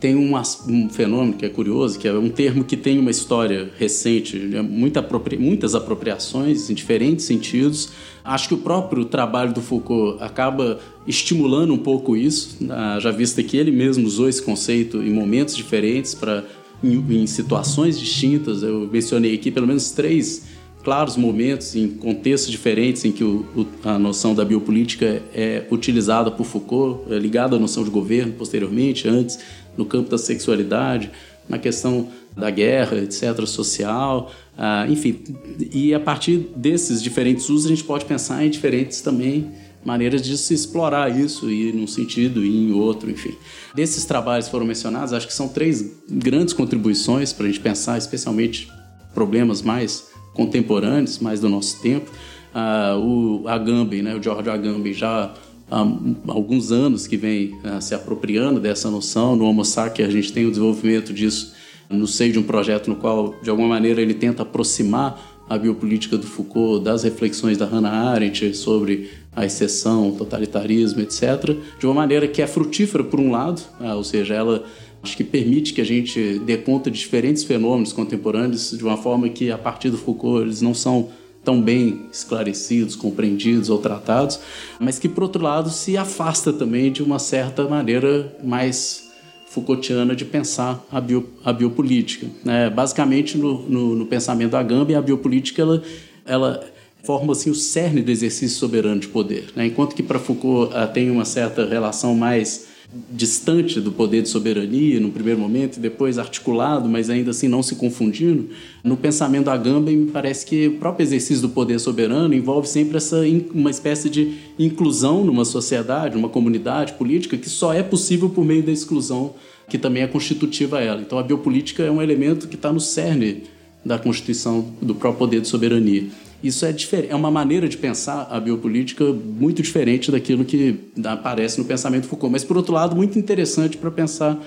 tem 0.00 0.14
um, 0.14 0.36
um, 0.68 0.88
fenômeno 0.88 1.34
que 1.34 1.44
é 1.44 1.48
curioso, 1.48 1.98
que 1.98 2.06
é 2.06 2.12
um 2.12 2.28
termo 2.28 2.62
que 2.62 2.76
tem 2.76 2.98
uma 2.98 3.10
história 3.10 3.70
recente, 3.76 4.38
né, 4.38 4.62
muita 4.62 5.04
muitas 5.38 5.74
apropriações 5.74 6.70
em 6.70 6.74
diferentes 6.74 7.24
sentidos. 7.24 7.90
Acho 8.24 8.48
que 8.48 8.54
o 8.54 8.58
próprio 8.58 9.04
trabalho 9.04 9.52
do 9.52 9.60
Foucault 9.60 10.22
acaba 10.22 10.78
estimulando 11.06 11.72
um 11.72 11.78
pouco 11.78 12.16
isso, 12.16 12.58
já 13.00 13.10
visto 13.10 13.42
que 13.42 13.56
ele 13.56 13.72
mesmo 13.72 14.06
usou 14.06 14.28
esse 14.28 14.42
conceito 14.42 14.98
em 15.02 15.10
momentos 15.10 15.56
diferentes, 15.56 16.14
para 16.14 16.44
em, 16.84 17.22
em 17.22 17.26
situações 17.26 17.98
distintas. 17.98 18.62
Eu 18.62 18.88
mencionei 18.92 19.34
aqui 19.34 19.50
pelo 19.50 19.66
menos 19.66 19.90
três 19.90 20.44
claros 20.88 21.18
momentos, 21.18 21.76
em 21.76 21.86
contextos 21.86 22.50
diferentes, 22.50 23.04
em 23.04 23.12
que 23.12 23.22
o, 23.22 23.44
o, 23.54 23.66
a 23.86 23.98
noção 23.98 24.34
da 24.34 24.42
biopolítica 24.42 25.22
é 25.34 25.66
utilizada 25.70 26.30
por 26.30 26.46
Foucault, 26.46 27.12
é 27.12 27.18
ligada 27.18 27.56
à 27.56 27.58
noção 27.58 27.84
de 27.84 27.90
governo 27.90 28.32
posteriormente, 28.32 29.06
antes, 29.06 29.38
no 29.76 29.84
campo 29.84 30.08
da 30.08 30.16
sexualidade, 30.16 31.10
na 31.46 31.58
questão 31.58 32.08
da 32.34 32.50
guerra, 32.50 32.96
etc., 32.96 33.44
social, 33.44 34.32
ah, 34.56 34.86
enfim. 34.88 35.22
E 35.70 35.92
a 35.92 36.00
partir 36.00 36.48
desses 36.56 37.02
diferentes 37.02 37.50
usos, 37.50 37.66
a 37.66 37.68
gente 37.68 37.84
pode 37.84 38.06
pensar 38.06 38.42
em 38.42 38.48
diferentes 38.48 39.02
também 39.02 39.50
maneiras 39.84 40.22
de 40.22 40.38
se 40.38 40.54
explorar 40.54 41.14
isso 41.14 41.50
e 41.50 41.70
num 41.70 41.86
sentido 41.86 42.42
e 42.42 42.48
em 42.48 42.72
outro, 42.72 43.10
enfim. 43.10 43.34
Desses 43.74 44.06
trabalhos 44.06 44.46
que 44.46 44.52
foram 44.52 44.64
mencionados, 44.64 45.12
acho 45.12 45.26
que 45.26 45.34
são 45.34 45.48
três 45.48 45.84
grandes 46.10 46.54
contribuições 46.54 47.30
para 47.30 47.44
a 47.44 47.48
gente 47.48 47.60
pensar, 47.60 47.98
especialmente 47.98 48.72
problemas 49.12 49.60
mais 49.60 50.07
contemporâneos, 50.38 51.18
mais 51.18 51.40
do 51.40 51.48
nosso 51.48 51.82
tempo. 51.82 52.12
Uh, 52.54 53.42
o 53.42 53.48
Agamben, 53.48 54.02
né, 54.02 54.14
o 54.14 54.22
George 54.22 54.48
Agamben, 54.48 54.92
já 54.92 55.34
há 55.68 55.86
alguns 56.28 56.70
anos 56.70 57.08
que 57.08 57.16
vem 57.16 57.54
uh, 57.64 57.82
se 57.82 57.92
apropriando 57.92 58.60
dessa 58.60 58.88
noção. 58.88 59.34
No 59.34 59.44
Homo 59.44 59.64
Sapiens 59.64 60.08
a 60.08 60.12
gente 60.12 60.32
tem 60.32 60.46
o 60.46 60.50
desenvolvimento 60.50 61.12
disso 61.12 61.52
no 61.90 62.06
seio 62.06 62.32
de 62.32 62.38
um 62.38 62.42
projeto 62.44 62.88
no 62.88 62.96
qual, 62.96 63.34
de 63.42 63.50
alguma 63.50 63.68
maneira, 63.68 64.00
ele 64.00 64.14
tenta 64.14 64.42
aproximar 64.42 65.20
a 65.48 65.58
biopolítica 65.58 66.16
do 66.16 66.26
Foucault 66.26 66.84
das 66.84 67.02
reflexões 67.02 67.56
da 67.56 67.64
Hannah 67.64 68.10
Arendt 68.10 68.54
sobre 68.54 69.10
a 69.34 69.46
exceção, 69.46 70.10
o 70.10 70.12
totalitarismo, 70.12 71.00
etc., 71.00 71.56
de 71.78 71.86
uma 71.86 71.94
maneira 71.94 72.28
que 72.28 72.42
é 72.42 72.46
frutífera 72.46 73.02
por 73.02 73.18
um 73.18 73.30
lado, 73.30 73.60
uh, 73.80 73.94
ou 73.96 74.04
seja, 74.04 74.34
ela 74.34 74.64
Acho 75.02 75.16
que 75.16 75.24
permite 75.24 75.72
que 75.72 75.80
a 75.80 75.84
gente 75.84 76.40
dê 76.40 76.56
conta 76.56 76.90
de 76.90 76.98
diferentes 76.98 77.44
fenômenos 77.44 77.92
contemporâneos 77.92 78.76
de 78.76 78.82
uma 78.82 78.96
forma 78.96 79.28
que, 79.28 79.50
a 79.50 79.58
partir 79.58 79.90
do 79.90 79.98
Foucault, 79.98 80.42
eles 80.42 80.60
não 80.60 80.74
são 80.74 81.08
tão 81.44 81.62
bem 81.62 82.02
esclarecidos, 82.12 82.96
compreendidos 82.96 83.70
ou 83.70 83.78
tratados, 83.78 84.40
mas 84.78 84.98
que, 84.98 85.08
por 85.08 85.22
outro 85.22 85.42
lado, 85.42 85.70
se 85.70 85.96
afasta 85.96 86.52
também 86.52 86.92
de 86.92 87.02
uma 87.02 87.18
certa 87.18 87.66
maneira 87.68 88.36
mais 88.42 89.08
Foucaultiana 89.46 90.14
de 90.14 90.26
pensar 90.26 90.84
a, 90.92 91.00
bio, 91.00 91.26
a 91.42 91.52
biopolítica. 91.52 92.26
Né? 92.44 92.68
Basicamente, 92.68 93.38
no, 93.38 93.62
no, 93.68 93.94
no 93.94 94.06
pensamento 94.06 94.50
da 94.50 94.62
Gambia, 94.62 94.98
a 94.98 95.02
biopolítica 95.02 95.62
ela, 95.62 95.82
ela 96.26 96.64
forma 97.02 97.32
assim 97.32 97.48
o 97.48 97.54
cerne 97.54 98.02
do 98.02 98.10
exercício 98.10 98.58
soberano 98.58 99.00
de 99.00 99.08
poder. 99.08 99.46
Né? 99.56 99.66
Enquanto 99.66 99.94
que 99.94 100.02
para 100.02 100.18
Foucault 100.18 100.74
tem 100.92 101.10
uma 101.10 101.24
certa 101.24 101.64
relação 101.64 102.14
mais 102.14 102.67
distante 103.10 103.80
do 103.80 103.92
poder 103.92 104.22
de 104.22 104.30
soberania 104.30 104.98
no 104.98 105.10
primeiro 105.10 105.38
momento 105.38 105.76
e 105.76 105.80
depois 105.80 106.18
articulado, 106.18 106.88
mas 106.88 107.10
ainda 107.10 107.30
assim 107.30 107.46
não 107.46 107.62
se 107.62 107.74
confundindo, 107.74 108.48
no 108.82 108.96
pensamento 108.96 109.44
da 109.44 109.52
Agamben 109.52 109.96
me 109.96 110.10
parece 110.10 110.46
que 110.46 110.68
o 110.68 110.78
próprio 110.78 111.04
exercício 111.04 111.42
do 111.42 111.50
poder 111.50 111.78
soberano 111.78 112.32
envolve 112.32 112.66
sempre 112.66 112.96
essa 112.96 113.18
uma 113.52 113.70
espécie 113.70 114.08
de 114.08 114.38
inclusão 114.58 115.22
numa 115.22 115.44
sociedade, 115.44 116.16
numa 116.16 116.30
comunidade 116.30 116.94
política 116.94 117.36
que 117.36 117.50
só 117.50 117.74
é 117.74 117.82
possível 117.82 118.30
por 118.30 118.44
meio 118.44 118.62
da 118.62 118.72
exclusão 118.72 119.34
que 119.68 119.76
também 119.76 120.02
é 120.02 120.06
constitutiva 120.06 120.78
a 120.78 120.82
ela. 120.82 121.00
Então 121.02 121.18
a 121.18 121.22
biopolítica 121.22 121.82
é 121.82 121.90
um 121.90 122.00
elemento 122.00 122.48
que 122.48 122.54
está 122.54 122.72
no 122.72 122.80
cerne 122.80 123.42
da 123.84 123.98
constituição 123.98 124.66
do 124.80 124.94
próprio 124.94 125.18
poder 125.18 125.40
de 125.42 125.48
soberania. 125.48 126.04
Isso 126.42 126.64
é, 126.64 126.72
diferente, 126.72 127.10
é 127.10 127.16
uma 127.16 127.30
maneira 127.30 127.68
de 127.68 127.76
pensar 127.76 128.28
a 128.30 128.38
biopolítica 128.38 129.04
muito 129.12 129.60
diferente 129.60 130.10
daquilo 130.10 130.44
que 130.44 130.78
aparece 131.04 131.58
no 131.58 131.64
pensamento 131.64 132.06
Foucault, 132.06 132.30
mas 132.30 132.44
por 132.44 132.56
outro 132.56 132.72
lado 132.72 132.94
muito 132.94 133.18
interessante 133.18 133.76
para 133.76 133.90
pensar 133.90 134.38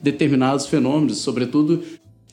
determinados 0.00 0.66
fenômenos, 0.66 1.18
sobretudo 1.18 1.82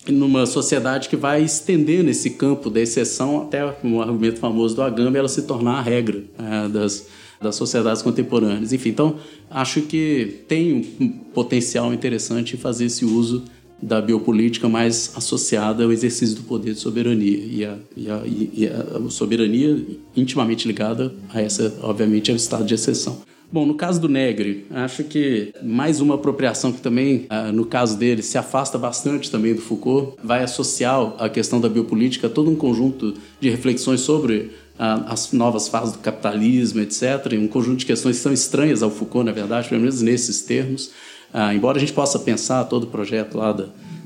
numa 0.07 0.45
sociedade 0.45 1.09
que 1.09 1.15
vai 1.15 1.43
estendendo 1.43 2.09
esse 2.09 2.31
campo 2.31 2.69
da 2.69 2.79
exceção 2.81 3.41
até 3.41 3.75
um 3.83 4.01
argumento 4.01 4.39
famoso 4.39 4.75
do 4.75 4.81
Agamben 4.81 5.19
ela 5.19 5.29
se 5.29 5.43
tornar 5.43 5.79
a 5.79 5.81
regra 5.81 6.23
é, 6.37 6.67
das, 6.67 7.07
das 7.41 7.55
sociedades 7.55 8.01
contemporâneas. 8.01 8.71
Enfim, 8.73 8.89
então 8.89 9.15
acho 9.49 9.81
que 9.81 10.43
tem 10.47 10.73
um 10.99 11.07
potencial 11.33 11.93
interessante 11.93 12.57
fazer 12.57 12.85
esse 12.85 13.05
uso 13.05 13.45
da 13.81 14.01
biopolítica 14.01 14.67
mais 14.67 15.11
associada 15.15 15.83
ao 15.83 15.91
exercício 15.91 16.35
do 16.35 16.43
poder 16.43 16.73
de 16.73 16.79
soberania 16.79 17.37
e 17.37 17.65
a, 17.65 17.77
e 17.95 18.09
a, 18.09 18.21
e 18.25 18.67
a 18.67 19.09
soberania 19.09 19.85
intimamente 20.15 20.67
ligada 20.67 21.13
a 21.33 21.41
essa, 21.41 21.77
obviamente, 21.81 22.31
ao 22.31 22.37
estado 22.37 22.65
de 22.65 22.73
exceção. 22.73 23.21
Bom, 23.51 23.65
no 23.65 23.75
caso 23.75 24.01
do 24.01 24.09
Negri, 24.09 24.65
acho 24.71 25.03
que 25.03 25.53
mais 25.63 26.01
uma 26.01 26.15
apropriação 26.15 26.71
que 26.71 26.81
também, 26.81 27.25
ah, 27.29 27.51
no 27.51 27.65
caso 27.65 27.97
dele, 27.97 28.21
se 28.23 28.37
afasta 28.37 28.77
bastante 28.77 29.29
também 29.29 29.53
do 29.53 29.61
Foucault, 29.61 30.17
vai 30.23 30.43
associar 30.43 31.13
a 31.19 31.29
questão 31.29 31.61
da 31.61 31.69
biopolítica 31.69 32.27
a 32.27 32.29
todo 32.29 32.49
um 32.49 32.55
conjunto 32.55 33.13
de 33.39 33.49
reflexões 33.49 34.01
sobre 34.01 34.51
ah, 34.79 35.05
as 35.07 35.31
novas 35.31 35.67
fases 35.67 35.93
do 35.93 35.99
capitalismo, 35.99 36.81
etc., 36.81 37.33
um 37.39 37.47
conjunto 37.47 37.77
de 37.77 37.85
questões 37.85 38.17
que 38.17 38.23
são 38.23 38.33
estranhas 38.33 38.81
ao 38.81 38.89
Foucault, 38.89 39.25
na 39.25 39.31
verdade, 39.31 39.69
pelo 39.69 39.79
menos 39.79 40.01
nesses 40.01 40.41
termos, 40.41 40.91
ah, 41.37 41.53
embora 41.53 41.75
a 41.75 41.79
gente 41.81 41.91
possa 41.91 42.17
pensar 42.17 42.63
todo 42.63 42.83
o 42.83 42.87
projeto 42.87 43.37
lá 43.37 43.51
da, 43.51 43.65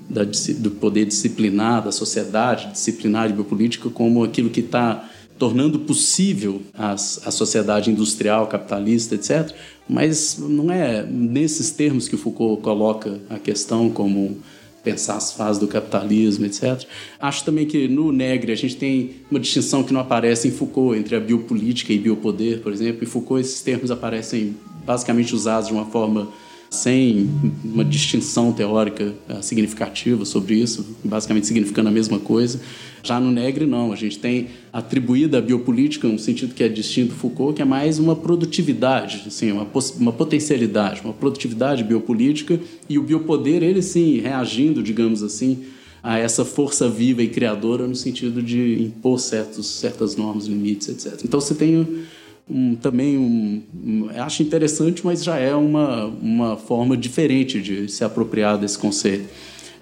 da, 0.10 0.24
do 0.24 0.72
poder 0.72 1.06
disciplinar, 1.06 1.84
da 1.84 1.92
sociedade 1.92 2.72
disciplinar 2.72 3.30
e 3.30 3.34
biopolítica 3.34 3.88
como 3.92 4.24
aquilo 4.24 4.50
que 4.50 4.62
está 4.62 5.08
tornando 5.38 5.78
possível 5.78 6.60
as, 6.74 7.22
a 7.28 7.30
sociedade 7.30 7.92
industrial, 7.92 8.48
capitalista, 8.48 9.14
etc., 9.14 9.56
mas 9.88 10.40
não 10.40 10.72
é 10.72 11.04
nesses 11.04 11.70
termos 11.70 12.08
que 12.08 12.18
Foucault 12.18 12.64
coloca 12.64 13.20
a 13.30 13.38
questão 13.38 13.92
como 13.92 14.40
pensar 14.84 15.16
as 15.18 15.32
fases 15.32 15.60
do 15.60 15.68
capitalismo, 15.68 16.48
etc. 16.48 16.84
Acho 17.20 17.46
também 17.46 17.68
que 17.68 17.88
no 17.88 18.12
Negre 18.12 18.52
a 18.52 18.56
gente 18.56 18.76
tem 18.76 19.18
uma 19.30 19.40
distinção 19.40 19.84
que 19.84 19.94
não 19.94 20.02
aparece 20.02 20.48
em 20.48 20.52
Foucault 20.52 20.98
entre 20.98 21.16
a 21.16 21.20
biopolítica 21.20 21.94
e 21.94 22.00
biopoder, 22.00 22.62
por 22.62 22.74
exemplo. 22.74 23.04
Em 23.04 23.08
Foucault 23.08 23.40
esses 23.40 23.62
termos 23.62 23.92
aparecem 23.92 24.56
basicamente 24.84 25.36
usados 25.36 25.68
de 25.68 25.74
uma 25.76 25.86
forma 25.86 26.28
sem 26.70 27.30
uma 27.64 27.84
distinção 27.84 28.54
teórica 28.54 29.14
eh, 29.28 29.42
significativa 29.42 30.24
sobre 30.24 30.56
isso, 30.56 30.98
basicamente 31.04 31.48
significando 31.48 31.90
a 31.90 31.92
mesma 31.92 32.20
coisa. 32.20 32.60
Já 33.02 33.20
no 33.20 33.32
Negre, 33.32 33.66
não. 33.66 33.92
A 33.92 33.96
gente 33.96 34.20
tem 34.20 34.50
atribuída 34.72 35.40
a 35.40 35.42
biopolítica, 35.42 36.08
um 36.08 36.18
sentido 36.18 36.54
que 36.54 36.64
é 36.64 36.70
distinto 36.70 37.14
do 37.14 37.16
Foucault, 37.16 37.56
que 37.56 37.62
é 37.62 37.66
mais 37.66 37.98
uma 37.98 38.16
produtividade, 38.16 39.24
assim, 39.26 39.52
uma, 39.52 39.68
uma 39.98 40.12
potencialidade, 40.12 41.02
uma 41.04 41.14
produtividade 41.14 41.84
biopolítica, 41.84 42.60
e 42.88 43.00
o 43.00 43.04
biopoder, 43.04 43.64
ele 43.64 43.82
sim, 43.82 44.20
reagindo, 44.20 44.84
digamos 44.84 45.24
assim, 45.24 45.64
a 46.04 46.18
essa 46.18 46.46
força 46.46 46.88
viva 46.88 47.24
e 47.24 47.28
criadora 47.28 47.88
no 47.88 47.96
sentido 47.96 48.42
de 48.42 48.84
impor 48.84 49.20
certos, 49.20 49.68
certas 49.68 50.16
normas, 50.16 50.46
limites, 50.46 50.88
etc. 50.90 51.22
Então 51.24 51.42
você 51.42 51.56
tem 51.56 52.06
um, 52.50 52.76
também 52.76 53.18
um, 53.18 53.62
um, 53.86 54.10
acho 54.18 54.42
interessante, 54.42 55.06
mas 55.06 55.24
já 55.24 55.38
é 55.38 55.54
uma, 55.56 56.06
uma 56.06 56.58
forma 56.58 56.98
diferente 56.98 57.62
de 57.62 57.88
se 57.90 58.04
apropriar 58.04 58.58
desse 58.58 58.78
conceito. 58.78 59.30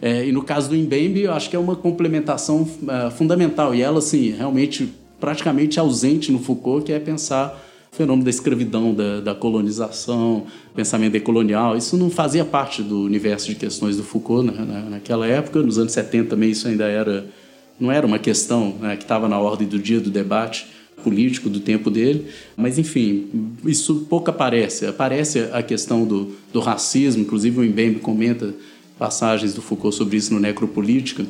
É, 0.02 0.28
e 0.28 0.32
no 0.32 0.44
caso 0.44 0.70
do 0.70 0.76
Mbembe, 0.76 1.22
eu 1.22 1.34
acho 1.34 1.50
que 1.50 1.56
é 1.56 1.60
uma 1.60 1.76
complementação 1.76 2.62
uh, 2.62 3.10
fundamental, 3.12 3.74
e 3.74 3.82
ela, 3.82 4.00
assim, 4.00 4.32
realmente 4.32 4.94
praticamente 5.20 5.80
ausente 5.80 6.32
no 6.32 6.40
Foucault, 6.40 6.86
que 6.86 6.92
é 6.92 7.00
pensar 7.00 7.64
o 7.92 7.96
fenômeno 7.96 8.24
da 8.24 8.30
escravidão, 8.30 8.94
da, 8.94 9.22
da 9.22 9.34
colonização, 9.34 10.46
pensamento 10.76 11.14
decolonial. 11.14 11.76
Isso 11.76 11.98
não 11.98 12.12
fazia 12.12 12.46
parte 12.46 12.84
do 12.84 13.02
universo 13.02 13.48
de 13.48 13.56
questões 13.56 13.98
do 13.98 14.04
Foucault 14.04 14.46
né, 14.46 14.54
na, 14.64 14.82
naquela 14.82 15.26
época. 15.26 15.64
Nos 15.64 15.80
anos 15.80 15.94
70 15.94 16.30
também 16.30 16.52
isso 16.52 16.68
ainda 16.68 16.86
era 16.86 17.26
não 17.80 17.92
era 17.92 18.06
uma 18.06 18.18
questão 18.18 18.76
né, 18.80 18.96
que 18.96 19.04
estava 19.04 19.30
na 19.30 19.40
ordem 19.40 19.68
do 19.68 19.78
dia 19.78 20.00
do 20.00 20.10
debate 20.10 20.68
político 21.04 21.50
do 21.50 21.60
tempo 21.60 21.90
dele, 21.90 22.26
mas 22.56 22.78
enfim, 22.78 23.28
isso 23.66 24.08
pouco 24.10 24.30
aparece. 24.30 24.86
Aparece 24.86 25.48
a 25.52 25.62
questão 25.62 26.06
do, 26.06 26.36
do 26.52 26.60
racismo, 26.60 27.22
inclusive 27.22 27.60
o 27.60 27.64
Mbembe 27.64 28.00
comenta 28.00 28.54
passagens 28.98 29.54
do 29.54 29.62
Foucault 29.62 29.96
sobre 29.96 30.18
isso 30.18 30.34
no 30.34 30.40
Necropolítica, 30.40 31.26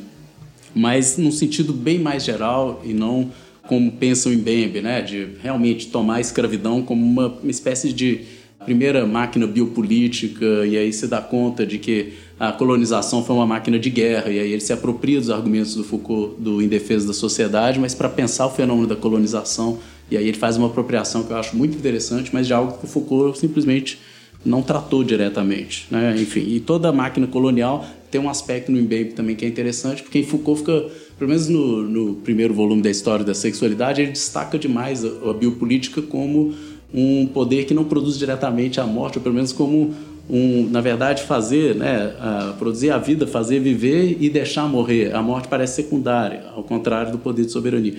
mas 0.74 1.16
num 1.16 1.30
sentido 1.30 1.72
bem 1.72 1.98
mais 1.98 2.24
geral 2.24 2.82
e 2.84 2.92
não 2.94 3.30
como 3.66 3.92
pensa 3.92 4.30
o 4.30 4.32
Mbembe, 4.32 4.80
né, 4.80 5.02
de 5.02 5.28
realmente 5.42 5.88
tomar 5.88 6.16
a 6.16 6.20
escravidão 6.20 6.82
como 6.82 7.04
uma, 7.04 7.26
uma 7.26 7.50
espécie 7.50 7.92
de 7.92 8.22
primeira 8.64 9.06
máquina 9.06 9.46
biopolítica. 9.46 10.66
E 10.66 10.76
aí 10.76 10.92
se 10.92 11.06
dá 11.06 11.20
conta 11.20 11.66
de 11.66 11.78
que 11.78 12.14
a 12.38 12.52
colonização 12.52 13.24
foi 13.24 13.34
uma 13.34 13.46
máquina 13.46 13.78
de 13.78 13.90
guerra, 13.90 14.30
e 14.30 14.38
aí 14.38 14.52
ele 14.52 14.60
se 14.60 14.72
apropria 14.72 15.18
dos 15.18 15.30
argumentos 15.30 15.74
do 15.74 15.82
Foucault 15.82 16.40
do 16.40 16.62
Em 16.62 16.68
Defesa 16.68 17.06
da 17.06 17.12
Sociedade, 17.12 17.80
mas 17.80 17.94
para 17.94 18.08
pensar 18.08 18.46
o 18.46 18.50
fenômeno 18.50 18.86
da 18.86 18.94
colonização, 18.94 19.78
e 20.10 20.16
aí 20.16 20.26
ele 20.28 20.36
faz 20.38 20.56
uma 20.56 20.68
apropriação 20.68 21.24
que 21.24 21.32
eu 21.32 21.36
acho 21.36 21.56
muito 21.56 21.76
interessante, 21.76 22.30
mas 22.32 22.46
de 22.46 22.54
algo 22.54 22.78
que 22.78 22.84
o 22.84 22.88
Foucault 22.88 23.38
simplesmente 23.38 23.98
não 24.44 24.62
tratou 24.62 25.02
diretamente. 25.02 25.86
Né? 25.90 26.14
Enfim, 26.16 26.44
e 26.48 26.60
toda 26.60 26.88
a 26.88 26.92
máquina 26.92 27.26
colonial 27.26 27.84
tem 28.10 28.20
um 28.20 28.30
aspecto 28.30 28.70
no 28.70 28.80
Mbembe 28.80 29.12
também 29.12 29.34
que 29.34 29.44
é 29.44 29.48
interessante, 29.48 30.02
porque 30.02 30.20
em 30.20 30.24
Foucault 30.24 30.60
fica, 30.60 30.86
pelo 31.18 31.28
menos 31.28 31.48
no, 31.48 31.82
no 31.82 32.14
primeiro 32.16 32.54
volume 32.54 32.80
da 32.80 32.90
História 32.90 33.24
da 33.24 33.34
Sexualidade, 33.34 34.00
ele 34.00 34.12
destaca 34.12 34.56
demais 34.56 35.04
a, 35.04 35.08
a 35.30 35.34
biopolítica 35.34 36.00
como 36.00 36.54
um 36.94 37.26
poder 37.26 37.64
que 37.66 37.74
não 37.74 37.84
produz 37.84 38.16
diretamente 38.16 38.80
a 38.80 38.86
morte, 38.86 39.18
ou 39.18 39.22
pelo 39.22 39.34
menos 39.34 39.52
como 39.52 39.94
um, 40.28 40.68
na 40.70 40.80
verdade, 40.80 41.22
fazer, 41.22 41.74
né, 41.74 42.12
produzir 42.58 42.90
a 42.90 42.98
vida, 42.98 43.26
fazer 43.26 43.60
viver 43.60 44.16
e 44.20 44.28
deixar 44.28 44.68
morrer. 44.68 45.14
A 45.14 45.22
morte 45.22 45.48
parece 45.48 45.82
secundária, 45.82 46.44
ao 46.54 46.62
contrário 46.62 47.12
do 47.12 47.18
poder 47.18 47.46
de 47.46 47.52
soberania. 47.52 47.96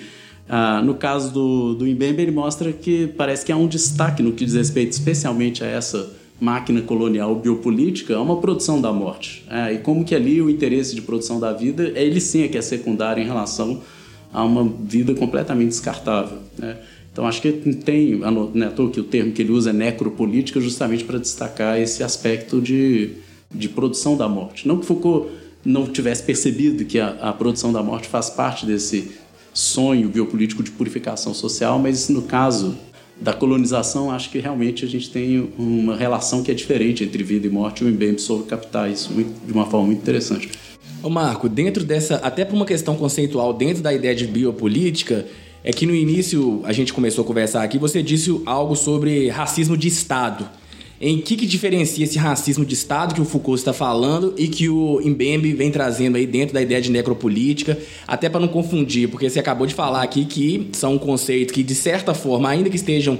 Ah, 0.47 0.81
no 0.81 0.95
caso 0.95 1.31
do, 1.31 1.75
do 1.75 1.85
Mbembe, 1.85 2.23
ele 2.23 2.31
mostra 2.31 2.71
que 2.71 3.07
parece 3.07 3.45
que 3.45 3.51
há 3.51 3.57
um 3.57 3.67
destaque 3.67 4.23
no 4.23 4.31
que 4.31 4.45
diz 4.45 4.55
respeito 4.55 4.91
especialmente 4.91 5.63
a 5.63 5.67
essa 5.67 6.09
máquina 6.41 6.81
colonial 6.81 7.35
biopolítica, 7.35 8.15
a 8.15 8.21
uma 8.21 8.37
produção 8.37 8.81
da 8.81 8.91
morte. 8.91 9.45
É, 9.49 9.73
e 9.73 9.77
como 9.79 10.03
que 10.03 10.15
ali 10.15 10.41
o 10.41 10.49
interesse 10.49 10.95
de 10.95 11.01
produção 11.01 11.39
da 11.39 11.53
vida, 11.53 11.91
ele 11.95 12.19
sim 12.19 12.43
é 12.43 12.47
que 12.47 12.57
é 12.57 12.61
secundário 12.61 13.21
em 13.21 13.25
relação 13.25 13.81
a 14.33 14.43
uma 14.43 14.63
vida 14.63 15.13
completamente 15.13 15.69
descartável. 15.69 16.37
Né? 16.57 16.77
Então 17.11 17.25
acho 17.25 17.41
que 17.41 17.51
tem, 17.51 18.15
não 18.17 18.67
é 18.67 18.69
que 18.69 18.99
o 18.99 19.03
termo 19.03 19.31
que 19.31 19.41
ele 19.41 19.51
usa 19.51 19.71
é 19.71 19.73
necropolítica 19.73 20.61
justamente 20.61 21.03
para 21.03 21.17
destacar 21.17 21.79
esse 21.79 22.03
aspecto 22.03 22.61
de, 22.61 23.11
de 23.53 23.67
produção 23.67 24.15
da 24.15 24.27
morte. 24.27 24.67
Não 24.67 24.77
que 24.77 24.85
Foucault 24.85 25.29
não 25.65 25.85
tivesse 25.87 26.23
percebido 26.23 26.85
que 26.85 26.99
a, 26.99 27.09
a 27.21 27.33
produção 27.33 27.73
da 27.73 27.83
morte 27.83 28.07
faz 28.07 28.29
parte 28.29 28.65
desse 28.65 29.11
sonho 29.53 30.07
biopolítico 30.07 30.63
de 30.63 30.71
purificação 30.71 31.33
social, 31.33 31.77
mas 31.79 32.07
no 32.09 32.21
caso 32.21 32.77
da 33.19 33.33
colonização, 33.33 34.11
acho 34.11 34.29
que 34.29 34.39
realmente 34.39 34.85
a 34.85 34.87
gente 34.87 35.09
tem 35.09 35.51
uma 35.57 35.95
relação 35.95 36.41
que 36.41 36.49
é 36.49 36.53
diferente 36.53 37.03
entre 37.03 37.21
vida 37.21 37.45
e 37.47 37.49
morte 37.49 37.83
o 37.83 38.43
captar 38.47 38.89
isso 38.89 39.11
muito, 39.11 39.45
de 39.45 39.51
uma 39.51 39.65
forma 39.65 39.87
muito 39.87 40.01
interessante. 40.01 40.49
Ô 41.03 41.09
Marco, 41.09 41.49
dentro 41.49 41.83
dessa, 41.83 42.15
até 42.17 42.45
por 42.45 42.55
uma 42.55 42.65
questão 42.65 42.95
conceitual, 42.95 43.53
dentro 43.53 43.83
da 43.83 43.93
ideia 43.93 44.15
de 44.15 44.25
biopolítica, 44.25 45.25
é 45.63 45.71
que 45.71 45.85
no 45.85 45.93
início 45.93 46.61
a 46.63 46.71
gente 46.71 46.93
começou 46.93 47.23
a 47.23 47.27
conversar 47.27 47.63
aqui, 47.63 47.77
você 47.77 48.01
disse 48.01 48.41
algo 48.45 48.75
sobre 48.75 49.29
racismo 49.29 49.75
de 49.77 49.87
Estado. 49.87 50.49
Em 51.01 51.21
que, 51.21 51.37
que 51.37 51.45
diferencia 51.45 52.03
esse 52.03 52.17
racismo 52.17 52.65
de 52.65 52.73
Estado 52.73 53.15
que 53.15 53.21
o 53.21 53.25
Foucault 53.25 53.57
está 53.57 53.71
falando 53.71 54.33
e 54.37 54.49
que 54.49 54.67
o 54.67 54.99
Mbembe 54.99 55.53
vem 55.53 55.71
trazendo 55.71 56.17
aí 56.17 56.27
dentro 56.27 56.53
da 56.53 56.61
ideia 56.61 56.81
de 56.81 56.91
necropolítica, 56.91 57.79
até 58.05 58.27
para 58.27 58.41
não 58.41 58.49
confundir, 58.49 59.07
porque 59.07 59.29
você 59.29 59.39
acabou 59.39 59.65
de 59.65 59.73
falar 59.73 60.03
aqui 60.03 60.25
que 60.25 60.69
são 60.73 60.97
conceitos 60.97 61.53
que, 61.53 61.63
de 61.63 61.73
certa 61.73 62.13
forma, 62.13 62.49
ainda 62.49 62.69
que 62.69 62.75
estejam 62.75 63.17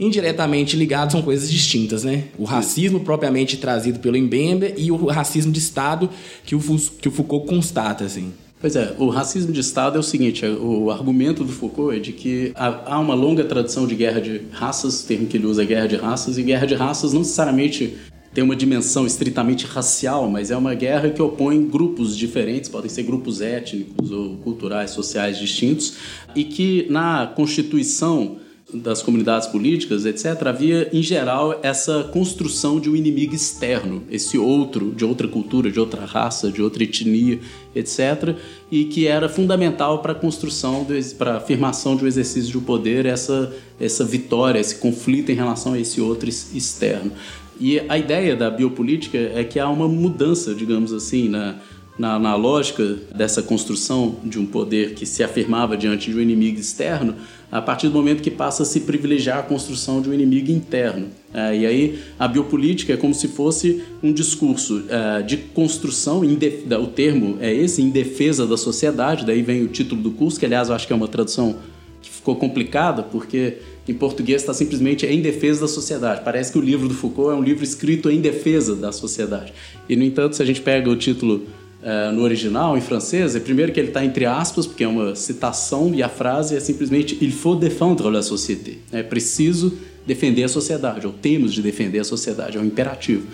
indiretamente 0.00 0.76
ligados, 0.76 1.12
são 1.12 1.22
coisas 1.22 1.48
distintas, 1.48 2.02
né? 2.02 2.24
O 2.36 2.42
racismo 2.42 2.98
propriamente 3.00 3.56
trazido 3.56 4.00
pelo 4.00 4.18
Mbembe 4.18 4.74
e 4.76 4.90
o 4.90 5.06
racismo 5.06 5.52
de 5.52 5.60
Estado 5.60 6.10
que 6.44 6.56
o, 6.56 6.60
que 7.00 7.06
o 7.06 7.12
Foucault 7.12 7.46
constata, 7.46 8.04
assim. 8.04 8.32
Pois 8.62 8.76
é, 8.76 8.94
o 8.96 9.08
racismo 9.08 9.52
de 9.52 9.58
Estado 9.58 9.96
é 9.96 9.98
o 9.98 10.04
seguinte: 10.04 10.46
é, 10.46 10.48
o 10.48 10.88
argumento 10.88 11.42
do 11.42 11.50
Foucault 11.50 11.96
é 11.96 11.98
de 11.98 12.12
que 12.12 12.52
há 12.54 12.96
uma 13.00 13.12
longa 13.12 13.42
tradição 13.42 13.88
de 13.88 13.96
guerra 13.96 14.20
de 14.20 14.40
raças, 14.52 15.02
o 15.02 15.06
termo 15.08 15.26
que 15.26 15.36
ele 15.36 15.46
usa 15.46 15.64
é 15.64 15.66
guerra 15.66 15.88
de 15.88 15.96
raças, 15.96 16.38
e 16.38 16.44
guerra 16.44 16.64
de 16.64 16.76
raças 16.76 17.12
não 17.12 17.22
necessariamente 17.22 17.98
tem 18.32 18.44
uma 18.44 18.54
dimensão 18.54 19.04
estritamente 19.04 19.66
racial, 19.66 20.30
mas 20.30 20.52
é 20.52 20.56
uma 20.56 20.74
guerra 20.74 21.10
que 21.10 21.20
opõe 21.20 21.66
grupos 21.66 22.16
diferentes, 22.16 22.70
podem 22.70 22.88
ser 22.88 23.02
grupos 23.02 23.40
étnicos 23.40 24.12
ou 24.12 24.36
culturais, 24.36 24.92
sociais 24.92 25.40
distintos, 25.40 25.94
e 26.32 26.44
que 26.44 26.86
na 26.88 27.26
Constituição 27.26 28.36
das 28.72 29.02
comunidades 29.02 29.46
políticas, 29.46 30.06
etc., 30.06 30.46
havia, 30.46 30.88
em 30.92 31.02
geral, 31.02 31.58
essa 31.62 32.04
construção 32.04 32.80
de 32.80 32.88
um 32.88 32.96
inimigo 32.96 33.34
externo, 33.34 34.02
esse 34.10 34.38
outro, 34.38 34.92
de 34.92 35.04
outra 35.04 35.28
cultura, 35.28 35.70
de 35.70 35.78
outra 35.78 36.04
raça, 36.04 36.50
de 36.50 36.62
outra 36.62 36.82
etnia, 36.82 37.38
etc., 37.74 38.34
e 38.70 38.84
que 38.86 39.06
era 39.06 39.28
fundamental 39.28 40.00
para 40.00 40.12
a 40.12 40.14
construção, 40.14 40.86
para 41.18 41.34
a 41.34 41.36
afirmação 41.36 41.96
de 41.96 42.04
um 42.04 42.06
exercício 42.06 42.50
de 42.50 42.64
poder, 42.64 43.04
essa, 43.04 43.52
essa 43.78 44.04
vitória, 44.04 44.58
esse 44.58 44.76
conflito 44.76 45.30
em 45.30 45.34
relação 45.34 45.74
a 45.74 45.78
esse 45.78 46.00
outro 46.00 46.28
externo. 46.28 47.12
E 47.60 47.80
a 47.88 47.98
ideia 47.98 48.34
da 48.34 48.50
biopolítica 48.50 49.18
é 49.18 49.44
que 49.44 49.58
há 49.58 49.68
uma 49.68 49.86
mudança, 49.86 50.54
digamos 50.54 50.92
assim, 50.92 51.28
na 51.28 51.56
na, 51.98 52.18
na, 52.18 52.34
lógica 52.34 52.96
dessa 53.14 53.42
construção 53.42 54.16
de 54.24 54.38
um 54.38 54.46
poder 54.46 54.94
que 54.94 55.04
se 55.04 55.22
afirmava 55.22 55.76
diante 55.76 56.10
de 56.10 56.16
um 56.16 56.20
inimigo 56.20 56.58
externo, 56.58 57.14
a 57.50 57.60
partir 57.60 57.88
do 57.88 57.94
momento 57.94 58.22
que 58.22 58.30
passa 58.30 58.62
a 58.62 58.66
se 58.66 58.80
privilegiar 58.80 59.38
a 59.38 59.42
construção 59.42 60.00
de 60.00 60.08
um 60.08 60.14
inimigo 60.14 60.50
interno. 60.50 61.08
É, 61.34 61.56
e 61.56 61.66
aí 61.66 61.98
a 62.18 62.26
biopolítica 62.26 62.94
é 62.94 62.96
como 62.96 63.14
se 63.14 63.28
fosse 63.28 63.82
um 64.02 64.12
discurso 64.12 64.84
é, 64.88 65.22
de 65.22 65.36
construção, 65.36 66.22
o 66.22 66.86
termo 66.86 67.36
é 67.40 67.52
esse, 67.52 67.82
em 67.82 67.90
defesa 67.90 68.46
da 68.46 68.56
sociedade, 68.56 69.26
daí 69.26 69.42
vem 69.42 69.62
o 69.62 69.68
título 69.68 70.00
do 70.00 70.10
curso, 70.12 70.40
que 70.40 70.46
aliás 70.46 70.70
eu 70.70 70.74
acho 70.74 70.86
que 70.86 70.92
é 70.92 70.96
uma 70.96 71.08
tradução 71.08 71.56
que 72.00 72.08
ficou 72.08 72.36
complicada, 72.36 73.02
porque 73.02 73.58
em 73.86 73.94
português 73.94 74.42
está 74.42 74.54
simplesmente 74.54 75.04
em 75.04 75.20
defesa 75.20 75.62
da 75.62 75.68
sociedade. 75.68 76.22
Parece 76.24 76.52
que 76.52 76.58
o 76.58 76.62
livro 76.62 76.88
do 76.88 76.94
Foucault 76.94 77.32
é 77.32 77.34
um 77.34 77.42
livro 77.42 77.64
escrito 77.64 78.10
em 78.10 78.20
defesa 78.20 78.74
da 78.74 78.92
sociedade. 78.92 79.52
E, 79.88 79.96
no 79.96 80.04
entanto, 80.04 80.36
se 80.36 80.42
a 80.42 80.46
gente 80.46 80.60
pega 80.60 80.88
o 80.88 80.96
título 80.96 81.46
Uh, 81.82 82.12
no 82.12 82.22
original, 82.22 82.78
em 82.78 82.80
francês, 82.80 83.34
é 83.34 83.40
primeiro 83.40 83.72
que 83.72 83.80
ele 83.80 83.88
está 83.88 84.04
entre 84.04 84.24
aspas, 84.24 84.68
porque 84.68 84.84
é 84.84 84.88
uma 84.88 85.16
citação, 85.16 85.92
e 85.92 86.00
a 86.00 86.08
frase 86.08 86.54
é 86.54 86.60
simplesmente 86.60 87.18
Il 87.20 87.32
faut 87.32 87.58
défendre 87.58 88.08
la 88.08 88.22
société. 88.22 88.78
É 88.92 89.02
preciso 89.02 89.76
defender 90.06 90.44
a 90.44 90.48
sociedade, 90.48 91.06
ou 91.08 91.12
temos 91.12 91.52
de 91.52 91.60
defender 91.60 91.98
a 91.98 92.04
sociedade, 92.04 92.56
é 92.56 92.60
um 92.60 92.64
imperativo. 92.64 93.26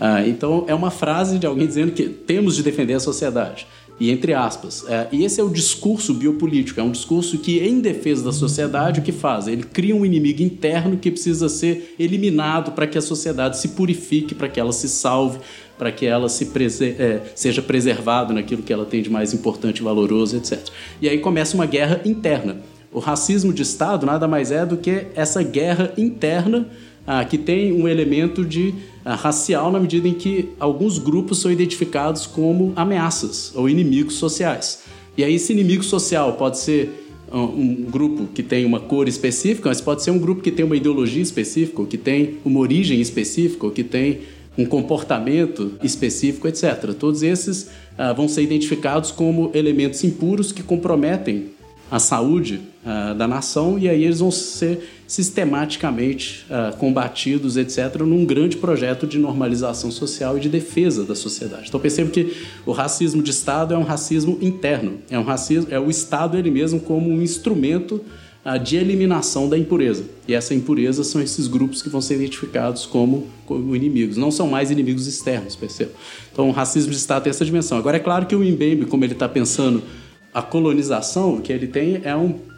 Uh, 0.00 0.26
então, 0.26 0.64
é 0.66 0.74
uma 0.74 0.90
frase 0.90 1.38
de 1.38 1.46
alguém 1.46 1.66
dizendo 1.66 1.92
que 1.92 2.08
temos 2.08 2.56
de 2.56 2.64
defender 2.64 2.94
a 2.94 3.00
sociedade 3.00 3.68
e 4.02 4.10
entre 4.10 4.34
aspas. 4.34 4.84
É, 4.88 5.06
e 5.12 5.24
esse 5.24 5.40
é 5.40 5.44
o 5.44 5.48
discurso 5.48 6.12
biopolítico, 6.12 6.80
é 6.80 6.82
um 6.82 6.90
discurso 6.90 7.38
que, 7.38 7.60
em 7.60 7.78
defesa 7.78 8.24
da 8.24 8.32
sociedade, 8.32 8.98
o 8.98 9.02
que 9.04 9.12
faz? 9.12 9.46
Ele 9.46 9.62
cria 9.62 9.94
um 9.94 10.04
inimigo 10.04 10.42
interno 10.42 10.96
que 10.96 11.08
precisa 11.08 11.48
ser 11.48 11.94
eliminado 12.00 12.72
para 12.72 12.84
que 12.88 12.98
a 12.98 13.00
sociedade 13.00 13.58
se 13.58 13.68
purifique, 13.68 14.34
para 14.34 14.48
que 14.48 14.58
ela 14.58 14.72
se 14.72 14.88
salve, 14.88 15.38
para 15.78 15.92
que 15.92 16.04
ela 16.04 16.28
se 16.28 16.50
é, 16.98 17.20
seja 17.36 17.62
preservada 17.62 18.34
naquilo 18.34 18.64
que 18.64 18.72
ela 18.72 18.84
tem 18.84 19.02
de 19.02 19.08
mais 19.08 19.32
importante 19.32 19.78
e 19.78 19.82
valoroso, 19.84 20.36
etc. 20.36 20.58
E 21.00 21.08
aí 21.08 21.18
começa 21.18 21.54
uma 21.54 21.66
guerra 21.66 22.00
interna. 22.04 22.56
O 22.90 22.98
racismo 22.98 23.52
de 23.52 23.62
Estado 23.62 24.04
nada 24.04 24.26
mais 24.26 24.50
é 24.50 24.66
do 24.66 24.78
que 24.78 25.06
essa 25.14 25.44
guerra 25.44 25.92
interna 25.96 26.68
ah, 27.06 27.24
que 27.24 27.38
tem 27.38 27.72
um 27.72 27.88
elemento 27.88 28.44
de 28.44 28.74
ah, 29.04 29.14
racial 29.14 29.70
na 29.70 29.80
medida 29.80 30.06
em 30.08 30.14
que 30.14 30.50
alguns 30.58 30.98
grupos 30.98 31.40
são 31.40 31.50
identificados 31.50 32.26
como 32.26 32.72
ameaças 32.76 33.52
ou 33.54 33.68
inimigos 33.68 34.14
sociais. 34.14 34.84
E 35.16 35.24
aí 35.24 35.34
esse 35.34 35.52
inimigo 35.52 35.82
social 35.82 36.34
pode 36.34 36.58
ser 36.58 36.98
um 37.34 37.84
grupo 37.84 38.26
que 38.26 38.42
tem 38.42 38.66
uma 38.66 38.78
cor 38.78 39.08
específica, 39.08 39.70
mas 39.70 39.80
pode 39.80 40.02
ser 40.02 40.10
um 40.10 40.18
grupo 40.18 40.42
que 40.42 40.50
tem 40.50 40.66
uma 40.66 40.76
ideologia 40.76 41.22
específica, 41.22 41.80
ou 41.80 41.86
que 41.86 41.96
tem 41.96 42.36
uma 42.44 42.60
origem 42.60 43.00
específica, 43.00 43.64
ou 43.64 43.72
que 43.72 43.82
tem 43.82 44.20
um 44.56 44.66
comportamento 44.66 45.72
específico, 45.82 46.46
etc. 46.46 46.92
Todos 46.92 47.22
esses 47.22 47.70
ah, 47.96 48.12
vão 48.12 48.28
ser 48.28 48.42
identificados 48.42 49.10
como 49.10 49.50
elementos 49.54 50.04
impuros 50.04 50.52
que 50.52 50.62
comprometem 50.62 51.52
a 51.92 51.98
saúde 51.98 52.58
uh, 52.86 53.14
da 53.14 53.28
nação 53.28 53.78
e 53.78 53.86
aí 53.86 54.04
eles 54.04 54.20
vão 54.20 54.30
ser 54.30 55.01
sistematicamente 55.12 56.46
uh, 56.48 56.74
combatidos, 56.78 57.58
etc., 57.58 57.96
num 58.00 58.24
grande 58.24 58.56
projeto 58.56 59.06
de 59.06 59.18
normalização 59.18 59.90
social 59.90 60.38
e 60.38 60.40
de 60.40 60.48
defesa 60.48 61.04
da 61.04 61.14
sociedade. 61.14 61.66
Então 61.68 61.78
percebo 61.78 62.10
que 62.10 62.34
o 62.64 62.72
racismo 62.72 63.22
de 63.22 63.30
Estado 63.30 63.74
é 63.74 63.76
um 63.76 63.82
racismo 63.82 64.38
interno, 64.40 65.00
é 65.10 65.18
um 65.18 65.22
racismo, 65.22 65.66
é 65.70 65.78
o 65.78 65.90
Estado 65.90 66.38
ele 66.38 66.50
mesmo 66.50 66.80
como 66.80 67.10
um 67.10 67.20
instrumento 67.20 68.02
uh, 68.42 68.58
de 68.58 68.78
eliminação 68.78 69.50
da 69.50 69.58
impureza. 69.58 70.02
E 70.26 70.32
essa 70.32 70.54
impureza 70.54 71.04
são 71.04 71.20
esses 71.20 71.46
grupos 71.46 71.82
que 71.82 71.90
vão 71.90 72.00
ser 72.00 72.14
identificados 72.14 72.86
como, 72.86 73.26
como 73.44 73.76
inimigos, 73.76 74.16
não 74.16 74.30
são 74.30 74.48
mais 74.48 74.70
inimigos 74.70 75.06
externos, 75.06 75.54
percebo. 75.54 75.90
Então 76.32 76.48
o 76.48 76.52
racismo 76.52 76.90
de 76.90 76.96
Estado 76.96 77.24
tem 77.24 77.30
essa 77.30 77.44
dimensão. 77.44 77.76
Agora 77.76 77.98
é 77.98 78.00
claro 78.00 78.24
que 78.24 78.34
o 78.34 78.38
Mbembe, 78.38 78.86
como 78.86 79.04
ele 79.04 79.12
está 79.12 79.28
pensando 79.28 79.82
a 80.32 80.40
colonização 80.40 81.38
que 81.38 81.52
ele 81.52 81.66
tem 81.66 82.00
é 82.02 82.16
um 82.16 82.50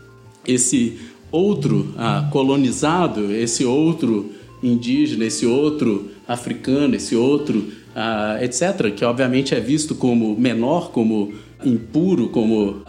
esse 0.47 0.99
outro 1.35 1.93
ah, 1.99 2.29
colonizado, 2.31 3.33
esse 3.35 3.65
outro 3.65 4.31
indígena, 4.63 5.25
esse 5.25 5.45
outro 5.45 6.11
africano, 6.29 6.95
esse 6.95 7.17
outro 7.17 7.73
ah, 7.95 8.39
etc., 8.41 8.93
que 8.95 9.05
obviamente 9.05 9.53
é 9.55 9.61
visto 9.61 9.97
como 9.97 10.37
menor, 10.39 10.93
como 10.93 11.33
impuro, 11.69 12.29
como, 12.29 12.83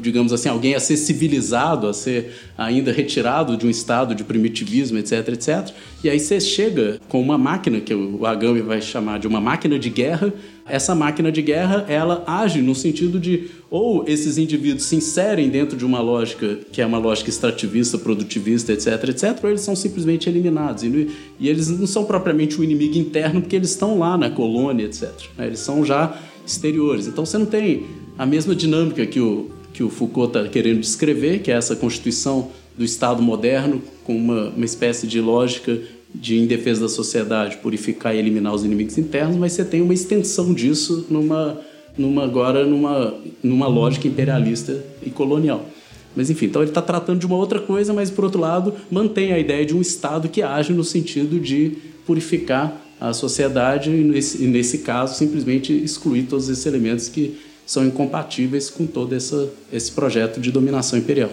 digamos 0.00 0.32
assim, 0.32 0.48
alguém 0.48 0.74
a 0.74 0.80
ser 0.80 0.96
civilizado, 0.96 1.86
a 1.86 1.94
ser 1.94 2.32
ainda 2.56 2.92
retirado 2.92 3.56
de 3.56 3.66
um 3.66 3.70
estado 3.70 4.14
de 4.14 4.24
primitivismo, 4.24 4.98
etc, 4.98 5.28
etc. 5.28 5.70
E 6.02 6.10
aí 6.10 6.18
você 6.18 6.40
chega 6.40 7.00
com 7.08 7.20
uma 7.20 7.38
máquina, 7.38 7.80
que 7.80 7.94
o 7.94 8.26
Agami 8.26 8.60
vai 8.60 8.80
chamar 8.80 9.18
de 9.18 9.26
uma 9.26 9.40
máquina 9.40 9.78
de 9.78 9.88
guerra, 9.88 10.32
essa 10.66 10.94
máquina 10.94 11.32
de 11.32 11.42
guerra, 11.42 11.84
ela 11.88 12.22
age 12.26 12.62
no 12.62 12.74
sentido 12.74 13.18
de 13.18 13.50
ou 13.70 14.04
esses 14.06 14.38
indivíduos 14.38 14.84
se 14.84 14.96
inserem 14.96 15.48
dentro 15.48 15.76
de 15.76 15.84
uma 15.84 16.00
lógica 16.00 16.58
que 16.70 16.80
é 16.80 16.86
uma 16.86 16.98
lógica 16.98 17.30
extrativista, 17.30 17.98
produtivista, 17.98 18.72
etc, 18.72 19.08
etc, 19.08 19.38
ou 19.42 19.50
eles 19.50 19.62
são 19.62 19.74
simplesmente 19.74 20.28
eliminados. 20.28 20.82
E, 20.82 21.08
eles 21.40 21.68
não 21.68 21.86
são 21.86 22.04
propriamente 22.04 22.60
o 22.60 22.64
inimigo 22.64 22.96
interno, 22.96 23.40
porque 23.40 23.56
eles 23.56 23.70
estão 23.70 23.98
lá 23.98 24.16
na 24.16 24.30
colônia, 24.30 24.84
etc. 24.84 25.10
Né? 25.36 25.46
Eles 25.46 25.60
são 25.60 25.84
já 25.84 26.16
exteriores. 26.46 27.06
Então 27.06 27.24
você 27.24 27.38
não 27.38 27.46
tem 27.46 27.86
a 28.18 28.26
mesma 28.26 28.54
dinâmica 28.54 29.06
que 29.06 29.20
o, 29.20 29.50
que 29.72 29.82
o 29.82 29.88
Foucault 29.90 30.36
está 30.36 30.48
querendo 30.48 30.80
descrever, 30.80 31.40
que 31.40 31.50
é 31.50 31.54
essa 31.54 31.74
constituição 31.76 32.50
do 32.76 32.84
Estado 32.84 33.22
moderno, 33.22 33.82
com 34.04 34.16
uma, 34.16 34.48
uma 34.48 34.64
espécie 34.64 35.06
de 35.06 35.20
lógica 35.20 35.78
de 36.14 36.38
em 36.38 36.46
defesa 36.46 36.82
da 36.82 36.88
sociedade, 36.88 37.56
purificar 37.58 38.14
e 38.14 38.18
eliminar 38.18 38.54
os 38.54 38.64
inimigos 38.64 38.98
internos, 38.98 39.36
mas 39.36 39.52
você 39.52 39.64
tem 39.64 39.80
uma 39.80 39.94
extensão 39.94 40.52
disso 40.52 41.06
numa, 41.08 41.58
numa 41.96 42.24
agora 42.24 42.66
numa, 42.66 43.14
numa 43.42 43.66
lógica 43.66 44.06
imperialista 44.06 44.84
e 45.04 45.10
colonial. 45.10 45.66
Mas 46.14 46.28
enfim, 46.28 46.46
então 46.46 46.60
ele 46.60 46.70
está 46.70 46.82
tratando 46.82 47.18
de 47.18 47.26
uma 47.26 47.36
outra 47.36 47.58
coisa, 47.58 47.92
mas 47.94 48.10
por 48.10 48.24
outro 48.24 48.40
lado 48.40 48.74
mantém 48.90 49.32
a 49.32 49.38
ideia 49.38 49.64
de 49.64 49.74
um 49.74 49.80
Estado 49.80 50.28
que 50.28 50.42
age 50.42 50.72
no 50.72 50.84
sentido 50.84 51.40
de 51.40 51.78
purificar 52.06 52.78
a 53.02 53.12
sociedade 53.12 53.90
e 53.90 54.04
nesse, 54.04 54.44
e 54.44 54.46
nesse 54.46 54.78
caso 54.78 55.18
simplesmente 55.18 55.72
excluir 55.72 56.22
todos 56.22 56.48
esses 56.48 56.64
elementos 56.66 57.08
que 57.08 57.36
são 57.66 57.84
incompatíveis 57.84 58.70
com 58.70 58.86
todo 58.86 59.12
essa, 59.12 59.48
esse 59.72 59.90
projeto 59.90 60.40
de 60.40 60.52
dominação 60.52 60.96
imperial. 60.96 61.32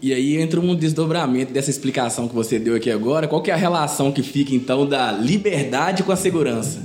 E 0.00 0.14
aí 0.14 0.38
entra 0.38 0.58
um 0.58 0.74
desdobramento 0.74 1.52
dessa 1.52 1.68
explicação 1.68 2.26
que 2.26 2.34
você 2.34 2.58
deu 2.58 2.74
aqui 2.74 2.90
agora. 2.90 3.28
Qual 3.28 3.42
é 3.46 3.50
a 3.50 3.56
relação 3.56 4.10
que 4.10 4.22
fica 4.22 4.54
então 4.54 4.86
da 4.86 5.12
liberdade 5.12 6.02
com 6.02 6.12
a 6.12 6.16
segurança? 6.16 6.80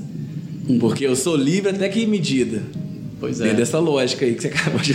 Porque 0.77 1.05
eu 1.05 1.15
sou 1.15 1.37
livre 1.37 1.71
até 1.71 1.87
que 1.87 2.05
medida. 2.05 2.61
Pois 3.21 3.39
é. 3.39 3.45
Dentro 3.45 3.57
dessa 3.59 3.79
lógica 3.79 4.25
aí 4.25 4.35
que 4.35 4.41
você 4.41 4.49
acabou 4.49 4.79
de 4.81 4.93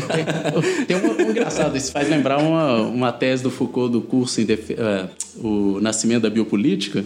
Tem 0.86 0.96
um, 0.96 1.26
um 1.26 1.30
engraçado, 1.30 1.76
isso 1.76 1.90
faz 1.90 2.08
lembrar 2.08 2.38
uma, 2.38 2.82
uma 2.82 3.12
tese 3.12 3.42
do 3.42 3.50
Foucault 3.50 3.90
do 3.90 4.02
curso 4.02 4.42
em 4.42 4.44
def... 4.44 4.70
uh, 4.70 5.08
O 5.42 5.80
Nascimento 5.80 6.22
da 6.22 6.30
Biopolítica, 6.30 7.02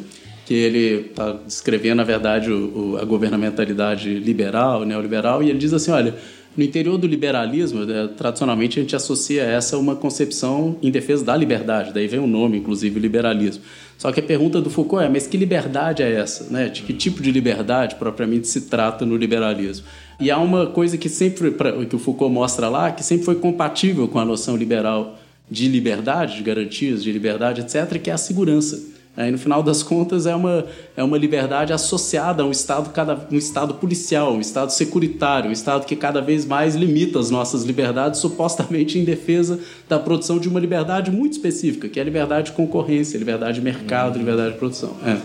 que 0.47 0.55
ele 0.55 1.09
está 1.09 1.32
descrevendo, 1.32 1.97
na 1.97 2.05
verdade, 2.05 2.51
o, 2.53 2.92
o, 2.92 2.97
a 2.99 3.05
governamentalidade 3.05 4.14
liberal, 4.20 4.84
neoliberal, 4.84 5.42
e 5.42 5.51
ele 5.51 5.59
diz 5.59 5.72
assim: 5.72 5.90
olha, 5.90 6.14
no 6.57 6.62
interior 6.62 6.97
do 6.97 7.07
liberalismo, 7.07 7.84
né, 7.84 8.09
tradicionalmente 8.16 8.78
a 8.78 8.82
gente 8.82 8.94
associa 8.94 9.42
essa 9.42 9.74
a 9.74 9.78
uma 9.78 9.97
concepção 9.97 10.76
em 10.80 10.90
defesa 10.90 11.24
da 11.24 11.36
liberdade, 11.36 11.92
daí 11.92 12.07
vem 12.07 12.20
o 12.20 12.28
nome, 12.28 12.59
inclusive, 12.59 12.99
liberalismo. 13.01 13.62
Só 13.99 14.12
que 14.12 14.20
a 14.20 14.22
pergunta 14.22 14.61
do 14.61 14.70
Foucault 14.70 15.05
é: 15.05 15.09
mas 15.09 15.26
que 15.26 15.36
liberdade 15.36 16.05
é 16.05 16.12
essa? 16.12 16.44
Né? 16.49 16.68
De 16.68 16.82
que 16.82 16.92
tipo 16.92 17.20
de 17.20 17.32
liberdade 17.32 17.97
propriamente 17.97 18.47
se 18.47 18.62
trata 18.62 19.05
no 19.05 19.16
liberalismo? 19.16 19.84
E 20.20 20.30
há 20.30 20.38
uma 20.38 20.66
coisa 20.66 20.97
que 20.97 21.09
sempre 21.09 21.55
que 21.90 21.97
o 21.97 21.99
Foucault 21.99 22.32
mostra 22.32 22.68
lá, 22.68 22.92
que 22.92 23.05
sempre 23.05 23.24
foi 23.24 23.34
compatível 23.34 24.07
com 24.07 24.20
a 24.20 24.24
noção 24.24 24.57
liberal 24.57 25.18
de 25.51 25.68
liberdade, 25.68 26.36
de 26.36 26.42
garantias 26.42 27.03
de 27.03 27.11
liberdade, 27.11 27.62
etc., 27.62 28.01
que 28.01 28.11
é 28.11 28.12
a 28.12 28.18
segurança. 28.18 28.95
É, 29.16 29.30
no 29.30 29.38
final 29.38 29.62
das 29.62 29.82
contas, 29.82 30.26
é 30.26 30.34
uma, 30.34 30.66
é 30.94 31.02
uma 31.02 31.16
liberdade 31.16 31.72
associada 31.72 32.42
a 32.42 32.46
um 32.46 32.50
estado, 32.50 32.90
cada, 32.90 33.26
um 33.30 33.36
estado 33.36 33.74
policial, 33.74 34.34
um 34.34 34.40
estado 34.40 34.70
securitário, 34.70 35.48
um 35.48 35.52
estado 35.52 35.86
que 35.86 35.96
cada 35.96 36.20
vez 36.20 36.44
mais 36.44 36.74
limita 36.74 37.18
as 37.18 37.30
nossas 37.30 37.62
liberdades, 37.64 38.20
supostamente 38.20 38.98
em 38.98 39.04
defesa 39.04 39.58
da 39.88 39.98
produção 39.98 40.38
de 40.38 40.50
uma 40.50 40.60
liberdade 40.60 41.10
muito 41.10 41.32
específica, 41.32 41.88
que 41.88 41.98
é 41.98 42.02
a 42.02 42.04
liberdade 42.04 42.50
de 42.50 42.52
concorrência, 42.52 43.16
liberdade 43.16 43.54
de 43.58 43.64
mercado, 43.64 44.18
liberdade 44.18 44.52
de 44.52 44.58
produção. 44.58 44.94
É. 45.02 45.16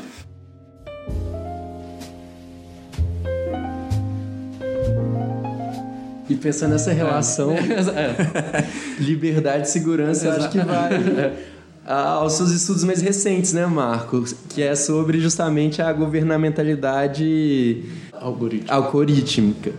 E 6.30 6.36
pensando 6.36 6.72
nessa 6.72 6.94
relação, 6.94 7.52
é. 7.52 7.60
É. 7.92 9.04
liberdade 9.04 9.68
e 9.68 9.70
segurança, 9.70 10.28
eu 10.28 10.32
acho 10.32 10.50
que 10.50 10.60
vai 10.60 10.94
é 10.94 11.52
aos 11.86 12.34
seus 12.34 12.52
estudos 12.52 12.84
mais 12.84 13.02
recentes, 13.02 13.54
né, 13.54 13.66
Marco? 13.66 14.24
Que 14.50 14.62
é 14.62 14.76
sobre 14.76 15.20
justamente 15.20 15.82
a 15.82 15.92
governamentalidade 15.92 17.84
algorítmica. 18.14 18.74
algorítmica. 18.74 19.74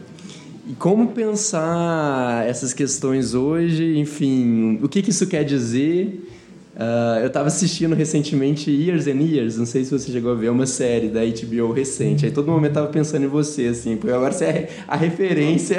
E 0.69 0.75
como 0.75 1.09
pensar 1.09 2.47
essas 2.47 2.73
questões 2.73 3.35
hoje, 3.35 3.99
enfim, 3.99 4.79
o 4.83 4.89
que, 4.89 5.03
que 5.03 5.11
isso 5.11 5.27
quer 5.27 5.45
dizer 5.45 6.32
Uh, 6.75 7.21
eu 7.21 7.27
estava 7.27 7.49
assistindo 7.49 7.95
recentemente 7.95 8.71
Years 8.71 9.07
and 9.07 9.21
Years, 9.21 9.59
não 9.59 9.67
sei 9.67 9.85
se 9.85 9.91
você 9.91 10.11
chegou 10.11 10.33
a 10.33 10.35
ver, 10.35 10.47
é 10.47 10.51
uma 10.51 10.65
série 10.65 11.09
da 11.09 11.21
HBO 11.21 11.71
recente. 11.71 12.25
Aí 12.25 12.33
todo 12.33 12.51
momento 12.51 12.73
tava 12.73 12.87
pensando 12.87 13.25
em 13.25 13.29
você, 13.29 13.67
assim, 13.67 13.97
porque 13.97 14.13
agora 14.13 14.33
você 14.33 14.45
é 14.47 14.69
a 14.89 14.97
referência. 14.97 15.77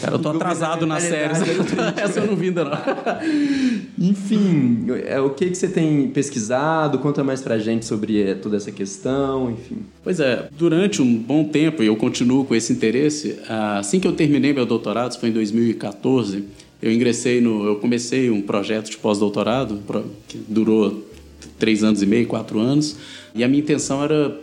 Cara, 0.00 0.14
eu 0.14 0.18
tô 0.18 0.30
atrasado 0.30 0.84
na 0.84 0.98
série, 0.98 1.32
essa 2.02 2.18
eu 2.18 2.26
não 2.26 2.34
vi 2.34 2.48
ainda 2.48 2.64
não. 2.64 2.72
enfim, 3.98 4.84
é, 5.06 5.20
o 5.20 5.30
que, 5.30 5.48
que 5.48 5.54
você 5.54 5.68
tem 5.68 6.08
pesquisado? 6.08 6.98
Conta 6.98 7.22
mais 7.22 7.40
pra 7.40 7.58
gente 7.58 7.86
sobre 7.86 8.20
é, 8.20 8.34
toda 8.34 8.56
essa 8.56 8.72
questão, 8.72 9.52
enfim. 9.52 9.78
Pois 10.02 10.18
é, 10.18 10.48
durante 10.50 11.00
um 11.00 11.16
bom 11.16 11.44
tempo, 11.44 11.84
e 11.84 11.86
eu 11.86 11.94
continuo 11.94 12.44
com 12.44 12.54
esse 12.54 12.72
interesse, 12.72 13.38
assim 13.48 14.00
que 14.00 14.08
eu 14.08 14.12
terminei 14.12 14.52
meu 14.52 14.66
doutorado, 14.66 15.16
foi 15.20 15.28
em 15.28 15.32
2014 15.32 16.44
eu 16.82 16.92
ingressei 16.92 17.40
no, 17.40 17.66
eu 17.66 17.76
comecei 17.76 18.30
um 18.30 18.40
projeto 18.40 18.90
de 18.90 18.96
pós-doutorado 18.96 19.80
que 20.26 20.38
durou 20.48 21.04
três 21.58 21.84
anos 21.84 22.02
e 22.02 22.06
meio, 22.06 22.26
quatro 22.26 22.58
anos, 22.58 22.96
e 23.34 23.44
a 23.44 23.48
minha 23.48 23.62
intenção 23.62 24.02
era 24.02 24.36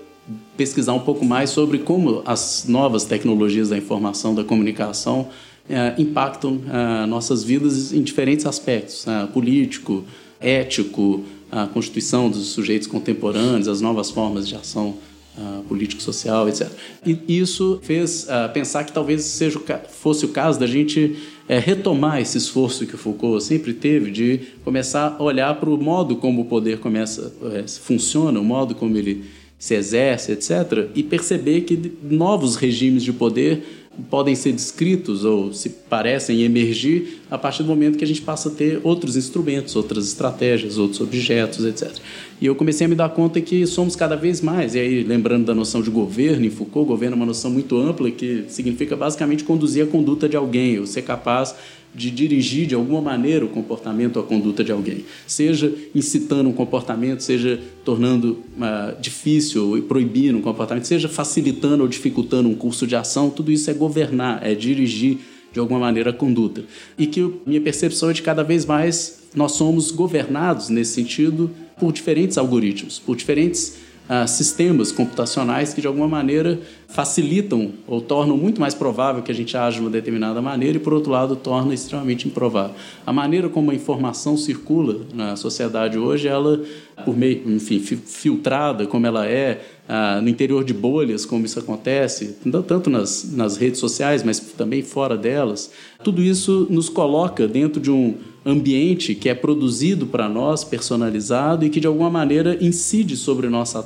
pesquisar 0.55 0.93
um 0.93 0.99
pouco 0.99 1.25
mais 1.25 1.49
sobre 1.49 1.79
como 1.79 2.21
as 2.25 2.65
novas 2.67 3.05
tecnologias 3.05 3.69
da 3.69 3.77
informação, 3.77 4.35
da 4.35 4.43
comunicação 4.43 5.29
eh, 5.69 5.95
impactam 5.97 6.61
eh, 6.69 7.05
nossas 7.05 7.43
vidas 7.43 7.93
em 7.93 8.01
diferentes 8.01 8.45
aspectos, 8.45 9.05
eh, 9.07 9.27
político, 9.33 10.03
ético, 10.39 11.23
a 11.51 11.67
constituição 11.67 12.29
dos 12.29 12.47
sujeitos 12.47 12.88
contemporâneos, 12.88 13.67
as 13.67 13.81
novas 13.81 14.09
formas 14.09 14.47
de 14.47 14.55
ação 14.55 14.95
Uh, 15.39 15.61
político-social, 15.65 16.49
etc. 16.49 16.67
E 17.05 17.38
isso 17.38 17.79
fez 17.83 18.23
uh, 18.23 18.51
pensar 18.51 18.83
que 18.83 18.91
talvez 18.91 19.21
seja 19.21 19.59
o 19.59 19.63
fosse 19.88 20.25
o 20.25 20.29
caso 20.29 20.59
da 20.59 20.65
gente 20.65 21.15
é, 21.47 21.59
retomar 21.59 22.21
esse 22.21 22.37
esforço 22.37 22.85
que 22.85 22.95
o 22.95 22.97
Foucault 22.97 23.43
sempre 23.43 23.73
teve 23.73 24.11
de 24.11 24.39
começar 24.63 25.15
a 25.17 25.23
olhar 25.23 25.53
para 25.55 25.69
o 25.69 25.77
modo 25.77 26.17
como 26.17 26.41
o 26.41 26.45
poder 26.45 26.79
começa 26.79 27.33
é, 27.53 27.67
funciona, 27.67 28.39
o 28.39 28.43
modo 28.43 28.75
como 28.75 28.97
ele 28.97 29.25
se 29.57 29.73
exerce, 29.73 30.33
etc., 30.33 30.89
e 30.93 31.01
perceber 31.01 31.61
que 31.61 31.91
novos 32.03 32.55
regimes 32.55 33.03
de 33.03 33.11
poder 33.11 33.63
podem 34.09 34.35
ser 34.35 34.51
descritos 34.51 35.25
ou 35.25 35.51
se 35.51 35.69
parecem 35.69 36.43
emergir 36.43 37.21
a 37.31 37.37
partir 37.37 37.63
do 37.63 37.69
momento 37.69 37.97
que 37.97 38.03
a 38.03 38.07
gente 38.07 38.21
passa 38.21 38.49
a 38.49 38.51
ter 38.51 38.79
outros 38.83 39.15
instrumentos, 39.15 39.75
outras 39.75 40.05
estratégias, 40.05 40.77
outros 40.77 41.01
objetos, 41.01 41.65
etc. 41.65 41.91
E 42.39 42.45
eu 42.45 42.53
comecei 42.53 42.85
a 42.85 42.88
me 42.88 42.93
dar 42.93 43.09
conta 43.09 43.41
que 43.41 43.65
somos 43.65 43.95
cada 43.95 44.15
vez 44.15 44.41
mais, 44.41 44.75
e 44.75 44.79
aí 44.79 45.03
lembrando 45.03 45.45
da 45.45 45.55
noção 45.55 45.81
de 45.81 45.89
governo, 45.89 46.45
em 46.45 46.51
Foucault, 46.51 46.88
governo 46.88 47.15
é 47.15 47.17
uma 47.17 47.25
noção 47.25 47.49
muito 47.49 47.75
ampla 47.77 48.11
que 48.11 48.45
significa 48.47 48.95
basicamente 48.95 49.43
conduzir 49.43 49.83
a 49.83 49.88
conduta 49.88 50.29
de 50.29 50.38
alguém, 50.38 50.79
ou 50.79 50.85
ser 50.85 51.01
capaz 51.01 51.55
de 51.95 52.11
dirigir 52.11 52.67
de 52.67 52.75
alguma 52.75 53.01
maneira 53.01 53.43
o 53.43 53.47
comportamento 53.47 54.17
ou 54.17 54.23
a 54.23 54.25
conduta 54.25 54.63
de 54.63 54.71
alguém, 54.71 55.03
seja 55.25 55.73
incitando 55.95 56.47
um 56.47 56.53
comportamento, 56.53 57.21
seja 57.21 57.59
tornando 57.83 58.43
uh, 58.55 59.01
difícil 59.01 59.75
e 59.75 59.81
proibindo 59.81 60.38
um 60.38 60.41
comportamento, 60.41 60.85
seja 60.85 61.09
facilitando 61.09 61.81
ou 61.81 61.89
dificultando 61.89 62.47
um 62.47 62.53
curso 62.53 62.85
de 62.85 62.95
ação, 62.95 63.31
tudo 63.31 63.51
isso 63.51 63.71
é 63.71 63.73
governar, 63.73 64.45
é 64.45 64.53
dirigir 64.53 65.17
de 65.51 65.59
alguma 65.59 65.79
maneira 65.79 66.11
a 66.11 66.13
conduta. 66.13 66.63
E 66.99 67.07
que 67.07 67.33
minha 67.47 67.61
percepção 67.61 68.11
é 68.11 68.13
de 68.13 68.21
cada 68.21 68.43
vez 68.43 68.63
mais 68.63 69.23
nós 69.33 69.53
somos 69.53 69.89
governados 69.89 70.69
nesse 70.69 70.93
sentido 70.93 71.49
por 71.80 71.91
diferentes 71.91 72.38
algoritmos, 72.38 72.99
por 72.99 73.15
diferentes 73.15 73.78
uh, 74.07 74.28
sistemas 74.28 74.91
computacionais 74.91 75.73
que 75.73 75.82
de 75.82 75.88
alguma 75.88 76.07
maneira 76.07 76.59
facilitam 76.88 77.73
ou 77.86 78.01
tornam 78.01 78.38
muito 78.38 78.59
mais 78.59 78.73
provável 78.73 79.21
que 79.21 79.32
a 79.32 79.36
gente 79.36 79.55
age 79.55 79.78
de 79.78 79.82
uma 79.82 79.89
determinada 79.89 80.41
maneira 80.41 80.78
e, 80.78 80.80
por 80.80 80.93
outro 80.93 81.11
lado, 81.11 81.36
torna 81.36 81.73
extremamente 81.73 82.28
improvável. 82.28 82.75
A 83.05 83.11
maneira 83.11 83.49
como 83.49 83.71
a 83.71 83.75
informação 83.75 84.38
circula 84.38 85.01
na 85.13 85.36
sociedade 85.36 85.97
hoje, 85.97 86.28
ela, 86.28 86.61
por 87.03 87.15
meio, 87.15 87.43
enfim, 87.51 87.80
filtrada 87.80 88.88
como 88.88 89.05
ela 89.05 89.28
é, 89.28 89.61
ah, 89.88 90.19
no 90.21 90.30
interior 90.30 90.63
de 90.63 90.73
bolhas, 90.73 91.25
como 91.25 91.45
isso 91.45 91.59
acontece, 91.59 92.38
tanto 92.67 92.89
nas, 92.89 93.30
nas 93.34 93.57
redes 93.57 93.80
sociais, 93.80 94.23
mas 94.23 94.39
também 94.39 94.82
fora 94.82 95.17
delas, 95.17 95.71
tudo 96.03 96.21
isso 96.21 96.67
nos 96.69 96.88
coloca 96.88 97.47
dentro 97.47 97.82
de 97.82 97.91
um 97.91 98.15
ambiente 98.47 99.13
que 99.13 99.27
é 99.27 99.35
produzido 99.35 100.07
para 100.07 100.29
nós, 100.29 100.63
personalizado 100.63 101.65
e 101.65 101.69
que 101.69 101.81
de 101.81 101.87
alguma 101.87 102.09
maneira 102.09 102.57
incide 102.61 103.17
sobre 103.17 103.49
nossa, 103.49 103.85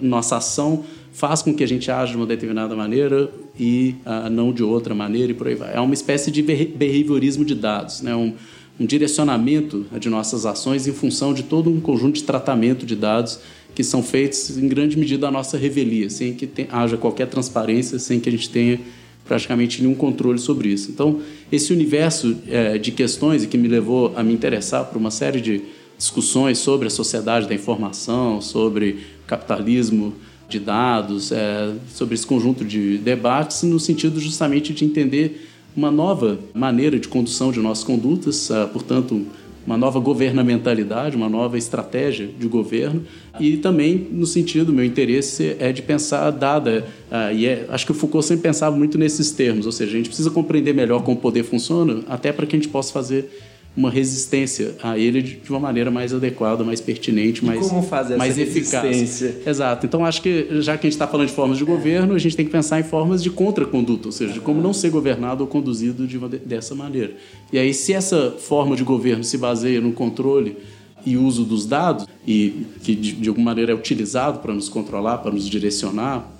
nossa 0.00 0.36
ação 0.36 0.84
faz 1.12 1.42
com 1.42 1.54
que 1.54 1.62
a 1.62 1.68
gente 1.68 1.90
age 1.90 2.12
de 2.12 2.16
uma 2.16 2.26
determinada 2.26 2.74
maneira 2.74 3.30
e 3.58 3.94
uh, 4.04 4.28
não 4.28 4.52
de 4.52 4.64
outra 4.64 4.94
maneira 4.94 5.30
e 5.30 5.34
por 5.34 5.46
aí 5.46 5.54
vai. 5.54 5.74
É 5.74 5.80
uma 5.80 5.94
espécie 5.94 6.30
de 6.30 6.42
behaviorismo 6.42 7.44
de 7.44 7.54
dados, 7.54 8.02
né? 8.02 8.14
um, 8.14 8.32
um 8.80 8.84
direcionamento 8.84 9.86
de 9.98 10.08
nossas 10.08 10.44
ações 10.44 10.88
em 10.88 10.92
função 10.92 11.32
de 11.32 11.44
todo 11.44 11.70
um 11.70 11.80
conjunto 11.80 12.16
de 12.16 12.24
tratamento 12.24 12.84
de 12.84 12.96
dados 12.96 13.38
que 13.74 13.84
são 13.84 14.02
feitos 14.02 14.58
em 14.58 14.66
grande 14.66 14.98
medida 14.98 15.28
à 15.28 15.30
nossa 15.30 15.56
revelia, 15.56 16.10
sem 16.10 16.34
que 16.34 16.48
haja 16.70 16.96
qualquer 16.96 17.28
transparência, 17.28 17.98
sem 18.00 18.18
que 18.18 18.28
a 18.28 18.32
gente 18.32 18.50
tenha 18.50 18.80
praticamente 19.30 19.80
nenhum 19.80 19.94
controle 19.94 20.40
sobre 20.40 20.70
isso. 20.70 20.90
Então, 20.90 21.20
esse 21.52 21.72
universo 21.72 22.36
é, 22.48 22.76
de 22.78 22.90
questões 22.90 23.46
que 23.46 23.56
me 23.56 23.68
levou 23.68 24.12
a 24.16 24.24
me 24.24 24.34
interessar 24.34 24.86
por 24.86 24.98
uma 24.98 25.12
série 25.12 25.40
de 25.40 25.62
discussões 25.96 26.58
sobre 26.58 26.88
a 26.88 26.90
sociedade 26.90 27.46
da 27.46 27.54
informação, 27.54 28.40
sobre 28.40 28.98
capitalismo, 29.28 30.12
de 30.48 30.58
dados, 30.58 31.30
é, 31.30 31.72
sobre 31.94 32.16
esse 32.16 32.26
conjunto 32.26 32.64
de 32.64 32.98
debates, 32.98 33.62
no 33.62 33.78
sentido 33.78 34.18
justamente 34.18 34.74
de 34.74 34.84
entender 34.84 35.48
uma 35.76 35.92
nova 35.92 36.40
maneira 36.52 36.98
de 36.98 37.06
condução 37.06 37.52
de 37.52 37.60
nossas 37.60 37.84
condutas, 37.84 38.50
é, 38.50 38.66
portanto, 38.66 39.24
uma 39.66 39.76
nova 39.76 40.00
governamentalidade, 40.00 41.16
uma 41.16 41.28
nova 41.28 41.58
estratégia 41.58 42.26
de 42.26 42.48
governo. 42.48 43.04
E 43.38 43.56
também 43.56 44.08
no 44.10 44.26
sentido, 44.26 44.72
meu 44.72 44.84
interesse 44.84 45.56
é 45.58 45.72
de 45.72 45.82
pensar 45.82 46.30
dada, 46.30 46.86
uh, 47.10 47.34
e 47.34 47.46
é, 47.46 47.66
acho 47.68 47.86
que 47.86 47.92
o 47.92 47.94
Foucault 47.94 48.26
sempre 48.26 48.42
pensava 48.42 48.76
muito 48.76 48.98
nesses 48.98 49.30
termos, 49.30 49.66
ou 49.66 49.72
seja, 49.72 49.92
a 49.92 49.96
gente 49.96 50.08
precisa 50.08 50.30
compreender 50.30 50.74
melhor 50.74 51.02
como 51.02 51.16
o 51.16 51.20
poder 51.20 51.44
funciona, 51.44 52.02
até 52.08 52.32
para 52.32 52.46
que 52.46 52.56
a 52.56 52.58
gente 52.58 52.68
possa 52.68 52.92
fazer 52.92 53.30
uma 53.76 53.90
resistência 53.90 54.74
a 54.82 54.98
ele 54.98 55.22
de 55.22 55.48
uma 55.48 55.60
maneira 55.60 55.90
mais 55.90 56.12
adequada, 56.12 56.64
mais 56.64 56.80
pertinente, 56.80 57.44
mais, 57.44 57.60
como 57.68 57.82
fazer 57.82 58.16
mais 58.16 58.32
essa 58.32 58.42
eficaz. 58.42 58.84
Resistência? 58.84 59.48
Exato. 59.48 59.86
Então 59.86 60.04
acho 60.04 60.20
que 60.20 60.60
já 60.60 60.76
que 60.76 60.86
a 60.86 60.90
gente 60.90 60.94
está 60.94 61.06
falando 61.06 61.28
de 61.28 61.32
formas 61.32 61.56
de 61.56 61.64
governo, 61.64 62.14
a 62.14 62.18
gente 62.18 62.36
tem 62.36 62.44
que 62.44 62.50
pensar 62.50 62.80
em 62.80 62.82
formas 62.82 63.22
de 63.22 63.30
contraconduta, 63.30 64.08
ou 64.08 64.12
seja, 64.12 64.32
de 64.32 64.40
como 64.40 64.60
não 64.60 64.72
ser 64.72 64.90
governado 64.90 65.42
ou 65.42 65.46
conduzido 65.46 66.06
de 66.06 66.18
uma, 66.18 66.28
dessa 66.28 66.74
maneira. 66.74 67.12
E 67.52 67.58
aí, 67.58 67.72
se 67.72 67.92
essa 67.92 68.32
forma 68.38 68.74
de 68.74 68.82
governo 68.82 69.22
se 69.22 69.38
baseia 69.38 69.80
no 69.80 69.92
controle 69.92 70.56
e 71.06 71.16
uso 71.16 71.44
dos 71.44 71.64
dados 71.64 72.06
e 72.26 72.66
que 72.82 72.94
de, 72.94 73.12
de 73.12 73.28
alguma 73.28 73.46
maneira 73.46 73.72
é 73.72 73.74
utilizado 73.74 74.40
para 74.40 74.52
nos 74.52 74.68
controlar, 74.68 75.18
para 75.18 75.30
nos 75.30 75.48
direcionar, 75.48 76.39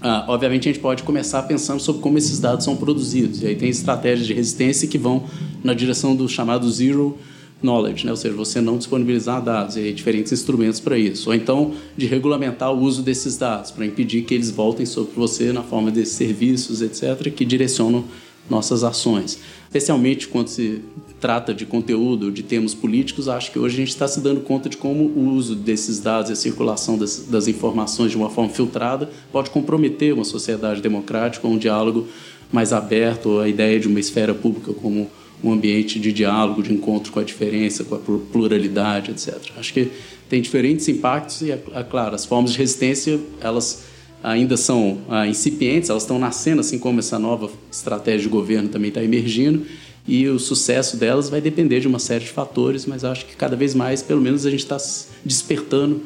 ah, 0.00 0.24
obviamente 0.28 0.68
a 0.68 0.72
gente 0.72 0.82
pode 0.82 1.02
começar 1.02 1.42
pensando 1.44 1.80
sobre 1.80 2.02
como 2.02 2.18
esses 2.18 2.38
dados 2.38 2.64
são 2.64 2.76
produzidos. 2.76 3.42
E 3.42 3.46
aí 3.46 3.56
tem 3.56 3.68
estratégias 3.68 4.26
de 4.26 4.34
resistência 4.34 4.86
que 4.86 4.98
vão 4.98 5.24
na 5.62 5.72
direção 5.72 6.14
do 6.14 6.28
chamado 6.28 6.70
zero 6.70 7.16
knowledge, 7.62 8.04
né? 8.04 8.10
ou 8.10 8.16
seja, 8.16 8.34
você 8.34 8.60
não 8.60 8.76
disponibilizar 8.76 9.42
dados 9.42 9.76
e 9.76 9.92
diferentes 9.92 10.30
instrumentos 10.32 10.78
para 10.78 10.98
isso. 10.98 11.30
Ou 11.30 11.34
então 11.34 11.72
de 11.96 12.06
regulamentar 12.06 12.72
o 12.72 12.78
uso 12.78 13.02
desses 13.02 13.36
dados 13.36 13.70
para 13.70 13.86
impedir 13.86 14.22
que 14.22 14.34
eles 14.34 14.50
voltem 14.50 14.84
sobre 14.84 15.14
você 15.14 15.52
na 15.52 15.62
forma 15.62 15.90
de 15.90 16.04
serviços, 16.04 16.82
etc., 16.82 17.32
que 17.32 17.44
direcionam 17.44 18.04
nossas 18.48 18.84
ações. 18.84 19.38
Especialmente 19.64 20.28
quando 20.28 20.48
se 20.48 20.82
trata 21.20 21.54
de 21.54 21.64
conteúdo, 21.64 22.30
de 22.30 22.42
termos 22.42 22.74
políticos, 22.74 23.28
acho 23.28 23.50
que 23.50 23.58
hoje 23.58 23.74
a 23.74 23.78
gente 23.78 23.88
está 23.88 24.06
se 24.06 24.20
dando 24.20 24.40
conta 24.40 24.68
de 24.68 24.76
como 24.76 25.04
o 25.04 25.30
uso 25.30 25.54
desses 25.54 25.98
dados 25.98 26.30
e 26.30 26.32
a 26.32 26.36
circulação 26.36 26.98
das, 26.98 27.20
das 27.28 27.48
informações 27.48 28.10
de 28.10 28.16
uma 28.16 28.30
forma 28.30 28.50
filtrada 28.50 29.10
pode 29.32 29.50
comprometer 29.50 30.12
uma 30.12 30.24
sociedade 30.24 30.80
democrática, 30.80 31.48
um 31.48 31.58
diálogo 31.58 32.06
mais 32.52 32.72
aberto, 32.72 33.40
a 33.40 33.48
ideia 33.48 33.80
de 33.80 33.88
uma 33.88 33.98
esfera 33.98 34.34
pública 34.34 34.72
como 34.74 35.10
um 35.42 35.52
ambiente 35.52 35.98
de 35.98 36.12
diálogo, 36.12 36.62
de 36.62 36.72
encontro 36.72 37.12
com 37.12 37.20
a 37.20 37.24
diferença, 37.24 37.84
com 37.84 37.96
a 37.96 37.98
pluralidade, 38.32 39.10
etc. 39.10 39.38
Acho 39.56 39.72
que 39.72 39.90
tem 40.28 40.40
diferentes 40.40 40.88
impactos 40.88 41.42
e, 41.42 41.50
é, 41.50 41.62
é 41.74 41.82
claro, 41.82 42.14
as 42.14 42.24
formas 42.24 42.52
de 42.52 42.58
resistência, 42.58 43.18
elas 43.40 43.84
ainda 44.24 44.56
são 44.56 44.98
ah, 45.10 45.28
incipientes, 45.28 45.90
elas 45.90 46.02
estão 46.02 46.18
nascendo, 46.18 46.60
assim 46.60 46.78
como 46.78 46.98
essa 46.98 47.18
nova 47.18 47.50
estratégia 47.70 48.22
de 48.22 48.28
governo 48.28 48.70
também 48.70 48.88
está 48.88 49.04
emergindo, 49.04 49.66
e 50.08 50.26
o 50.28 50.38
sucesso 50.38 50.96
delas 50.96 51.28
vai 51.28 51.42
depender 51.42 51.80
de 51.80 51.86
uma 51.86 51.98
série 51.98 52.24
de 52.24 52.30
fatores, 52.30 52.86
mas 52.86 53.04
acho 53.04 53.26
que 53.26 53.36
cada 53.36 53.54
vez 53.54 53.74
mais, 53.74 54.02
pelo 54.02 54.22
menos, 54.22 54.46
a 54.46 54.50
gente 54.50 54.62
está 54.62 54.78
despertando 55.22 56.02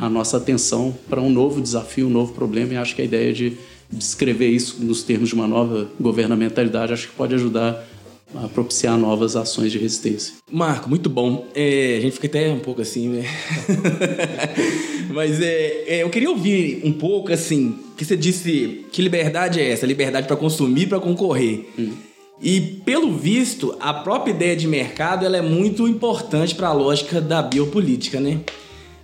a 0.00 0.08
nossa 0.08 0.36
atenção 0.36 0.94
para 1.08 1.20
um 1.20 1.30
novo 1.30 1.60
desafio, 1.60 2.08
um 2.08 2.10
novo 2.10 2.32
problema, 2.32 2.74
e 2.74 2.76
acho 2.76 2.96
que 2.96 3.02
a 3.02 3.04
ideia 3.04 3.32
de 3.32 3.56
descrever 3.90 4.48
isso 4.48 4.78
nos 4.80 5.02
termos 5.02 5.28
de 5.28 5.34
uma 5.34 5.46
nova 5.46 5.88
governamentalidade 6.00 6.92
acho 6.92 7.08
que 7.08 7.14
pode 7.14 7.34
ajudar 7.34 7.86
a 8.34 8.48
propiciar 8.48 8.96
novas 8.96 9.36
ações 9.36 9.70
de 9.72 9.78
resistência. 9.78 10.34
Marco, 10.50 10.88
muito 10.88 11.08
bom. 11.08 11.46
É, 11.54 11.96
a 11.98 12.00
gente 12.00 12.12
fica 12.14 12.26
até 12.26 12.50
um 12.50 12.60
pouco 12.60 12.80
assim, 12.80 13.08
né? 13.08 13.24
Mas 15.12 15.40
é, 15.40 15.84
é, 15.86 16.02
eu 16.02 16.10
queria 16.10 16.30
ouvir 16.30 16.80
um 16.84 16.92
pouco 16.92 17.32
assim, 17.32 17.78
que 17.96 18.04
você 18.04 18.16
disse 18.16 18.86
que 18.90 19.02
liberdade 19.02 19.60
é 19.60 19.70
essa? 19.70 19.86
Liberdade 19.86 20.26
para 20.26 20.36
consumir, 20.36 20.86
para 20.86 20.98
concorrer. 21.00 21.66
Hum. 21.78 21.92
E 22.40 22.60
pelo 22.60 23.12
visto, 23.12 23.76
a 23.78 23.94
própria 23.94 24.32
ideia 24.32 24.56
de 24.56 24.66
mercado 24.66 25.24
ela 25.24 25.36
é 25.36 25.42
muito 25.42 25.86
importante 25.86 26.54
para 26.54 26.68
a 26.68 26.72
lógica 26.72 27.20
da 27.20 27.40
biopolítica, 27.40 28.18
né? 28.18 28.40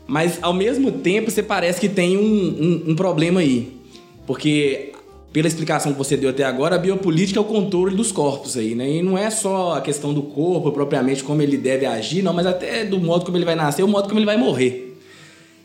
Mas 0.09 0.39
ao 0.43 0.55
mesmo 0.55 0.91
tempo, 0.91 1.31
você 1.31 1.43
parece 1.43 1.79
que 1.79 1.89
tem 1.89 2.17
um, 2.17 2.23
um, 2.23 2.91
um 2.93 2.97
problema 2.97 3.41
aí. 3.41 3.73
Porque 4.27 4.93
pela 5.33 5.47
explicação 5.47 5.93
que 5.93 5.99
você 5.99 6.17
deu 6.17 6.31
até 6.31 6.45
agora, 6.45 6.77
a 6.77 6.79
biopolítica 6.79 7.39
é 7.39 7.43
o 7.43 7.45
controle 7.45 7.95
dos 7.95 8.11
corpos 8.11 8.57
aí, 8.57 8.75
né? 8.75 8.91
E 8.91 9.03
não 9.03 9.17
é 9.17 9.29
só 9.31 9.75
a 9.75 9.81
questão 9.81 10.15
do 10.15 10.23
corpo 10.23 10.73
propriamente 10.73 11.23
como 11.23 11.43
ele 11.43 11.57
deve 11.57 11.85
agir, 11.85 12.23
não, 12.23 12.33
mas 12.33 12.47
até 12.47 12.85
do 12.85 12.99
modo 12.99 13.25
como 13.25 13.37
ele 13.37 13.45
vai 13.45 13.55
nascer, 13.55 13.83
o 13.83 13.89
modo 13.89 14.09
como 14.09 14.19
ele 14.19 14.27
vai 14.27 14.37
morrer. 14.37 14.97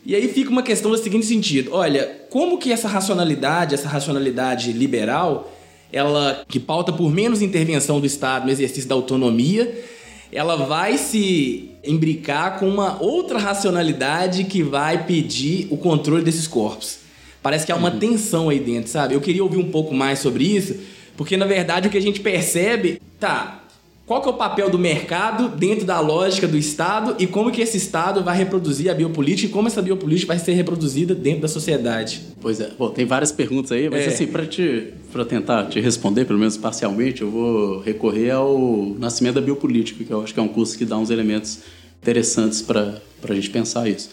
E 0.04 0.14
aí 0.14 0.28
fica 0.28 0.50
uma 0.50 0.62
questão 0.62 0.90
do 0.90 0.98
seguinte 0.98 1.24
sentido: 1.24 1.70
olha, 1.72 2.26
como 2.28 2.58
que 2.58 2.70
essa 2.70 2.88
racionalidade, 2.88 3.74
essa 3.74 3.88
racionalidade 3.88 4.70
liberal, 4.72 5.50
ela 5.90 6.44
que 6.46 6.60
pauta 6.60 6.92
por 6.92 7.10
menos 7.10 7.40
intervenção 7.40 8.00
do 8.00 8.06
Estado 8.06 8.44
no 8.44 8.52
exercício 8.52 8.88
da 8.88 8.94
autonomia, 8.94 9.82
ela 10.30 10.56
vai 10.56 10.98
se 10.98 11.70
imbricar 11.82 12.58
com 12.58 12.68
uma 12.68 13.00
outra 13.02 13.38
racionalidade 13.38 14.44
que 14.44 14.62
vai 14.62 15.06
pedir 15.06 15.68
o 15.70 15.78
controle 15.78 16.22
desses 16.22 16.46
corpos. 16.46 17.03
Parece 17.44 17.66
que 17.66 17.70
há 17.70 17.76
uma 17.76 17.92
uhum. 17.92 17.98
tensão 17.98 18.48
aí 18.48 18.58
dentro, 18.58 18.90
sabe? 18.90 19.14
Eu 19.14 19.20
queria 19.20 19.44
ouvir 19.44 19.58
um 19.58 19.70
pouco 19.70 19.94
mais 19.94 20.18
sobre 20.18 20.44
isso, 20.44 20.76
porque 21.14 21.36
na 21.36 21.44
verdade 21.44 21.86
o 21.86 21.90
que 21.90 21.98
a 21.98 22.00
gente 22.00 22.18
percebe, 22.20 22.98
tá, 23.20 23.62
qual 24.06 24.22
que 24.22 24.28
é 24.28 24.30
o 24.30 24.34
papel 24.34 24.70
do 24.70 24.78
mercado 24.78 25.50
dentro 25.50 25.84
da 25.84 26.00
lógica 26.00 26.48
do 26.48 26.56
Estado 26.56 27.14
e 27.18 27.26
como 27.26 27.52
que 27.52 27.60
esse 27.60 27.76
Estado 27.76 28.24
vai 28.24 28.34
reproduzir 28.34 28.90
a 28.90 28.94
biopolítica 28.94 29.46
e 29.46 29.50
como 29.50 29.68
essa 29.68 29.82
biopolítica 29.82 30.28
vai 30.28 30.38
ser 30.38 30.54
reproduzida 30.54 31.14
dentro 31.14 31.42
da 31.42 31.48
sociedade? 31.48 32.22
Pois 32.40 32.60
é, 32.60 32.70
bom, 32.78 32.88
tem 32.88 33.04
várias 33.04 33.30
perguntas 33.30 33.72
aí, 33.72 33.90
mas 33.90 34.04
é. 34.04 34.06
assim, 34.06 34.26
para 34.26 34.46
te 34.46 34.94
para 35.12 35.26
tentar 35.26 35.66
te 35.66 35.78
responder, 35.80 36.24
pelo 36.24 36.38
menos 36.38 36.56
parcialmente, 36.56 37.20
eu 37.20 37.30
vou 37.30 37.80
recorrer 37.80 38.30
ao 38.30 38.96
Nascimento 38.98 39.34
da 39.34 39.42
Biopolítica, 39.42 40.02
que 40.02 40.10
eu 40.10 40.22
acho 40.22 40.32
que 40.32 40.40
é 40.40 40.42
um 40.42 40.48
curso 40.48 40.78
que 40.78 40.86
dá 40.86 40.96
uns 40.96 41.10
elementos 41.10 41.58
interessantes 42.00 42.62
para 42.62 43.02
a 43.22 43.34
gente 43.34 43.50
pensar 43.50 43.86
isso. 43.86 44.08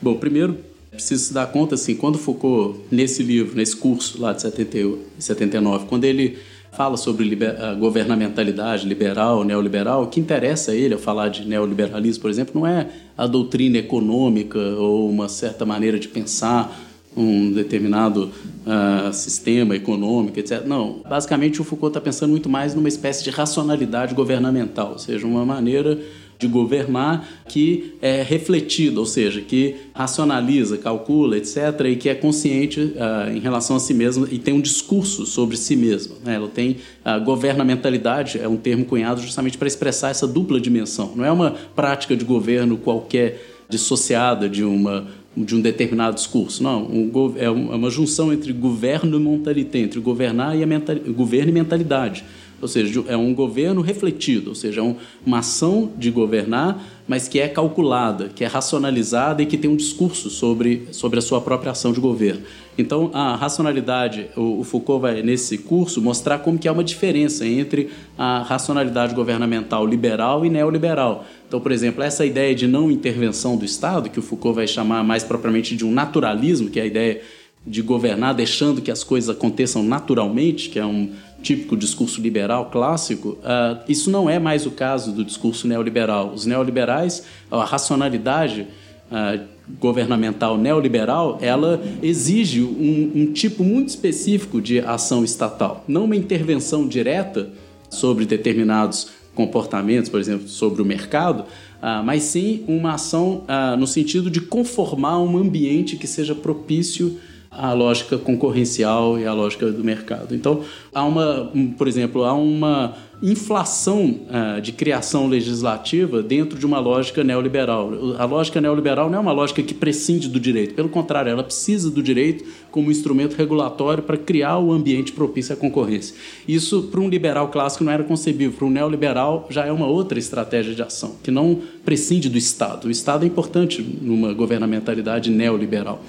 Bom, 0.00 0.14
primeiro, 0.14 0.56
preciso 0.96 1.24
se 1.26 1.32
dar 1.32 1.46
conta, 1.46 1.74
assim, 1.76 1.94
quando 1.94 2.18
Foucault, 2.18 2.80
nesse 2.90 3.22
livro, 3.22 3.56
nesse 3.56 3.76
curso 3.76 4.20
lá 4.20 4.32
de 4.32 4.42
70, 4.42 4.98
79, 5.18 5.86
quando 5.86 6.04
ele 6.04 6.36
fala 6.72 6.96
sobre 6.96 7.24
liber, 7.24 7.54
governamentalidade 7.78 8.86
liberal, 8.86 9.42
neoliberal, 9.44 10.02
o 10.02 10.06
que 10.08 10.20
interessa 10.20 10.72
a 10.72 10.74
ele 10.74 10.92
ao 10.92 11.00
falar 11.00 11.28
de 11.28 11.46
neoliberalismo, 11.46 12.20
por 12.20 12.30
exemplo, 12.30 12.60
não 12.60 12.66
é 12.66 12.88
a 13.16 13.26
doutrina 13.26 13.78
econômica 13.78 14.58
ou 14.58 15.08
uma 15.08 15.28
certa 15.28 15.64
maneira 15.64 15.98
de 15.98 16.06
pensar 16.06 16.78
um 17.16 17.50
determinado 17.50 18.30
uh, 18.66 19.10
sistema 19.12 19.74
econômico, 19.74 20.38
etc. 20.38 20.64
Não, 20.66 21.00
basicamente 21.08 21.62
o 21.62 21.64
Foucault 21.64 21.96
está 21.96 22.00
pensando 22.00 22.30
muito 22.30 22.48
mais 22.48 22.74
numa 22.74 22.88
espécie 22.88 23.24
de 23.24 23.30
racionalidade 23.30 24.14
governamental, 24.14 24.92
ou 24.92 24.98
seja, 24.98 25.26
uma 25.26 25.44
maneira 25.44 25.98
de 26.38 26.46
governar 26.46 27.26
que 27.48 27.94
é 28.02 28.22
refletido, 28.22 29.00
ou 29.00 29.06
seja, 29.06 29.40
que 29.40 29.76
racionaliza, 29.94 30.76
calcula, 30.76 31.36
etc., 31.36 31.56
e 31.86 31.96
que 31.96 32.08
é 32.08 32.14
consciente 32.14 32.80
uh, 32.80 33.30
em 33.34 33.40
relação 33.40 33.76
a 33.76 33.80
si 33.80 33.94
mesmo 33.94 34.26
e 34.30 34.38
tem 34.38 34.52
um 34.52 34.60
discurso 34.60 35.24
sobre 35.24 35.56
si 35.56 35.76
mesmo. 35.76 36.16
Né? 36.24 36.34
Ela 36.34 36.48
tem 36.48 36.76
a 37.04 37.18
governamentalidade, 37.18 38.38
é 38.38 38.48
um 38.48 38.56
termo 38.56 38.84
cunhado 38.84 39.20
justamente 39.20 39.56
para 39.56 39.68
expressar 39.68 40.10
essa 40.10 40.26
dupla 40.26 40.60
dimensão. 40.60 41.12
Não 41.16 41.24
é 41.24 41.30
uma 41.30 41.52
prática 41.74 42.16
de 42.16 42.24
governo 42.24 42.76
qualquer 42.76 43.42
dissociada 43.68 44.48
de 44.48 44.64
uma 44.64 45.06
de 45.36 45.54
um 45.54 45.60
determinado 45.60 46.16
discurso. 46.16 46.62
Não, 46.62 46.86
um, 46.86 47.34
é 47.36 47.50
uma 47.50 47.90
junção 47.90 48.32
entre 48.32 48.54
governo 48.54 49.18
e 49.18 49.20
mentalidade, 49.20 49.78
entre 49.84 50.00
governar 50.00 50.58
e 50.58 50.64
mental, 50.64 50.96
governo 51.14 51.50
e 51.50 51.52
mentalidade 51.52 52.24
ou 52.60 52.68
seja, 52.68 53.04
é 53.08 53.16
um 53.16 53.34
governo 53.34 53.80
refletido, 53.82 54.50
ou 54.50 54.54
seja, 54.54 54.80
é 54.80 54.94
uma 55.24 55.38
ação 55.40 55.90
de 55.96 56.10
governar, 56.10 56.82
mas 57.06 57.28
que 57.28 57.38
é 57.38 57.46
calculada, 57.46 58.30
que 58.34 58.42
é 58.42 58.46
racionalizada 58.46 59.42
e 59.42 59.46
que 59.46 59.58
tem 59.58 59.70
um 59.70 59.76
discurso 59.76 60.30
sobre, 60.30 60.88
sobre 60.90 61.18
a 61.18 61.22
sua 61.22 61.40
própria 61.40 61.72
ação 61.72 61.92
de 61.92 62.00
governo. 62.00 62.42
Então, 62.78 63.10
a 63.14 63.36
racionalidade, 63.36 64.26
o, 64.36 64.62
Foucault 64.64 65.00
vai, 65.00 65.22
nesse 65.22 65.58
curso, 65.58 66.00
mostrar 66.02 66.38
como 66.38 66.58
que 66.58 66.68
há 66.68 66.72
uma 66.72 66.84
diferença 66.84 67.46
entre 67.46 67.90
a 68.18 68.42
racionalidade 68.42 69.14
governamental 69.14 69.86
liberal 69.86 70.44
e 70.44 70.50
neoliberal. 70.50 71.24
Então, 71.46 71.60
por 71.60 71.72
exemplo, 71.72 72.02
essa 72.02 72.26
ideia 72.26 72.54
de 72.54 72.66
não 72.66 72.90
intervenção 72.90 73.56
do 73.56 73.64
Estado, 73.64 74.10
que 74.10 74.18
o 74.18 74.22
Foucault 74.22 74.56
vai 74.56 74.66
chamar 74.66 75.04
mais 75.04 75.22
propriamente 75.22 75.76
de 75.76 75.84
um 75.84 75.92
naturalismo, 75.92 76.68
que 76.68 76.80
é 76.80 76.82
a 76.82 76.86
ideia 76.86 77.22
de 77.66 77.82
governar 77.82 78.34
deixando 78.34 78.80
que 78.80 78.90
as 78.90 79.02
coisas 79.02 79.28
aconteçam 79.28 79.82
naturalmente, 79.82 80.68
que 80.68 80.78
é 80.78 80.86
um 80.86 81.12
típico 81.42 81.76
discurso 81.76 82.20
liberal 82.20 82.70
clássico, 82.70 83.30
uh, 83.40 83.78
isso 83.88 84.10
não 84.10 84.28
é 84.28 84.38
mais 84.38 84.66
o 84.66 84.70
caso 84.70 85.12
do 85.12 85.24
discurso 85.24 85.68
neoliberal. 85.68 86.32
Os 86.32 86.46
neoliberais, 86.46 87.24
a 87.50 87.64
racionalidade 87.64 88.66
uh, 89.10 89.44
governamental 89.78 90.58
neoliberal, 90.58 91.38
ela 91.40 91.82
exige 92.02 92.62
um, 92.62 93.12
um 93.14 93.32
tipo 93.32 93.62
muito 93.62 93.88
específico 93.88 94.60
de 94.60 94.80
ação 94.80 95.24
estatal, 95.24 95.84
não 95.86 96.04
uma 96.04 96.16
intervenção 96.16 96.86
direta 96.86 97.50
sobre 97.88 98.24
determinados 98.24 99.08
comportamentos, 99.34 100.08
por 100.08 100.18
exemplo, 100.18 100.48
sobre 100.48 100.82
o 100.82 100.84
mercado, 100.84 101.40
uh, 101.40 102.02
mas 102.04 102.22
sim 102.24 102.64
uma 102.66 102.94
ação 102.94 103.44
no 103.78 103.86
sentido 103.86 104.30
de 104.30 104.40
conformar 104.40 105.18
um 105.20 105.36
ambiente 105.36 105.96
que 105.96 106.06
seja 106.06 106.34
propício 106.34 107.18
a 107.58 107.72
lógica 107.72 108.18
concorrencial 108.18 109.18
e 109.18 109.26
a 109.26 109.32
lógica 109.32 109.70
do 109.70 109.82
mercado. 109.82 110.34
Então, 110.34 110.62
há 110.94 111.04
uma, 111.04 111.50
por 111.76 111.88
exemplo, 111.88 112.24
há 112.24 112.34
uma 112.34 112.94
inflação 113.22 114.20
uh, 114.28 114.60
de 114.60 114.72
criação 114.72 115.26
legislativa 115.26 116.22
dentro 116.22 116.58
de 116.58 116.66
uma 116.66 116.78
lógica 116.78 117.24
neoliberal. 117.24 117.90
A 118.18 118.24
lógica 118.26 118.60
neoliberal 118.60 119.08
não 119.08 119.18
é 119.18 119.20
uma 119.20 119.32
lógica 119.32 119.62
que 119.62 119.72
prescinde 119.72 120.28
do 120.28 120.38
direito, 120.38 120.74
pelo 120.74 120.88
contrário, 120.88 121.30
ela 121.30 121.42
precisa 121.42 121.90
do 121.90 122.02
direito 122.02 122.44
como 122.70 122.90
instrumento 122.90 123.34
regulatório 123.34 124.02
para 124.02 124.18
criar 124.18 124.58
o 124.58 124.70
ambiente 124.70 125.12
propício 125.12 125.54
à 125.54 125.56
concorrência. 125.56 126.14
Isso, 126.46 126.82
para 126.90 127.00
um 127.00 127.08
liberal 127.08 127.48
clássico, 127.48 127.84
não 127.84 127.92
era 127.92 128.04
concebível. 128.04 128.56
Para 128.56 128.66
um 128.66 128.70
neoliberal, 128.70 129.46
já 129.48 129.64
é 129.64 129.72
uma 129.72 129.86
outra 129.86 130.18
estratégia 130.18 130.74
de 130.74 130.82
ação, 130.82 131.16
que 131.22 131.30
não 131.30 131.62
prescinde 131.84 132.28
do 132.28 132.36
Estado. 132.36 132.88
O 132.88 132.90
Estado 132.90 133.24
é 133.24 133.26
importante 133.26 133.80
numa 133.80 134.34
governamentalidade 134.34 135.30
neoliberal. 135.30 136.02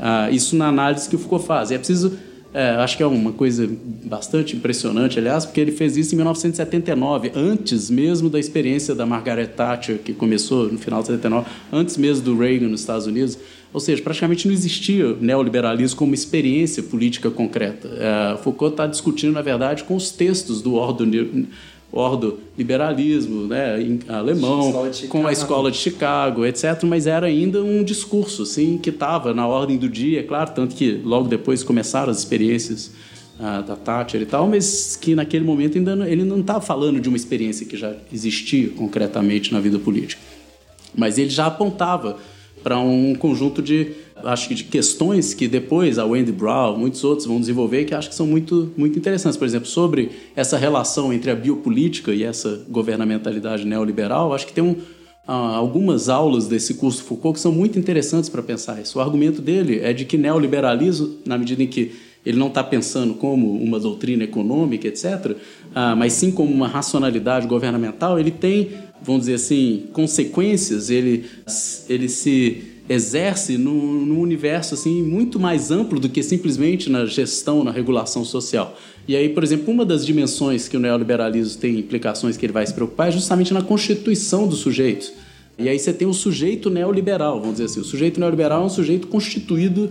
Ah, 0.00 0.30
isso 0.30 0.56
na 0.56 0.68
análise 0.68 1.08
que 1.08 1.14
o 1.14 1.18
Foucault 1.18 1.46
faz. 1.46 1.70
E 1.70 1.74
é 1.74 1.78
preciso, 1.78 2.18
é, 2.54 2.70
acho 2.70 2.96
que 2.96 3.02
é 3.02 3.06
uma 3.06 3.32
coisa 3.32 3.68
bastante 4.04 4.56
impressionante, 4.56 5.18
aliás, 5.18 5.44
porque 5.44 5.60
ele 5.60 5.72
fez 5.72 5.96
isso 5.96 6.14
em 6.14 6.16
1979, 6.16 7.32
antes 7.34 7.90
mesmo 7.90 8.30
da 8.30 8.38
experiência 8.38 8.94
da 8.94 9.04
Margaret 9.04 9.48
Thatcher, 9.48 9.98
que 9.98 10.14
começou 10.14 10.72
no 10.72 10.78
final 10.78 11.00
de 11.00 11.08
79, 11.08 11.46
antes 11.70 11.98
mesmo 11.98 12.24
do 12.24 12.38
Reagan 12.38 12.68
nos 12.68 12.80
Estados 12.80 13.06
Unidos. 13.06 13.38
Ou 13.72 13.78
seja, 13.78 14.02
praticamente 14.02 14.48
não 14.48 14.54
existia 14.54 15.14
neoliberalismo 15.20 15.96
como 15.96 16.12
experiência 16.12 16.82
política 16.82 17.30
concreta. 17.30 17.88
É, 17.88 18.36
Foucault 18.38 18.72
está 18.72 18.86
discutindo, 18.86 19.32
na 19.32 19.42
verdade, 19.42 19.84
com 19.84 19.94
os 19.94 20.10
textos 20.10 20.60
do 20.60 20.74
Ordo 20.74 21.06
ordo 21.92 22.38
liberalismo 22.56 23.46
né, 23.46 23.80
em 23.80 24.00
alemão, 24.08 24.72
com 25.08 25.26
a 25.26 25.32
escola 25.32 25.70
de 25.70 25.76
Chicago, 25.76 26.46
etc. 26.46 26.82
Mas 26.84 27.06
era 27.06 27.26
ainda 27.26 27.62
um 27.62 27.82
discurso 27.82 28.42
assim, 28.42 28.78
que 28.78 28.90
estava 28.90 29.34
na 29.34 29.46
ordem 29.46 29.76
do 29.76 29.88
dia, 29.88 30.22
claro, 30.22 30.52
tanto 30.54 30.74
que 30.76 31.00
logo 31.04 31.28
depois 31.28 31.62
começaram 31.62 32.10
as 32.10 32.18
experiências 32.18 32.92
ah, 33.38 33.62
da 33.62 33.74
Thatcher 33.74 34.20
e 34.20 34.26
tal, 34.26 34.46
mas 34.46 34.96
que 34.96 35.14
naquele 35.14 35.44
momento 35.44 35.78
ainda 35.78 35.96
não, 35.96 36.06
ele 36.06 36.24
não 36.24 36.40
estava 36.40 36.60
falando 36.60 37.00
de 37.00 37.08
uma 37.08 37.16
experiência 37.16 37.66
que 37.66 37.76
já 37.76 37.94
existia 38.12 38.68
concretamente 38.68 39.52
na 39.52 39.60
vida 39.60 39.78
política. 39.78 40.20
Mas 40.94 41.18
ele 41.18 41.30
já 41.30 41.46
apontava 41.46 42.18
para 42.62 42.78
um 42.78 43.14
conjunto 43.14 43.62
de 43.62 43.92
acho 44.24 44.48
que 44.48 44.54
de 44.54 44.64
questões 44.64 45.34
que 45.34 45.48
depois 45.48 45.98
a 45.98 46.04
Wendy 46.04 46.32
Brown, 46.32 46.76
muitos 46.76 47.02
outros 47.04 47.26
vão 47.26 47.40
desenvolver 47.40 47.84
que 47.84 47.94
acho 47.94 48.08
que 48.08 48.14
são 48.14 48.26
muito, 48.26 48.72
muito 48.76 48.98
interessantes. 48.98 49.36
Por 49.36 49.46
exemplo, 49.46 49.68
sobre 49.68 50.10
essa 50.34 50.56
relação 50.56 51.12
entre 51.12 51.30
a 51.30 51.34
biopolítica 51.34 52.12
e 52.12 52.22
essa 52.22 52.64
governamentalidade 52.68 53.64
neoliberal, 53.64 54.32
acho 54.32 54.46
que 54.46 54.52
tem 54.52 54.64
um, 54.64 54.76
algumas 55.26 56.08
aulas 56.08 56.46
desse 56.46 56.74
curso 56.74 57.04
Foucault 57.04 57.34
que 57.34 57.40
são 57.40 57.52
muito 57.52 57.78
interessantes 57.78 58.28
para 58.28 58.42
pensar 58.42 58.80
isso. 58.80 58.98
O 58.98 59.00
argumento 59.00 59.40
dele 59.40 59.80
é 59.80 59.92
de 59.92 60.04
que 60.04 60.16
neoliberalismo, 60.16 61.18
na 61.24 61.38
medida 61.38 61.62
em 61.62 61.66
que 61.66 61.92
ele 62.24 62.38
não 62.38 62.48
está 62.48 62.62
pensando 62.62 63.14
como 63.14 63.52
uma 63.62 63.78
doutrina 63.78 64.24
econômica, 64.24 64.88
etc., 64.88 65.36
ah, 65.74 65.94
mas 65.96 66.12
sim 66.12 66.30
como 66.30 66.52
uma 66.52 66.68
racionalidade 66.68 67.46
governamental, 67.46 68.18
ele 68.18 68.30
tem, 68.30 68.70
vamos 69.02 69.22
dizer 69.22 69.34
assim, 69.34 69.84
consequências, 69.92 70.90
ele, 70.90 71.24
ele 71.88 72.08
se 72.08 72.69
exerce 72.90 73.56
num, 73.56 74.20
universo 74.20 74.74
assim 74.74 75.00
muito 75.00 75.38
mais 75.38 75.70
amplo 75.70 76.00
do 76.00 76.08
que 76.08 76.24
simplesmente 76.24 76.90
na 76.90 77.06
gestão, 77.06 77.62
na 77.62 77.70
regulação 77.70 78.24
social. 78.24 78.76
E 79.06 79.14
aí, 79.14 79.28
por 79.28 79.44
exemplo, 79.44 79.72
uma 79.72 79.86
das 79.86 80.04
dimensões 80.04 80.66
que 80.66 80.76
o 80.76 80.80
neoliberalismo 80.80 81.60
tem 81.60 81.78
implicações 81.78 82.36
que 82.36 82.44
ele 82.44 82.52
vai 82.52 82.66
se 82.66 82.74
preocupar 82.74 83.08
é 83.08 83.12
justamente 83.12 83.54
na 83.54 83.62
constituição 83.62 84.48
do 84.48 84.56
sujeito. 84.56 85.12
E 85.56 85.68
aí 85.68 85.78
você 85.78 85.92
tem 85.92 86.08
o 86.08 86.12
sujeito 86.12 86.68
neoliberal, 86.68 87.38
vamos 87.38 87.56
dizer 87.56 87.66
assim. 87.66 87.80
O 87.80 87.84
sujeito 87.84 88.18
neoliberal 88.18 88.62
é 88.62 88.66
um 88.66 88.70
sujeito 88.70 89.06
constituído 89.06 89.90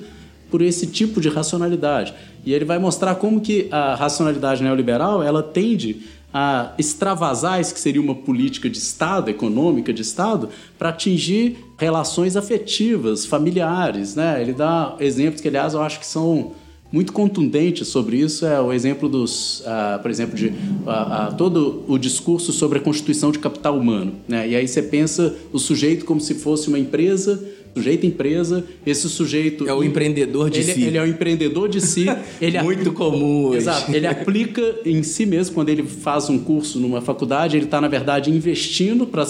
por 0.52 0.62
esse 0.62 0.86
tipo 0.86 1.22
de 1.22 1.30
racionalidade. 1.30 2.14
E 2.45 2.54
ele 2.54 2.66
vai 2.66 2.80
mostrar 2.80 3.16
como 3.16 3.39
que 3.39 3.68
a 3.72 3.95
racionalidade 3.95 4.62
neoliberal 4.62 5.24
ela 5.24 5.41
tende 5.41 6.02
a 6.34 6.73
extravasar 6.77 7.59
isso 7.59 7.73
que 7.73 7.80
seria 7.80 8.01
uma 8.01 8.15
política 8.15 8.69
de 8.69 8.77
Estado, 8.77 9.30
econômica 9.30 9.91
de 9.91 10.01
Estado, 10.01 10.49
para 10.77 10.89
atingir 10.89 11.57
relações 11.77 12.36
afetivas, 12.36 13.25
familiares. 13.25 14.15
Né? 14.15 14.41
Ele 14.41 14.53
dá 14.53 14.95
exemplos 14.99 15.41
que, 15.41 15.47
aliás, 15.47 15.73
eu 15.73 15.82
acho 15.82 15.99
que 15.99 16.05
são 16.05 16.53
muito 16.91 17.13
contundentes 17.13 17.88
sobre 17.88 18.17
isso. 18.17 18.45
É 18.45 18.59
o 18.59 18.73
exemplo 18.73 19.07
dos, 19.07 19.61
uh, 19.61 20.01
por 20.01 20.09
exemplo, 20.09 20.36
de 20.36 20.47
uh, 20.47 20.51
uh, 20.51 21.38
todo 21.38 21.84
o 21.88 21.97
discurso 21.97 22.51
sobre 22.51 22.80
a 22.80 22.82
constituição 22.82 23.32
de 23.32 23.39
capital 23.39 23.77
humano. 23.77 24.13
Né? 24.27 24.49
E 24.49 24.55
aí 24.55 24.67
você 24.67 24.82
pensa 24.82 25.36
o 25.51 25.59
sujeito 25.59 26.05
como 26.05 26.19
se 26.19 26.36
fosse 26.36 26.67
uma 26.67 26.80
empresa 26.80 27.43
sujeito 27.76 28.05
empresa, 28.05 28.65
esse 28.86 29.09
sujeito 29.09 29.67
é 29.67 29.74
o 29.74 29.84
empreendedor 29.84 30.49
de 30.49 30.59
ele, 30.59 30.74
si. 30.74 30.84
Ele 30.84 30.97
é 30.97 31.01
o 31.01 31.07
empreendedor 31.07 31.70
de 31.70 31.82
si. 31.82 32.05
Ele 32.41 32.61
Muito 32.61 32.91
comum. 32.93 33.45
Hoje. 33.45 33.57
Exato. 33.57 33.91
Ele 33.91 34.07
aplica 34.07 34.76
em 34.86 35.03
si 35.03 35.26
mesmo 35.26 35.55
quando 35.55 35.70
ele 35.70 35.84
faz 35.84 36.30
um 36.30 36.39
curso 36.39 36.80
numa 36.80 37.01
faculdade, 37.01 37.57
ele 37.57 37.65
está 37.65 37.80
na 37.80 37.88
verdade 37.88 38.32
investindo 38.32 39.05
para 39.05 39.26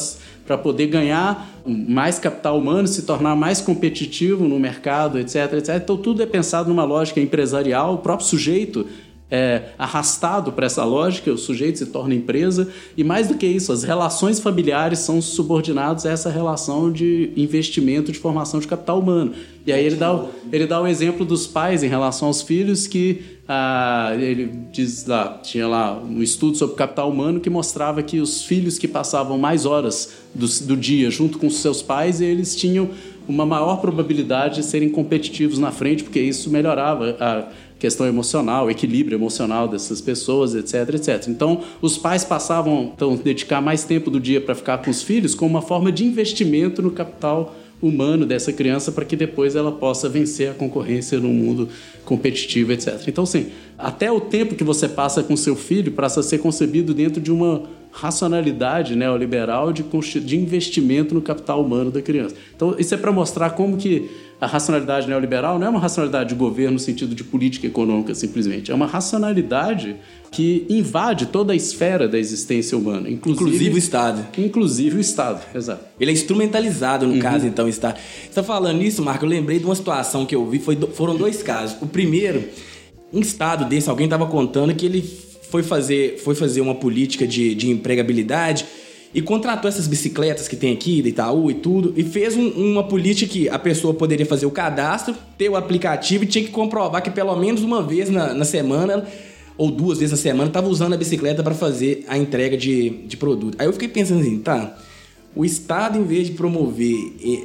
para 0.49 0.57
poder 0.57 0.87
ganhar 0.87 1.61
mais 1.63 2.17
capital 2.17 2.57
humano, 2.57 2.87
se 2.87 3.03
tornar 3.03 3.35
mais 3.35 3.61
competitivo 3.61 4.47
no 4.47 4.59
mercado, 4.59 5.19
etc, 5.19 5.53
etc. 5.53 5.75
Então 5.75 5.95
tudo 5.95 6.23
é 6.23 6.25
pensado 6.25 6.69
numa 6.69 6.83
lógica 6.83 7.21
empresarial, 7.21 7.93
o 7.93 7.97
próprio 7.99 8.27
sujeito 8.27 8.87
é, 9.31 9.69
arrastado 9.77 10.51
para 10.51 10.65
essa 10.65 10.83
lógica, 10.83 11.31
o 11.31 11.37
sujeito 11.37 11.77
se 11.77 11.85
torna 11.87 12.15
empresa, 12.15 12.67
e 12.97 13.03
mais 13.03 13.27
do 13.27 13.35
que 13.35 13.45
isso, 13.45 13.71
as 13.71 13.83
relações 13.83 14.39
familiares 14.39 14.99
são 14.99 15.21
subordinadas 15.21 16.05
a 16.05 16.11
essa 16.11 16.29
relação 16.29 16.91
de 16.91 17.31
investimento 17.35 18.11
de 18.11 18.17
formação 18.17 18.59
de 18.59 18.67
capital 18.67 18.99
humano. 18.99 19.33
E 19.65 19.71
aí 19.71 19.85
ele 19.85 19.97
dá, 19.97 20.25
ele 20.51 20.65
dá 20.65 20.81
o 20.81 20.87
exemplo 20.87 21.25
dos 21.25 21.45
pais 21.45 21.83
em 21.83 21.87
relação 21.87 22.27
aos 22.27 22.41
filhos, 22.41 22.87
que 22.87 23.21
ah, 23.47 24.15
ele 24.19 24.51
diz 24.71 25.05
lá, 25.05 25.39
tinha 25.43 25.67
lá 25.67 25.99
um 25.99 26.21
estudo 26.21 26.57
sobre 26.57 26.75
capital 26.75 27.09
humano 27.09 27.39
que 27.39 27.49
mostrava 27.49 28.01
que 28.01 28.19
os 28.19 28.43
filhos 28.43 28.77
que 28.77 28.87
passavam 28.87 29.37
mais 29.37 29.65
horas 29.65 30.13
do, 30.33 30.47
do 30.65 30.77
dia 30.77 31.09
junto 31.11 31.37
com 31.37 31.49
seus 31.49 31.81
pais, 31.81 32.21
eles 32.21 32.55
tinham 32.55 32.89
uma 33.27 33.45
maior 33.45 33.79
probabilidade 33.79 34.55
de 34.55 34.65
serem 34.65 34.89
competitivos 34.89 35.59
na 35.59 35.71
frente, 35.71 36.03
porque 36.03 36.19
isso 36.19 36.49
melhorava 36.49 37.15
a 37.19 37.47
questão 37.79 38.05
emocional, 38.05 38.69
equilíbrio 38.69 39.15
emocional 39.15 39.67
dessas 39.67 40.01
pessoas, 40.01 40.53
etc, 40.53 40.95
etc. 40.95 41.27
Então, 41.29 41.61
os 41.81 41.97
pais 41.97 42.25
passavam 42.25 42.91
então 42.93 43.15
dedicar 43.15 43.61
mais 43.61 43.85
tempo 43.85 44.11
do 44.11 44.19
dia 44.19 44.41
para 44.41 44.53
ficar 44.53 44.79
com 44.79 44.91
os 44.91 45.01
filhos 45.01 45.33
como 45.33 45.51
uma 45.51 45.61
forma 45.61 45.91
de 45.91 46.05
investimento 46.05 46.81
no 46.81 46.91
capital 46.91 47.55
humano 47.81 48.25
dessa 48.25 48.51
criança 48.51 48.91
para 48.91 49.05
que 49.05 49.15
depois 49.15 49.55
ela 49.55 49.71
possa 49.71 50.09
vencer 50.09 50.51
a 50.51 50.53
concorrência 50.53 51.17
no 51.17 51.29
mundo 51.29 51.69
competitivo, 52.03 52.73
etc. 52.73 53.01
Então, 53.07 53.25
sim, 53.25 53.47
até 53.77 54.11
o 54.11 54.19
tempo 54.19 54.55
que 54.55 54.63
você 54.63 54.87
passa 54.87 55.23
com 55.23 55.37
seu 55.37 55.55
filho 55.55 55.93
passa 55.93 56.19
a 56.19 56.23
ser 56.23 56.39
concebido 56.39 56.93
dentro 56.93 57.21
de 57.21 57.31
uma 57.31 57.63
racionalidade 57.99 58.95
neoliberal 58.95 59.73
de, 59.73 59.83
de 60.21 60.37
investimento 60.37 61.13
no 61.13 61.21
capital 61.21 61.61
humano 61.61 61.91
da 61.91 62.01
criança. 62.01 62.33
Então, 62.55 62.75
isso 62.79 62.93
é 62.93 62.97
para 62.97 63.11
mostrar 63.11 63.51
como 63.51 63.75
que 63.75 64.09
a 64.39 64.47
racionalidade 64.47 65.05
neoliberal 65.05 65.59
não 65.59 65.67
é 65.67 65.69
uma 65.69 65.81
racionalidade 65.81 66.29
de 66.29 66.35
governo 66.35 66.73
no 66.73 66.79
sentido 66.79 67.13
de 67.13 67.25
política 67.25 67.67
econômica, 67.67 68.15
simplesmente. 68.15 68.71
É 68.71 68.73
uma 68.73 68.85
racionalidade 68.85 69.97
que 70.31 70.65
invade 70.69 71.25
toda 71.25 71.51
a 71.51 71.55
esfera 71.55 72.07
da 72.07 72.17
existência 72.17 72.77
humana, 72.77 73.09
inclusive, 73.09 73.47
inclusive 73.47 73.75
o 73.75 73.77
Estado. 73.77 74.27
Inclusive 74.37 74.97
o 74.97 74.99
Estado, 75.01 75.41
exato. 75.53 75.83
Ele 75.99 76.11
é 76.11 76.13
instrumentalizado, 76.13 77.05
no 77.05 77.15
uhum. 77.15 77.19
caso, 77.19 77.45
então, 77.45 77.65
o 77.65 77.69
Estado. 77.69 77.97
Você 77.97 78.29
está 78.29 78.43
falando 78.43 78.81
isso, 78.81 79.03
Marco? 79.03 79.25
Eu 79.25 79.29
lembrei 79.29 79.59
de 79.59 79.65
uma 79.65 79.75
situação 79.75 80.25
que 80.25 80.33
eu 80.33 80.49
vi, 80.49 80.59
foi, 80.59 80.77
foram 80.93 81.17
dois 81.17 81.43
casos. 81.43 81.75
O 81.81 81.87
primeiro, 81.87 82.45
um 83.11 83.19
Estado 83.19 83.65
desse, 83.65 83.89
alguém 83.89 84.05
estava 84.05 84.25
contando 84.25 84.73
que 84.73 84.85
ele 84.85 85.28
foi 85.49 85.63
fazer, 85.63 86.19
foi 86.19 86.35
fazer 86.35 86.61
uma 86.61 86.75
política 86.75 87.27
de, 87.27 87.55
de 87.55 87.69
empregabilidade 87.69 88.65
e 89.13 89.21
contratou 89.21 89.67
essas 89.67 89.87
bicicletas 89.87 90.47
que 90.47 90.55
tem 90.55 90.71
aqui, 90.71 91.01
da 91.01 91.09
Itaú 91.09 91.49
e 91.49 91.55
tudo, 91.55 91.93
e 91.97 92.03
fez 92.03 92.35
um, 92.35 92.49
uma 92.49 92.83
política 92.83 93.31
que 93.31 93.49
a 93.49 93.57
pessoa 93.57 93.93
poderia 93.93 94.25
fazer 94.25 94.45
o 94.45 94.51
cadastro, 94.51 95.15
ter 95.37 95.49
o 95.49 95.55
aplicativo 95.55 96.23
e 96.23 96.27
tinha 96.27 96.45
que 96.45 96.51
comprovar 96.51 97.01
que 97.01 97.09
pelo 97.09 97.35
menos 97.35 97.63
uma 97.63 97.81
vez 97.81 98.09
na, 98.09 98.33
na 98.33 98.45
semana 98.45 99.05
ou 99.57 99.71
duas 99.71 99.97
vezes 99.99 100.11
na 100.11 100.17
semana 100.17 100.47
estava 100.47 100.69
usando 100.69 100.93
a 100.93 100.97
bicicleta 100.97 101.43
para 101.43 101.55
fazer 101.55 102.05
a 102.07 102.17
entrega 102.17 102.55
de, 102.55 102.91
de 103.07 103.17
produto. 103.17 103.57
Aí 103.59 103.67
eu 103.67 103.73
fiquei 103.73 103.87
pensando 103.89 104.21
assim, 104.21 104.37
tá, 104.37 104.77
o 105.35 105.43
Estado, 105.43 105.97
em 105.97 106.03
vez 106.03 106.27
de 106.27 106.33
promover 106.33 106.95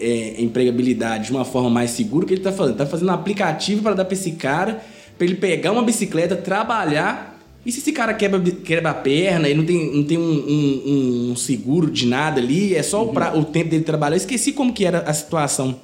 é, 0.00 0.40
empregabilidade 0.42 1.26
de 1.26 1.32
uma 1.32 1.44
forma 1.44 1.70
mais 1.70 1.90
segura, 1.90 2.24
o 2.24 2.28
que 2.28 2.34
ele 2.34 2.40
está 2.40 2.52
fazendo? 2.52 2.74
Está 2.74 2.86
fazendo 2.86 3.08
um 3.08 3.14
aplicativo 3.14 3.82
para 3.82 3.94
dar 3.94 4.04
para 4.04 4.14
esse 4.14 4.32
cara, 4.32 4.82
para 5.16 5.26
ele 5.26 5.36
pegar 5.36 5.72
uma 5.72 5.82
bicicleta, 5.82 6.36
trabalhar 6.36 7.33
e 7.66 7.72
se 7.72 7.78
esse 7.78 7.92
cara 7.92 8.12
quebra, 8.12 8.40
quebra 8.40 8.90
a 8.90 8.94
perna 8.94 9.48
e 9.48 9.54
não 9.54 9.64
tem, 9.64 9.96
não 9.96 10.04
tem 10.04 10.18
um, 10.18 10.22
um, 10.22 11.30
um 11.30 11.36
seguro 11.36 11.90
de 11.90 12.06
nada 12.06 12.40
ali, 12.40 12.74
é 12.74 12.82
só 12.82 13.02
uhum. 13.02 13.10
o, 13.10 13.12
pra, 13.12 13.36
o 13.36 13.44
tempo 13.44 13.70
dele 13.70 13.84
trabalhar. 13.84 14.16
Eu 14.16 14.18
esqueci 14.18 14.52
como 14.52 14.72
que 14.72 14.84
era 14.84 14.98
a 15.00 15.14
situação. 15.14 15.80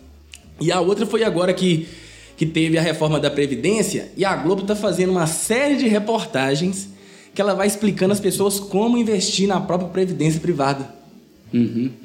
E 0.60 0.70
a 0.70 0.80
outra 0.80 1.06
foi 1.06 1.24
agora 1.24 1.54
que, 1.54 1.88
que 2.36 2.44
teve 2.44 2.76
a 2.76 2.82
reforma 2.82 3.18
da 3.18 3.30
Previdência 3.30 4.12
e 4.14 4.26
a 4.26 4.36
Globo 4.36 4.60
está 4.62 4.76
fazendo 4.76 5.10
uma 5.10 5.26
série 5.26 5.76
de 5.76 5.88
reportagens 5.88 6.90
que 7.34 7.40
ela 7.40 7.54
vai 7.54 7.66
explicando 7.66 8.12
às 8.12 8.20
pessoas 8.20 8.60
como 8.60 8.98
investir 8.98 9.48
na 9.48 9.58
própria 9.60 9.88
Previdência 9.88 10.40
privada. 10.40 10.94
Uhum. 11.52 11.90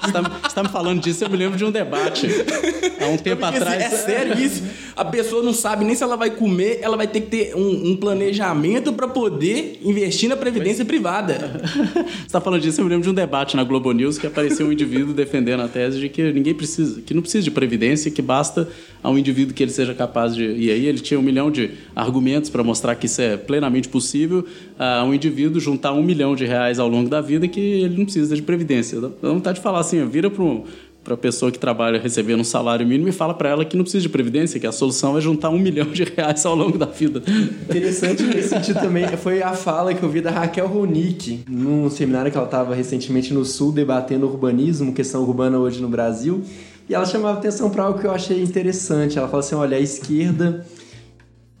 Você 0.00 0.06
está 0.06 0.22
tá 0.54 0.62
me 0.62 0.68
falando 0.70 1.02
disso, 1.02 1.22
eu 1.22 1.30
me 1.30 1.36
lembro 1.36 1.58
de 1.58 1.64
um 1.64 1.70
debate 1.70 2.26
há 3.04 3.08
um 3.08 3.16
tempo 3.16 3.40
Porque, 3.40 3.56
atrás. 3.56 3.82
É 3.82 3.88
sério 3.90 4.38
isso? 4.38 4.62
A 4.96 5.04
pessoa 5.04 5.42
não 5.42 5.52
sabe 5.52 5.84
nem 5.84 5.94
se 5.94 6.02
ela 6.02 6.16
vai 6.16 6.30
comer, 6.30 6.78
ela 6.82 6.96
vai 6.96 7.06
ter 7.06 7.22
que 7.22 7.28
ter 7.28 7.56
um, 7.56 7.90
um 7.90 7.96
planejamento 7.96 8.92
para 8.92 9.08
poder 9.08 9.80
investir 9.82 10.28
na 10.28 10.36
previdência 10.36 10.84
privada. 10.84 11.60
Você 11.94 12.26
está 12.26 12.40
falando 12.40 12.60
disso, 12.60 12.80
eu 12.80 12.84
me 12.84 12.90
lembro 12.90 13.04
de 13.04 13.10
um 13.10 13.14
debate 13.14 13.56
na 13.56 13.64
Globo 13.64 13.92
News 13.92 14.18
que 14.18 14.26
apareceu 14.26 14.66
um 14.66 14.72
indivíduo 14.72 15.14
defendendo 15.14 15.60
a 15.60 15.68
tese 15.68 16.00
de 16.00 16.08
que 16.08 16.32
ninguém 16.32 16.54
precisa, 16.54 17.00
que 17.00 17.14
não 17.14 17.22
precisa 17.22 17.44
de 17.44 17.50
previdência, 17.50 18.10
que 18.10 18.22
basta 18.22 18.68
a 19.02 19.10
um 19.10 19.16
indivíduo 19.16 19.54
que 19.54 19.62
ele 19.62 19.72
seja 19.72 19.94
capaz 19.94 20.34
de. 20.34 20.44
E 20.44 20.70
aí 20.70 20.86
ele 20.86 20.98
tinha 20.98 21.18
um 21.18 21.22
milhão 21.22 21.50
de 21.50 21.70
argumentos 21.94 22.50
para 22.50 22.62
mostrar 22.62 22.94
que 22.94 23.06
isso 23.06 23.20
é 23.22 23.36
plenamente 23.36 23.88
possível 23.88 24.44
a 24.78 25.04
um 25.04 25.14
indivíduo 25.14 25.60
juntar 25.60 25.92
um 25.92 26.02
milhão 26.02 26.34
de 26.34 26.44
reais 26.44 26.78
ao 26.78 26.88
longo 26.88 27.08
da 27.08 27.20
vida 27.20 27.48
que 27.48 27.60
ele 27.60 27.96
não 27.96 28.04
precisa 28.04 28.34
de 28.34 28.42
previdência. 28.42 29.00
Dá 29.00 29.08
vontade 29.22 29.56
de 29.56 29.62
falar 29.62 29.80
assim, 29.80 30.04
vira 30.06 30.30
para 30.30 30.42
um 30.42 30.64
para 31.02 31.14
a 31.14 31.16
pessoa 31.16 31.50
que 31.50 31.58
trabalha 31.58 31.98
recebendo 31.98 32.40
um 32.40 32.44
salário 32.44 32.86
mínimo 32.86 33.08
e 33.08 33.12
fala 33.12 33.32
para 33.32 33.48
ela 33.48 33.64
que 33.64 33.76
não 33.76 33.84
precisa 33.84 34.02
de 34.02 34.08
previdência, 34.08 34.60
que 34.60 34.66
a 34.66 34.72
solução 34.72 35.16
é 35.16 35.20
juntar 35.20 35.48
um 35.50 35.58
milhão 35.58 35.86
de 35.86 36.04
reais 36.04 36.44
ao 36.44 36.54
longo 36.54 36.76
da 36.76 36.86
vida. 36.86 37.22
Interessante 37.62 38.22
nesse 38.22 38.50
sentido 38.50 38.80
também 38.80 39.06
foi 39.16 39.42
a 39.42 39.54
fala 39.54 39.94
que 39.94 40.02
eu 40.02 40.08
vi 40.08 40.20
da 40.20 40.30
Raquel 40.30 40.66
Ronick 40.66 41.44
num 41.48 41.88
seminário 41.88 42.30
que 42.30 42.36
ela 42.36 42.46
estava 42.46 42.74
recentemente 42.74 43.32
no 43.32 43.44
Sul 43.44 43.72
debatendo 43.72 44.26
urbanismo, 44.26 44.92
questão 44.92 45.22
urbana 45.22 45.58
hoje 45.58 45.80
no 45.80 45.88
Brasil, 45.88 46.42
e 46.88 46.94
ela 46.94 47.06
chamava 47.06 47.38
atenção 47.38 47.70
para 47.70 47.84
algo 47.84 47.98
que 47.98 48.06
eu 48.06 48.10
achei 48.10 48.42
interessante. 48.42 49.16
Ela 49.16 49.28
falou 49.28 49.40
assim: 49.40 49.54
olha, 49.54 49.76
a 49.76 49.80
esquerda 49.80 50.66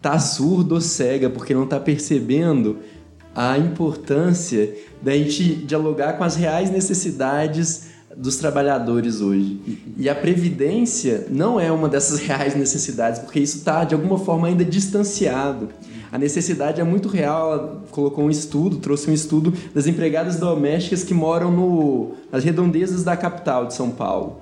tá 0.02 0.18
surdo 0.18 0.74
ou 0.74 0.80
cega 0.80 1.30
porque 1.30 1.54
não 1.54 1.64
está 1.64 1.78
percebendo 1.78 2.78
a 3.34 3.56
importância 3.56 4.74
da 5.00 5.12
gente 5.12 5.54
dialogar 5.54 6.14
com 6.14 6.24
as 6.24 6.34
reais 6.34 6.70
necessidades 6.70 7.89
dos 8.16 8.36
trabalhadores 8.36 9.20
hoje. 9.20 9.60
E 9.96 10.08
a 10.08 10.14
previdência 10.14 11.26
não 11.30 11.60
é 11.60 11.70
uma 11.70 11.88
dessas 11.88 12.18
reais 12.20 12.54
necessidades, 12.54 13.20
porque 13.20 13.40
isso 13.40 13.58
está 13.58 13.84
de 13.84 13.94
alguma 13.94 14.18
forma 14.18 14.48
ainda 14.48 14.64
distanciado. 14.64 15.68
A 16.12 16.18
necessidade 16.18 16.80
é 16.80 16.84
muito 16.84 17.08
real. 17.08 17.52
Ela 17.52 17.82
colocou 17.90 18.24
um 18.24 18.30
estudo, 18.30 18.78
trouxe 18.78 19.08
um 19.08 19.14
estudo 19.14 19.52
das 19.72 19.86
empregadas 19.86 20.36
domésticas 20.36 21.04
que 21.04 21.14
moram 21.14 21.52
no, 21.52 22.12
nas 22.32 22.42
redondezas 22.42 23.04
da 23.04 23.16
capital 23.16 23.66
de 23.66 23.74
São 23.74 23.90
Paulo. 23.90 24.40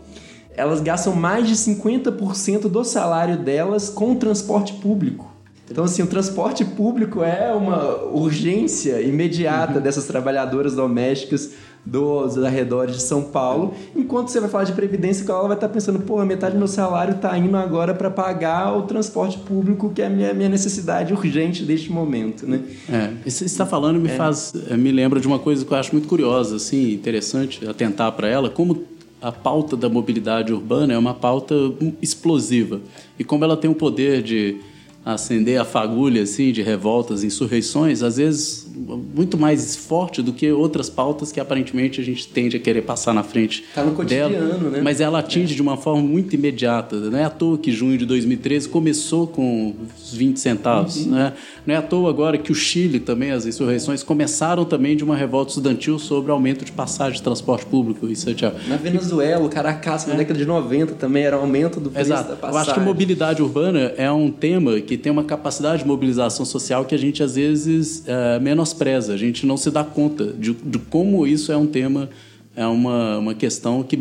Elas 0.57 0.81
gastam 0.81 1.14
mais 1.14 1.47
de 1.47 1.55
50% 1.55 2.69
do 2.69 2.83
salário 2.85 3.37
delas 3.37 3.91
com 3.91 4.12
o 4.12 4.16
transporte 4.16 4.73
público. 4.75 5.31
Então, 5.71 5.85
assim, 5.85 6.03
o 6.03 6.07
transporte 6.07 6.64
público 6.64 7.23
é 7.23 7.53
uma 7.53 7.97
urgência 8.07 9.03
imediata 9.03 9.75
uhum. 9.75 9.81
dessas 9.81 10.07
trabalhadoras 10.07 10.75
domésticas 10.75 11.51
dos 11.85 12.37
arredores 12.39 12.97
de 12.97 13.03
São 13.03 13.22
Paulo, 13.22 13.72
enquanto 13.97 14.29
você 14.29 14.41
vai 14.41 14.49
falar 14.49 14.64
de 14.64 14.72
previdência, 14.72 15.24
ela 15.31 15.49
vai 15.49 15.57
estar 15.57 15.68
pensando, 15.68 16.01
pô, 16.01 16.22
metade 16.24 16.55
do 16.55 16.59
meu 16.59 16.68
salário 16.68 17.14
está 17.14 17.37
indo 17.39 17.57
agora 17.57 17.95
para 17.95 18.11
pagar 18.11 18.76
o 18.76 18.83
transporte 18.83 19.39
público, 19.39 19.91
que 19.91 20.03
é 20.03 20.07
a 20.07 20.11
minha, 20.11 20.35
minha 20.35 20.49
necessidade 20.49 21.12
urgente 21.12 21.64
deste 21.64 21.91
momento, 21.91 22.47
né? 22.47 22.61
É, 22.91 23.11
isso 23.26 23.39
você 23.39 23.45
está 23.47 23.64
falando 23.64 23.99
me 23.99 24.09
é. 24.09 24.16
faz, 24.16 24.53
eh, 24.68 24.76
me 24.76 24.93
lembra 24.93 25.18
de 25.18 25.26
uma 25.26 25.39
coisa 25.39 25.64
que 25.64 25.72
eu 25.72 25.76
acho 25.76 25.93
muito 25.93 26.09
curiosa, 26.09 26.57
assim, 26.57 26.93
interessante 26.93 27.66
atentar 27.66 28.12
para 28.12 28.29
ela, 28.29 28.51
como 28.51 28.85
a 29.20 29.33
pauta 29.33 29.76
da 29.76 29.89
mobilidade 29.89 30.53
urbana 30.53 30.93
é 30.93 30.99
uma 30.99 31.14
pauta 31.14 31.55
explosiva 32.01 32.81
e 33.18 33.24
como 33.24 33.45
ela 33.45 33.57
tem 33.57 33.68
o 33.70 33.74
poder 33.74 34.22
de 34.22 34.57
acender 35.05 35.61
a 35.61 35.64
fagulha 35.64 36.22
assim 36.22 36.53
de 36.53 36.62
revoltas, 36.62 37.24
insurreições, 37.24 38.03
às 38.03 38.16
vezes 38.16 38.68
muito 39.14 39.36
mais 39.36 39.76
forte 39.76 40.22
do 40.22 40.32
que 40.32 40.51
outras 40.53 40.88
pautas 40.88 41.32
que 41.32 41.40
aparentemente 41.40 42.01
a 42.01 42.05
gente 42.05 42.28
tende 42.28 42.57
a 42.57 42.61
querer 42.61 42.82
passar 42.82 43.12
na 43.12 43.22
frente 43.22 43.64
tá 43.74 43.82
no 43.82 43.92
cotidiano, 43.92 44.34
dela, 44.34 44.70
né? 44.70 44.80
Mas 44.82 45.01
ela 45.01 45.18
atinge 45.18 45.53
é. 45.53 45.57
de 45.57 45.62
uma 45.62 45.76
forma 45.76 46.03
muito 46.03 46.34
imediata. 46.34 46.96
Não 46.96 47.18
é 47.18 47.24
à 47.24 47.30
toa 47.30 47.59
que 47.59 47.72
junho 47.72 47.99
de 47.99 48.07
2013 48.07 48.68
começou 48.68 49.26
com 49.26 49.74
os 49.99 50.14
20 50.14 50.38
centavos. 50.38 51.05
Uhum. 51.05 51.12
Né? 51.12 51.32
Não 51.66 51.74
é 51.74 51.78
à 51.78 51.82
toa 51.82 52.09
agora 52.09 52.38
que 52.38 52.53
o 52.53 52.55
Chile 52.55 53.01
também, 53.01 53.30
as 53.30 53.46
insurreições, 53.46 54.03
começaram 54.03 54.64
também 54.64 54.96
de 54.96 55.05
uma 55.05 55.16
revolta 55.16 55.51
estudantil 55.51 55.99
sobre 55.99 56.30
aumento 56.30 56.64
de 56.64 56.72
passagem 56.72 57.14
de 57.14 57.22
transporte 57.22 57.66
público 57.66 58.07
em 58.07 58.14
Santiago. 58.14 58.57
Na 58.68 58.76
Venezuela, 58.76 59.44
o 59.44 59.49
Caracas, 59.49 60.07
na 60.07 60.14
é. 60.14 60.16
década 60.18 60.38
de 60.38 60.46
90 60.46 60.94
também 60.94 61.24
era 61.24 61.36
aumento 61.36 61.80
do 61.80 61.90
preço 61.90 62.12
Exato. 62.12 62.30
da 62.30 62.36
passagem. 62.36 62.66
Eu 62.66 62.72
acho 62.72 62.74
que 62.74 62.80
mobilidade 62.80 63.42
urbana 63.42 63.92
é 63.96 64.11
um 64.11 64.30
tema 64.30 64.80
que 64.89 64.97
tem 64.97 65.12
uma 65.12 65.24
capacidade 65.24 65.82
de 65.82 65.89
mobilização 65.89 66.47
social 66.47 66.86
que 66.86 66.95
a 66.95 66.99
gente 66.99 67.22
às 67.22 67.34
vezes 67.34 68.03
é, 68.07 68.41
menospreza. 68.41 69.12
A 69.12 69.16
gente 69.18 69.45
não 69.45 69.59
se 69.59 69.70
dá 69.70 69.84
conta 69.84 70.32
de, 70.32 70.55
de 70.55 70.78
como 70.78 71.26
isso 71.26 71.53
é 71.53 71.57
um 71.57 71.66
tema 71.66 72.09
é 72.57 72.66
uma, 72.66 73.18
uma 73.18 73.34
questão 73.34 73.84
que 73.84 73.97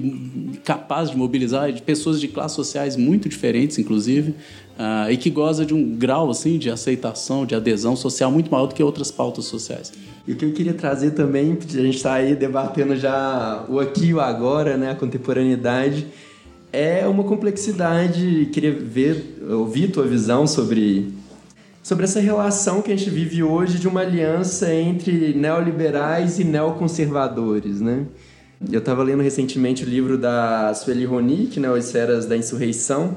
capaz 0.63 1.11
de 1.11 1.17
mobilizar 1.17 1.71
de 1.71 1.79
pessoas 1.79 2.19
de 2.19 2.27
classes 2.27 2.55
sociais 2.55 2.95
muito 2.95 3.29
diferentes, 3.29 3.77
inclusive, 3.77 4.31
uh, 4.31 5.11
e 5.11 5.17
que 5.17 5.29
goza 5.29 5.63
de 5.63 5.75
um 5.75 5.95
grau 5.95 6.31
assim 6.31 6.57
de 6.57 6.71
aceitação, 6.71 7.45
de 7.45 7.53
adesão 7.53 7.95
social 7.95 8.31
muito 8.31 8.49
maior 8.49 8.65
do 8.65 8.73
que 8.73 8.81
outras 8.81 9.11
pautas 9.11 9.45
sociais. 9.45 9.93
E 10.27 10.31
o 10.31 10.35
que 10.35 10.43
eu 10.43 10.53
queria 10.53 10.73
trazer 10.73 11.11
também, 11.11 11.55
a 11.55 11.71
gente 11.71 11.97
está 11.97 12.13
aí 12.13 12.35
debatendo 12.35 12.95
já 12.95 13.63
o 13.69 13.79
aqui 13.79 14.07
e 14.07 14.13
o 14.15 14.19
agora, 14.19 14.75
né, 14.75 14.89
a 14.89 14.95
contemporaneidade, 14.95 16.07
é 16.77 17.07
uma 17.07 17.23
complexidade. 17.23 18.49
Queria 18.51 18.71
ver, 18.71 19.39
ouvir 19.49 19.91
tua 19.91 20.05
visão 20.05 20.45
sobre 20.45 21.11
sobre 21.81 22.03
essa 22.03 22.19
relação 22.19 22.81
que 22.81 22.91
a 22.91 22.95
gente 22.95 23.09
vive 23.09 23.41
hoje 23.41 23.79
de 23.79 23.87
uma 23.87 24.01
aliança 24.01 24.73
entre 24.73 25.33
neoliberais 25.33 26.37
e 26.37 26.43
neoconservadores, 26.43 27.79
né? 27.79 28.05
Eu 28.69 28.79
estava 28.79 29.01
lendo 29.03 29.23
recentemente 29.23 29.85
o 29.85 29.87
livro 29.87 30.17
da 30.17 30.73
Sueli 30.73 31.05
Ronick, 31.05 31.59
né, 31.61 31.71
Os 31.71 31.85
Esferas 31.85 32.25
da 32.25 32.35
Insurreição, 32.35 33.15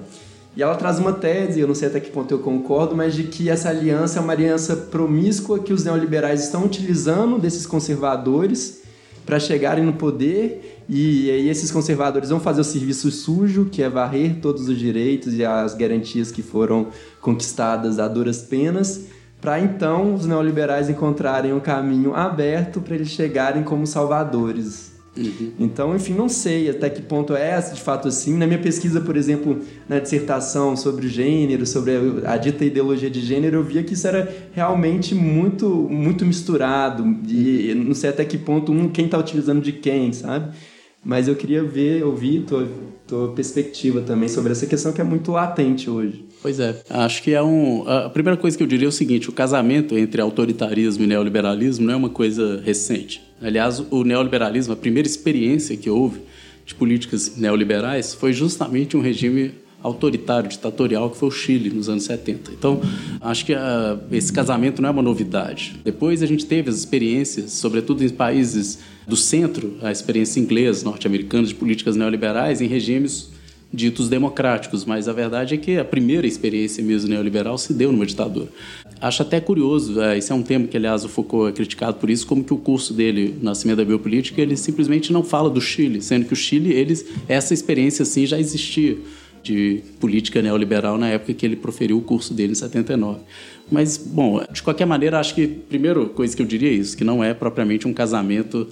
e 0.57 0.63
ela 0.63 0.77
traz 0.77 1.01
uma 1.01 1.13
tese, 1.13 1.59
eu 1.59 1.67
não 1.67 1.75
sei 1.75 1.89
até 1.89 1.99
que 1.99 2.11
ponto 2.11 2.33
eu 2.33 2.39
concordo, 2.39 2.95
mas 2.95 3.15
de 3.15 3.25
que 3.25 3.51
essa 3.51 3.71
aliança 3.71 4.21
é 4.21 4.23
uma 4.23 4.33
aliança 4.33 4.77
promíscua 4.77 5.59
que 5.59 5.73
os 5.73 5.83
neoliberais 5.83 6.45
estão 6.45 6.65
utilizando 6.65 7.41
desses 7.41 7.67
conservadores 7.67 8.83
para 9.27 9.41
chegarem 9.41 9.85
no 9.85 9.95
poder 9.95 10.80
e 10.93 11.31
aí 11.31 11.49
esses 11.49 11.71
conservadores 11.71 12.31
vão 12.31 12.41
fazer 12.41 12.63
o 12.63 12.65
serviço 12.65 13.13
sujo, 13.13 13.67
que 13.67 13.81
é 13.81 13.89
varrer 13.89 14.41
todos 14.41 14.69
os 14.69 14.77
direitos 14.77 15.35
e 15.35 15.45
as 15.45 15.73
garantias 15.73 16.33
que 16.33 16.43
foram 16.43 16.89
conquistadas 17.21 18.01
a 18.01 18.09
duras 18.09 18.43
penas, 18.43 19.07
para 19.41 19.61
então 19.61 20.13
os 20.13 20.27
neoliberais 20.27 20.91
encontrarem 20.91 21.53
um 21.53 21.61
caminho 21.61 22.13
aberto 22.13 22.81
para 22.81 22.97
eles 22.97 23.09
chegarem 23.09 23.63
como 23.63 23.87
salvadores. 23.87 24.91
Uhum. 25.17 25.53
Então, 25.61 25.95
enfim, 25.95 26.15
não 26.15 26.29
sei 26.29 26.69
até 26.69 26.91
que 26.91 27.03
ponto 27.03 27.37
é 27.37 27.61
de 27.61 27.81
fato 27.81 28.09
assim. 28.09 28.37
Na 28.37 28.47
minha 28.47 28.59
pesquisa, 28.59 29.01
por 29.01 29.17
exemplo, 29.17 29.61
na 29.89 30.01
dissertação 30.01 30.77
sobre 30.77 31.09
gênero, 31.09 31.67
sobre 31.67 31.93
a, 32.25 32.37
dita 32.37 32.65
ideologia 32.65 33.11
de 33.11 33.21
gênero, 33.21 33.59
eu 33.59 33.63
via 33.63 33.85
que 33.85 33.95
isso 33.95 34.09
era 34.09 34.29
realmente 34.53 35.15
muito, 35.15 35.69
muito 35.69 36.27
misturado. 36.27 37.05
E 37.29 37.73
não 37.77 37.95
sei 37.95 38.11
até 38.11 38.25
que 38.25 38.37
ponto 38.37 38.73
um 38.73 38.89
quem 38.89 39.05
está 39.05 39.19
utilizando 39.19 39.63
de 39.63 39.73
quem, 39.73 40.13
sabe? 40.13 40.53
Mas 41.05 41.29
eu 41.29 41.35
queria 41.35 41.63
ver, 41.65 42.05
ouvir 42.05 42.43
tua, 42.43 42.69
tua 43.07 43.33
perspectiva 43.33 44.03
também 44.03 44.29
sobre 44.29 44.53
essa 44.53 44.67
questão 44.67 44.93
que 44.93 45.01
é 45.01 45.05
muito 45.05 45.33
latente 45.33 45.89
hoje. 45.89 46.27
Pois 46.43 46.61
é, 46.61 46.83
acho 46.91 47.23
que 47.23 47.33
é 47.33 47.43
um. 47.43 47.89
A 47.89 48.11
primeira 48.11 48.37
coisa 48.37 48.57
que 48.57 48.63
eu 48.63 48.67
diria 48.67 48.87
é 48.87 48.89
o 48.89 48.93
seguinte: 48.93 49.29
o 49.29 49.33
casamento 49.33 49.97
entre 49.97 50.21
autoritarismo 50.21 51.05
e 51.05 51.07
neoliberalismo 51.07 51.87
não 51.87 51.95
é 51.95 51.97
uma 51.97 52.11
coisa 52.11 52.61
recente. 52.65 53.23
Aliás, 53.41 53.83
o 53.91 54.05
neoliberalismo, 54.05 54.75
a 54.75 54.77
primeira 54.77 55.09
experiência 55.09 55.77
que 55.77 55.89
houve 55.89 56.21
de 56.67 56.75
políticas 56.75 57.37
neoliberais 57.37 58.13
foi 58.13 58.33
justamente 58.33 58.97
um 58.97 59.01
regime 59.01 59.53
autoritário, 59.83 60.49
ditatorial, 60.49 61.11
que 61.11 61.17
foi 61.17 61.29
o 61.29 61.33
Chile 61.33 61.71
nos 61.71 61.89
anos 61.89 62.05
70. 62.05 62.53
Então, 62.53 62.81
acho 63.21 63.47
que 63.47 63.55
uh, 63.55 63.99
esse 64.13 64.33
casamento 64.33 64.83
não 64.83 64.91
é 64.91 64.93
uma 64.93 65.03
novidade. 65.03 65.81
Depois 65.83 66.23
a 66.23 66.27
gente 66.27 66.45
teve 66.47 66.69
as 66.69 66.77
experiências, 66.77 67.53
sobretudo 67.53 68.05
em 68.05 68.09
países 68.11 68.79
do 69.11 69.17
centro, 69.17 69.77
a 69.83 69.91
experiência 69.91 70.39
inglesa, 70.39 70.85
norte-americana, 70.85 71.47
de 71.47 71.55
políticas 71.55 71.97
neoliberais 71.97 72.61
em 72.61 72.69
regimes 72.69 73.29
ditos 73.73 74.09
democráticos, 74.09 74.85
mas 74.85 75.09
a 75.09 75.13
verdade 75.13 75.55
é 75.55 75.57
que 75.57 75.79
a 75.79 75.85
primeira 75.85 76.27
experiência 76.27 76.83
mesmo 76.83 77.09
neoliberal 77.09 77.57
se 77.59 77.73
deu 77.73 77.93
numa 77.93 78.07
ditadura. 78.07 78.49
Acho 79.01 79.23
até 79.23 79.41
curioso, 79.41 80.01
é, 80.01 80.19
esse 80.19 80.31
é 80.31 80.35
um 80.35 80.43
tema 80.43 80.67
que, 80.67 80.77
aliás, 80.77 81.05
o 81.05 81.09
Foucault 81.09 81.51
é 81.51 81.53
criticado 81.53 81.97
por 81.99 82.11
isso, 82.11 82.27
como 82.27 82.43
que 82.43 82.53
o 82.53 82.57
curso 82.57 82.93
dele, 82.93 83.37
Nascimento 83.41 83.79
da 83.79 83.85
Biopolítica, 83.85 84.41
ele 84.41 84.57
simplesmente 84.57 85.13
não 85.13 85.23
fala 85.23 85.49
do 85.51 85.61
Chile, 85.61 86.03
sendo 86.03 86.27
que 86.27 86.33
o 86.33 86.37
Chile, 86.37 86.73
eles, 86.73 87.05
essa 87.29 87.55
experiência, 87.55 88.03
assim, 88.03 88.27
já 88.27 88.39
existia 88.39 88.97
de 89.43 89.83
política 89.99 90.43
neoliberal 90.43 90.99
na 90.99 91.09
época 91.09 91.33
que 91.33 91.47
ele 91.47 91.57
proferiu 91.57 91.99
o 91.99 92.03
curso 92.03 92.35
dele 92.35 92.53
em 92.53 92.57
79. 92.57 93.21
Mas, 93.71 93.97
bom, 93.97 94.43
de 94.53 94.63
qualquer 94.63 94.85
maneira, 94.85 95.19
acho 95.19 95.35
que 95.35 95.45
a 95.45 95.69
primeira 95.69 96.05
coisa 96.07 96.37
que 96.37 96.43
eu 96.43 96.47
diria 96.47 96.69
é 96.69 96.73
isso, 96.73 96.97
que 96.97 97.05
não 97.05 97.23
é 97.23 97.33
propriamente 97.33 97.87
um 97.87 97.95
casamento 97.95 98.69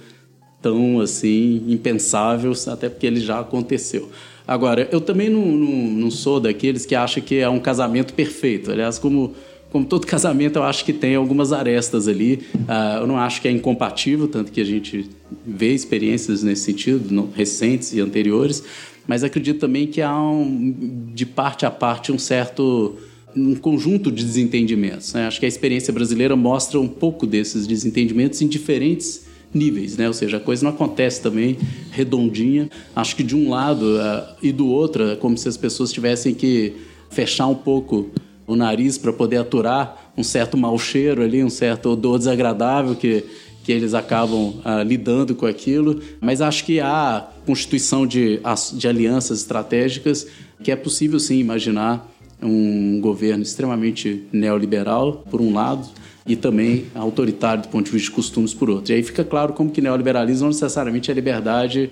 tão, 0.61 0.99
assim, 0.99 1.63
impensável, 1.67 2.53
até 2.67 2.89
porque 2.89 3.07
ele 3.07 3.19
já 3.19 3.39
aconteceu. 3.39 4.09
Agora, 4.47 4.87
eu 4.91 4.99
também 4.99 5.29
não, 5.29 5.45
não, 5.45 5.75
não 5.91 6.11
sou 6.11 6.39
daqueles 6.39 6.85
que 6.85 6.95
acham 6.95 7.21
que 7.21 7.35
é 7.35 7.47
um 7.47 7.59
casamento 7.59 8.13
perfeito. 8.13 8.71
Aliás, 8.71 8.97
como 8.97 9.35
como 9.71 9.85
todo 9.85 10.05
casamento, 10.07 10.57
eu 10.57 10.63
acho 10.63 10.83
que 10.83 10.91
tem 10.91 11.15
algumas 11.15 11.53
arestas 11.53 12.07
ali. 12.07 12.45
Uh, 12.55 13.01
eu 13.01 13.07
não 13.07 13.17
acho 13.17 13.41
que 13.41 13.47
é 13.47 13.51
incompatível, 13.51 14.27
tanto 14.27 14.51
que 14.51 14.59
a 14.59 14.65
gente 14.65 15.09
vê 15.45 15.73
experiências 15.73 16.43
nesse 16.43 16.63
sentido, 16.63 17.29
recentes 17.35 17.93
e 17.93 17.99
anteriores, 17.99 18.63
mas 19.07 19.23
acredito 19.23 19.59
também 19.59 19.87
que 19.87 20.01
há, 20.01 20.19
um, 20.19 21.11
de 21.13 21.25
parte 21.25 21.65
a 21.65 21.71
parte, 21.71 22.11
um 22.11 22.19
certo 22.19 22.95
um 23.35 23.53
conjunto 23.53 24.11
de 24.11 24.25
desentendimentos. 24.25 25.13
Né? 25.13 25.27
Acho 25.27 25.39
que 25.39 25.45
a 25.45 25.49
experiência 25.49 25.93
brasileira 25.93 26.35
mostra 26.35 26.79
um 26.79 26.87
pouco 26.87 27.27
desses 27.27 27.67
desentendimentos 27.67 28.41
em 28.41 28.47
diferentes 28.47 29.28
níveis, 29.53 29.97
né? 29.97 30.07
Ou 30.07 30.13
seja, 30.13 30.37
a 30.37 30.39
coisa 30.39 30.63
não 30.63 30.71
acontece 30.71 31.21
também 31.21 31.57
redondinha. 31.91 32.69
Acho 32.95 33.15
que 33.15 33.23
de 33.23 33.35
um 33.35 33.49
lado 33.49 33.83
uh, 33.83 34.35
e 34.41 34.51
do 34.51 34.67
outro, 34.67 35.09
é 35.09 35.15
como 35.15 35.37
se 35.37 35.47
as 35.47 35.57
pessoas 35.57 35.91
tivessem 35.91 36.33
que 36.33 36.73
fechar 37.09 37.47
um 37.47 37.55
pouco 37.55 38.09
o 38.45 38.55
nariz 38.55 38.97
para 38.97 39.13
poder 39.13 39.37
aturar 39.37 40.11
um 40.17 40.23
certo 40.23 40.57
mau 40.57 40.77
cheiro 40.77 41.21
ali, 41.21 41.43
um 41.43 41.49
certo 41.49 41.89
odor 41.89 42.17
desagradável 42.17 42.95
que 42.95 43.23
que 43.69 43.73
eles 43.73 43.93
acabam 43.93 44.55
uh, 44.65 44.81
lidando 44.83 45.35
com 45.35 45.45
aquilo, 45.45 46.01
mas 46.19 46.41
acho 46.41 46.65
que 46.65 46.79
há 46.79 47.29
constituição 47.45 48.07
de, 48.07 48.39
de 48.73 48.87
alianças 48.87 49.41
estratégicas 49.41 50.25
que 50.63 50.71
é 50.71 50.75
possível 50.75 51.19
sim 51.19 51.37
imaginar 51.37 52.09
um 52.41 52.99
governo 52.99 53.43
extremamente 53.43 54.25
neoliberal, 54.31 55.23
por 55.29 55.39
um 55.39 55.53
lado, 55.53 55.87
e 56.25 56.35
também 56.35 56.85
autoritário 56.93 57.63
do 57.63 57.69
ponto 57.69 57.85
de 57.85 57.91
vista 57.91 58.09
de 58.09 58.15
costumes 58.15 58.53
por 58.53 58.69
outro. 58.69 58.91
E 58.91 58.95
aí 58.95 59.03
fica 59.03 59.23
claro 59.23 59.53
como 59.53 59.71
que 59.71 59.81
neoliberalismo 59.81 60.43
não 60.43 60.49
necessariamente 60.49 61.09
é 61.09 61.13
liberdade 61.13 61.89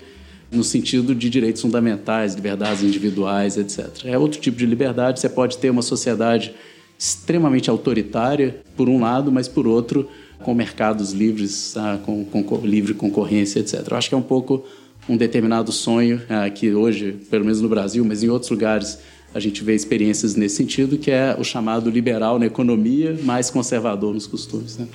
no 0.50 0.64
sentido 0.64 1.14
de 1.14 1.28
direitos 1.28 1.60
fundamentais, 1.60 2.34
liberdades 2.34 2.82
individuais, 2.82 3.56
etc. 3.56 4.04
É 4.04 4.18
outro 4.18 4.40
tipo 4.40 4.56
de 4.56 4.66
liberdade. 4.66 5.20
Você 5.20 5.28
pode 5.28 5.58
ter 5.58 5.70
uma 5.70 5.82
sociedade 5.82 6.54
extremamente 6.98 7.70
autoritária, 7.70 8.60
por 8.76 8.88
um 8.88 9.00
lado, 9.00 9.30
mas 9.30 9.46
por 9.46 9.66
outro, 9.66 10.08
com 10.40 10.54
mercados 10.54 11.12
livres, 11.12 11.76
ah, 11.76 11.98
com, 12.04 12.24
com, 12.24 12.60
livre 12.64 12.94
concorrência, 12.94 13.60
etc. 13.60 13.86
Eu 13.88 13.96
acho 13.96 14.08
que 14.08 14.14
é 14.14 14.18
um 14.18 14.22
pouco 14.22 14.64
um 15.08 15.16
determinado 15.16 15.70
sonho 15.70 16.20
ah, 16.28 16.48
que 16.50 16.74
hoje, 16.74 17.16
pelo 17.30 17.44
menos 17.44 17.60
no 17.60 17.68
Brasil, 17.68 18.04
mas 18.04 18.22
em 18.22 18.28
outros 18.28 18.50
lugares, 18.50 18.98
a 19.34 19.40
gente 19.40 19.62
vê 19.62 19.74
experiências 19.74 20.34
nesse 20.34 20.56
sentido, 20.56 20.96
que 20.96 21.10
é 21.10 21.36
o 21.38 21.44
chamado 21.44 21.90
liberal 21.90 22.38
na 22.38 22.46
economia, 22.46 23.18
mais 23.22 23.50
conservador 23.50 24.14
nos 24.14 24.26
costumes. 24.26 24.78
Né? 24.78 24.88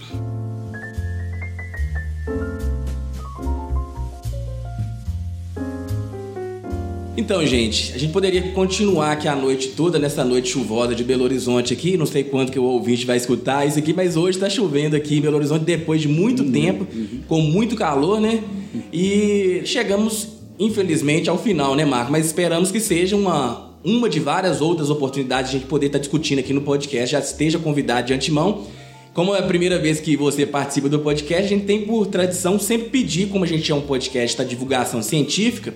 Então, 7.15 7.45
gente, 7.45 7.93
a 7.93 7.97
gente 7.97 8.11
poderia 8.11 8.41
continuar 8.53 9.11
aqui 9.11 9.27
a 9.27 9.35
noite 9.35 9.69
toda, 9.69 9.99
nessa 9.99 10.25
noite 10.25 10.49
chuvosa 10.49 10.95
de 10.95 11.03
Belo 11.03 11.23
Horizonte 11.23 11.71
aqui. 11.71 11.95
Não 11.95 12.07
sei 12.07 12.23
quando 12.23 12.51
que 12.51 12.57
o 12.57 12.63
ouvinte 12.63 13.05
vai 13.05 13.17
escutar 13.17 13.67
isso 13.67 13.77
aqui, 13.77 13.93
mas 13.93 14.17
hoje 14.17 14.37
está 14.37 14.49
chovendo 14.49 14.95
aqui 14.95 15.19
em 15.19 15.21
Belo 15.21 15.37
Horizonte 15.37 15.63
depois 15.63 16.01
de 16.01 16.07
muito 16.07 16.41
uhum, 16.41 16.51
tempo, 16.51 16.87
uhum. 16.91 17.19
com 17.27 17.39
muito 17.39 17.75
calor, 17.75 18.19
né? 18.19 18.43
E 18.91 19.61
chegamos, 19.63 20.29
infelizmente, 20.59 21.29
ao 21.29 21.37
final, 21.37 21.75
né, 21.75 21.85
Marco? 21.85 22.11
Mas 22.11 22.25
esperamos 22.25 22.71
que 22.71 22.79
seja 22.79 23.15
uma, 23.15 23.72
uma 23.83 24.09
de 24.09 24.19
várias 24.19 24.61
outras 24.61 24.89
oportunidades 24.89 25.51
de 25.51 25.57
a 25.57 25.59
gente 25.59 25.69
poder 25.69 25.87
estar 25.87 25.99
discutindo 25.99 26.39
aqui 26.39 26.53
no 26.53 26.61
podcast. 26.61 27.11
Já 27.11 27.19
esteja 27.19 27.59
convidado 27.59 28.07
de 28.07 28.13
antemão. 28.13 28.65
Como 29.13 29.35
é 29.35 29.39
a 29.39 29.43
primeira 29.43 29.77
vez 29.77 29.99
que 29.99 30.17
você 30.17 30.45
participa 30.45 30.89
do 30.89 30.99
podcast, 30.99 31.43
a 31.43 31.47
gente 31.47 31.65
tem 31.65 31.85
por 31.85 32.07
tradição 32.07 32.57
sempre 32.57 32.89
pedir, 32.89 33.27
como 33.27 33.43
a 33.43 33.47
gente 33.47 33.71
é 33.71 33.75
um 33.75 33.81
podcast 33.81 34.37
da 34.37 34.43
divulgação 34.43 35.03
científica, 35.03 35.71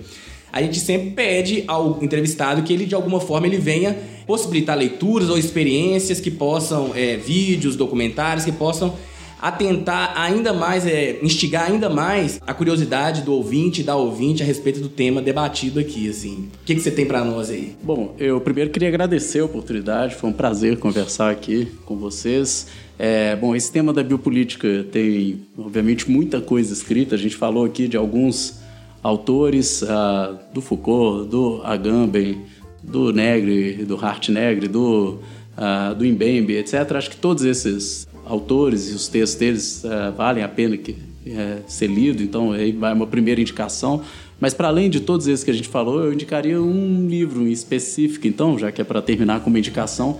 a 0.52 0.60
gente 0.60 0.80
sempre 0.80 1.10
pede 1.10 1.62
ao 1.68 2.02
entrevistado 2.02 2.62
que 2.62 2.72
ele 2.72 2.84
de 2.84 2.96
alguma 2.96 3.20
forma 3.20 3.46
ele 3.46 3.58
venha 3.58 3.96
possibilitar 4.26 4.76
leituras 4.76 5.28
ou 5.28 5.38
experiências 5.38 6.20
que 6.20 6.32
possam, 6.32 6.90
é, 6.96 7.16
vídeos, 7.16 7.76
documentários 7.76 8.44
que 8.44 8.50
possam 8.50 8.94
atentar 9.40 10.12
ainda 10.16 10.52
mais, 10.52 10.86
é, 10.86 11.18
instigar 11.22 11.70
ainda 11.70 11.88
mais 11.88 12.40
a 12.46 12.52
curiosidade 12.52 13.22
do 13.22 13.32
ouvinte 13.32 13.82
da 13.82 13.96
ouvinte 13.96 14.42
a 14.42 14.46
respeito 14.46 14.80
do 14.80 14.88
tema 14.88 15.22
debatido 15.22 15.78
aqui, 15.78 16.08
assim. 16.08 16.48
O 16.62 16.64
que, 16.64 16.74
que 16.74 16.80
você 16.80 16.90
tem 16.90 17.06
para 17.06 17.24
nós 17.24 17.50
aí? 17.50 17.76
Bom, 17.82 18.14
eu 18.18 18.40
primeiro 18.40 18.70
queria 18.70 18.88
agradecer 18.88 19.40
a 19.40 19.44
oportunidade, 19.44 20.14
foi 20.14 20.30
um 20.30 20.32
prazer 20.32 20.78
conversar 20.78 21.30
aqui 21.30 21.68
com 21.84 21.96
vocês. 21.96 22.66
É, 22.98 23.36
bom, 23.36 23.54
esse 23.54 23.70
tema 23.70 23.92
da 23.92 24.02
biopolítica 24.02 24.84
tem, 24.90 25.46
obviamente, 25.56 26.10
muita 26.10 26.40
coisa 26.40 26.72
escrita. 26.72 27.14
A 27.14 27.18
gente 27.18 27.36
falou 27.36 27.64
aqui 27.64 27.86
de 27.86 27.96
alguns 27.96 28.58
autores, 29.02 29.82
uh, 29.82 30.36
do 30.52 30.60
Foucault, 30.60 31.28
do 31.28 31.60
Agamben, 31.62 32.42
do 32.82 33.12
Negri, 33.12 33.84
do 33.84 33.96
Hart 33.96 34.30
Negri, 34.30 34.66
do, 34.66 35.20
uh, 35.56 35.94
do 35.94 36.04
Mbembe, 36.04 36.56
etc. 36.56 36.90
Acho 36.92 37.10
que 37.10 37.16
todos 37.16 37.44
esses 37.44 38.07
autores 38.28 38.90
e 38.90 38.94
os 38.94 39.08
textos 39.08 39.38
deles 39.38 39.84
uh, 39.84 40.12
valem 40.16 40.44
a 40.44 40.48
pena 40.48 40.76
que, 40.76 40.92
uh, 40.92 41.62
ser 41.66 41.88
lido, 41.88 42.22
então 42.22 42.52
aí 42.52 42.72
vai 42.72 42.92
uma 42.92 43.06
primeira 43.06 43.40
indicação. 43.40 44.02
Mas 44.40 44.54
para 44.54 44.68
além 44.68 44.88
de 44.88 45.00
todos 45.00 45.26
esses 45.26 45.44
que 45.44 45.50
a 45.50 45.54
gente 45.54 45.68
falou, 45.68 46.04
eu 46.04 46.12
indicaria 46.12 46.60
um 46.62 47.08
livro 47.08 47.46
em 47.46 47.50
específico, 47.50 48.26
então, 48.26 48.58
já 48.58 48.70
que 48.70 48.80
é 48.80 48.84
para 48.84 49.02
terminar 49.02 49.40
com 49.40 49.50
uma 49.50 49.58
indicação, 49.58 50.18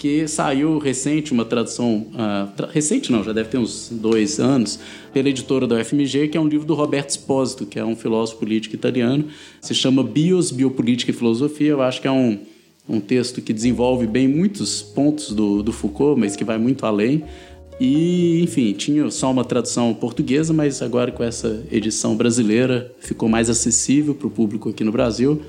que 0.00 0.26
saiu 0.26 0.78
recente, 0.78 1.30
uma 1.30 1.44
tradução. 1.44 2.06
Uh, 2.14 2.50
tra 2.56 2.68
recente 2.68 3.12
não, 3.12 3.22
já 3.22 3.34
deve 3.34 3.50
ter 3.50 3.58
uns 3.58 3.90
dois 3.92 4.40
anos, 4.40 4.80
pela 5.12 5.28
editora 5.28 5.66
da 5.66 5.76
UFMG, 5.76 6.28
que 6.28 6.38
é 6.38 6.40
um 6.40 6.48
livro 6.48 6.66
do 6.66 6.74
Roberto 6.74 7.10
Espósito, 7.10 7.66
que 7.66 7.78
é 7.78 7.84
um 7.84 7.94
filósofo 7.94 8.38
político 8.38 8.74
italiano. 8.74 9.26
Se 9.60 9.74
chama 9.74 10.02
Bios, 10.02 10.50
Biopolítica 10.50 11.10
e 11.10 11.14
Filosofia. 11.14 11.68
Eu 11.68 11.82
acho 11.82 12.00
que 12.00 12.08
é 12.08 12.10
um, 12.10 12.38
um 12.88 12.98
texto 12.98 13.42
que 13.42 13.52
desenvolve 13.52 14.06
bem 14.06 14.26
muitos 14.26 14.80
pontos 14.80 15.32
do, 15.32 15.62
do 15.62 15.70
Foucault, 15.70 16.18
mas 16.18 16.34
que 16.34 16.44
vai 16.44 16.56
muito 16.56 16.86
além. 16.86 17.22
E, 17.80 18.42
enfim, 18.42 18.74
tinha 18.74 19.10
só 19.10 19.30
uma 19.30 19.42
tradução 19.42 19.94
portuguesa, 19.94 20.52
mas 20.52 20.82
agora 20.82 21.10
com 21.10 21.24
essa 21.24 21.64
edição 21.72 22.14
brasileira 22.14 22.92
ficou 22.98 23.26
mais 23.26 23.48
acessível 23.48 24.14
para 24.14 24.26
o 24.26 24.30
público 24.30 24.68
aqui 24.68 24.84
no 24.84 24.92
Brasil. 24.92 25.40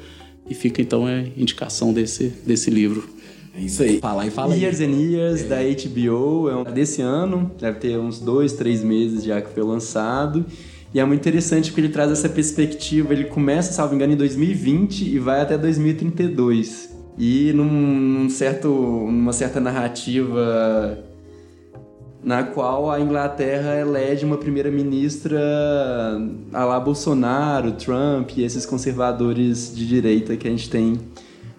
E 0.49 0.53
fica 0.53 0.81
então 0.81 1.05
a 1.05 1.19
indicação 1.35 1.91
desse, 1.91 2.29
desse 2.45 2.69
livro. 2.69 3.03
É 3.53 3.59
isso 3.59 3.83
aí. 3.83 3.99
Fala 3.99 4.23
aí, 4.23 4.31
fala 4.31 4.53
aí. 4.53 4.61
Years 4.61 4.79
and 4.79 4.91
Years, 4.91 5.41
é. 5.41 5.47
da 5.47 5.57
HBO, 5.57 6.49
é 6.49 6.55
um 6.55 6.63
desse 6.63 7.01
ano, 7.01 7.51
deve 7.59 7.79
ter 7.79 7.97
uns 7.97 8.19
dois, 8.19 8.53
três 8.53 8.81
meses 8.81 9.25
já 9.25 9.41
que 9.41 9.53
foi 9.53 9.63
lançado. 9.63 10.45
E 10.93 11.01
é 11.01 11.05
muito 11.05 11.19
interessante 11.19 11.69
porque 11.69 11.81
ele 11.81 11.89
traz 11.89 12.11
essa 12.11 12.29
perspectiva. 12.29 13.13
Ele 13.13 13.25
começa, 13.25 13.73
salvo 13.73 13.93
engano, 13.93 14.13
em 14.13 14.17
2020 14.17 15.01
e 15.01 15.19
vai 15.19 15.41
até 15.41 15.57
2032. 15.57 16.89
E 17.17 17.51
num, 17.51 17.65
num 17.65 18.29
certo, 18.29 18.69
numa 18.69 19.33
certa 19.33 19.59
narrativa 19.59 21.10
na 22.23 22.43
qual 22.43 22.91
a 22.91 22.99
Inglaterra 22.99 23.75
elege 23.79 24.25
uma 24.25 24.37
primeira-ministra 24.37 25.39
a 26.53 26.63
lá 26.65 26.79
Bolsonaro, 26.79 27.71
Trump 27.73 28.31
e 28.37 28.43
esses 28.43 28.65
conservadores 28.65 29.75
de 29.75 29.87
direita 29.87 30.37
que 30.37 30.47
a 30.47 30.51
gente 30.51 30.69
tem 30.69 30.99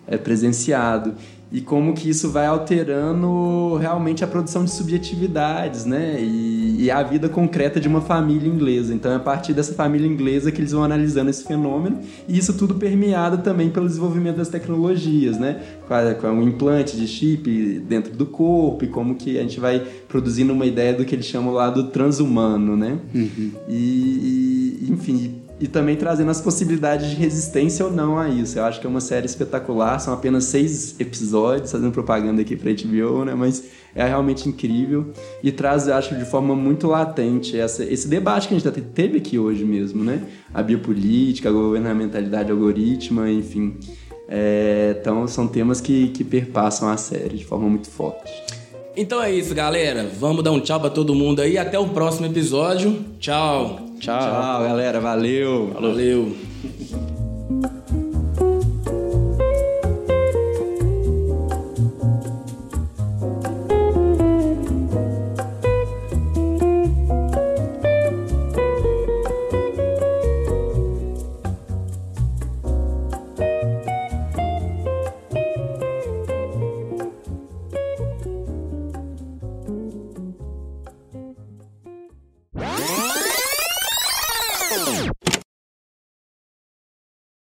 é, 0.07 0.17
presenciado 0.17 1.15
e 1.51 1.61
como 1.61 1.93
que 1.93 2.09
isso 2.09 2.31
vai 2.31 2.47
alterando 2.47 3.77
realmente 3.77 4.25
a 4.25 4.27
produção 4.27 4.65
de 4.65 4.71
subjetividades, 4.71 5.85
né? 5.85 6.17
E, 6.19 6.52
e, 6.79 6.91
a 6.91 7.03
vida 7.03 7.29
concreta 7.29 7.81
de 7.81 7.89
uma 7.89 8.01
família 8.01 8.49
inglesa. 8.49 8.95
Então 8.95 9.13
é 9.13 9.17
a 9.17 9.21
partir 9.21 9.53
dessa 9.53 9.75
família 9.75 10.07
inglesa 10.07 10.51
que 10.51 10.61
eles 10.61 10.73
vão 10.73 10.83
analisando 10.83 11.31
esse 11.31 11.45
fenômeno 11.45 12.01
e 12.29 12.39
isso 12.39 12.55
tudo 12.55 12.75
permeado 12.75 13.39
também 13.39 13.71
pelo 13.71 13.87
desenvolvimento 13.87 14.37
das 14.37 14.49
tecnologias, 14.49 15.39
né? 15.39 15.61
Com 16.21 16.29
um 16.29 16.49
implante 16.49 16.97
de 16.97 17.07
chip 17.07 17.81
dentro 17.87 18.15
do 18.15 18.27
corpo 18.27 18.85
e 18.85 18.89
como 18.89 19.15
que 19.15 19.39
a 19.39 19.43
gente 19.43 19.61
vai 19.61 19.87
produzindo 20.09 20.53
uma 20.53 20.67
ideia 20.67 20.95
do 20.95 21.05
que 21.05 21.15
eles 21.15 21.27
chamam 21.27 21.53
lá 21.53 21.69
do 21.71 21.85
transhumano, 21.85 22.77
né? 22.77 22.99
Uhum. 23.15 23.51
E, 23.69 24.81
e, 24.83 24.93
enfim, 24.93 25.42
e 25.63 25.69
também 25.69 25.95
trazendo 25.95 26.29
as 26.29 26.41
possibilidades 26.41 27.09
de 27.09 27.15
resistência 27.15 27.87
ou 27.87 27.93
não 27.93 28.19
a 28.19 28.29
isso. 28.29 28.59
Eu 28.59 28.65
acho 28.65 28.81
que 28.81 28.87
é 28.87 28.91
uma 28.91 29.01
série 29.01 29.27
espetacular, 29.27 30.01
são 30.01 30.13
apenas 30.13 30.47
seis 30.47 30.99
episódios, 30.99 31.71
fazendo 31.71 31.93
propaganda 31.93 32.43
aqui 32.43 32.57
para 32.57 32.73
HBO, 32.73 33.25
né? 33.25 33.33
Mas 33.37 33.63
é 33.95 34.05
realmente 34.05 34.49
incrível 34.49 35.13
e 35.41 35.53
traz, 35.53 35.87
eu 35.87 35.95
acho, 35.95 36.17
de 36.17 36.25
forma 36.25 36.57
muito 36.57 36.89
latente 36.89 37.57
essa, 37.57 37.85
esse 37.85 38.09
debate 38.09 38.49
que 38.49 38.55
a 38.55 38.59
gente 38.59 38.81
teve 38.81 39.19
aqui 39.19 39.39
hoje 39.39 39.65
mesmo, 39.65 40.03
né? 40.03 40.25
A 40.53 40.65
biopolítica, 40.65 41.49
a 41.49 41.53
governamentalidade 41.53 42.51
algorítmica, 42.51 43.31
enfim. 43.31 43.77
É, 44.29 44.97
então, 45.01 45.29
são 45.29 45.47
temas 45.47 45.81
que, 45.81 46.09
que 46.09 46.25
perpassam 46.25 46.89
a 46.89 46.97
série 46.97 47.37
de 47.37 47.45
forma 47.45 47.69
muito 47.69 47.89
forte. 47.89 48.33
Então 48.97 49.23
é 49.23 49.33
isso, 49.33 49.55
galera. 49.55 50.11
Vamos 50.19 50.43
dar 50.43 50.51
um 50.51 50.61
tchau 50.61 50.81
para 50.81 50.91
todo 50.91 51.15
mundo 51.15 51.41
aí. 51.41 51.57
Até 51.57 51.79
o 51.79 51.89
próximo 51.89 52.27
episódio. 52.27 53.05
Tchau. 53.21 53.92
Tchau. 54.03 54.19
Tchau, 54.19 54.63
galera. 54.65 54.99
Valeu. 55.01 55.71
Valeu. 55.75 56.37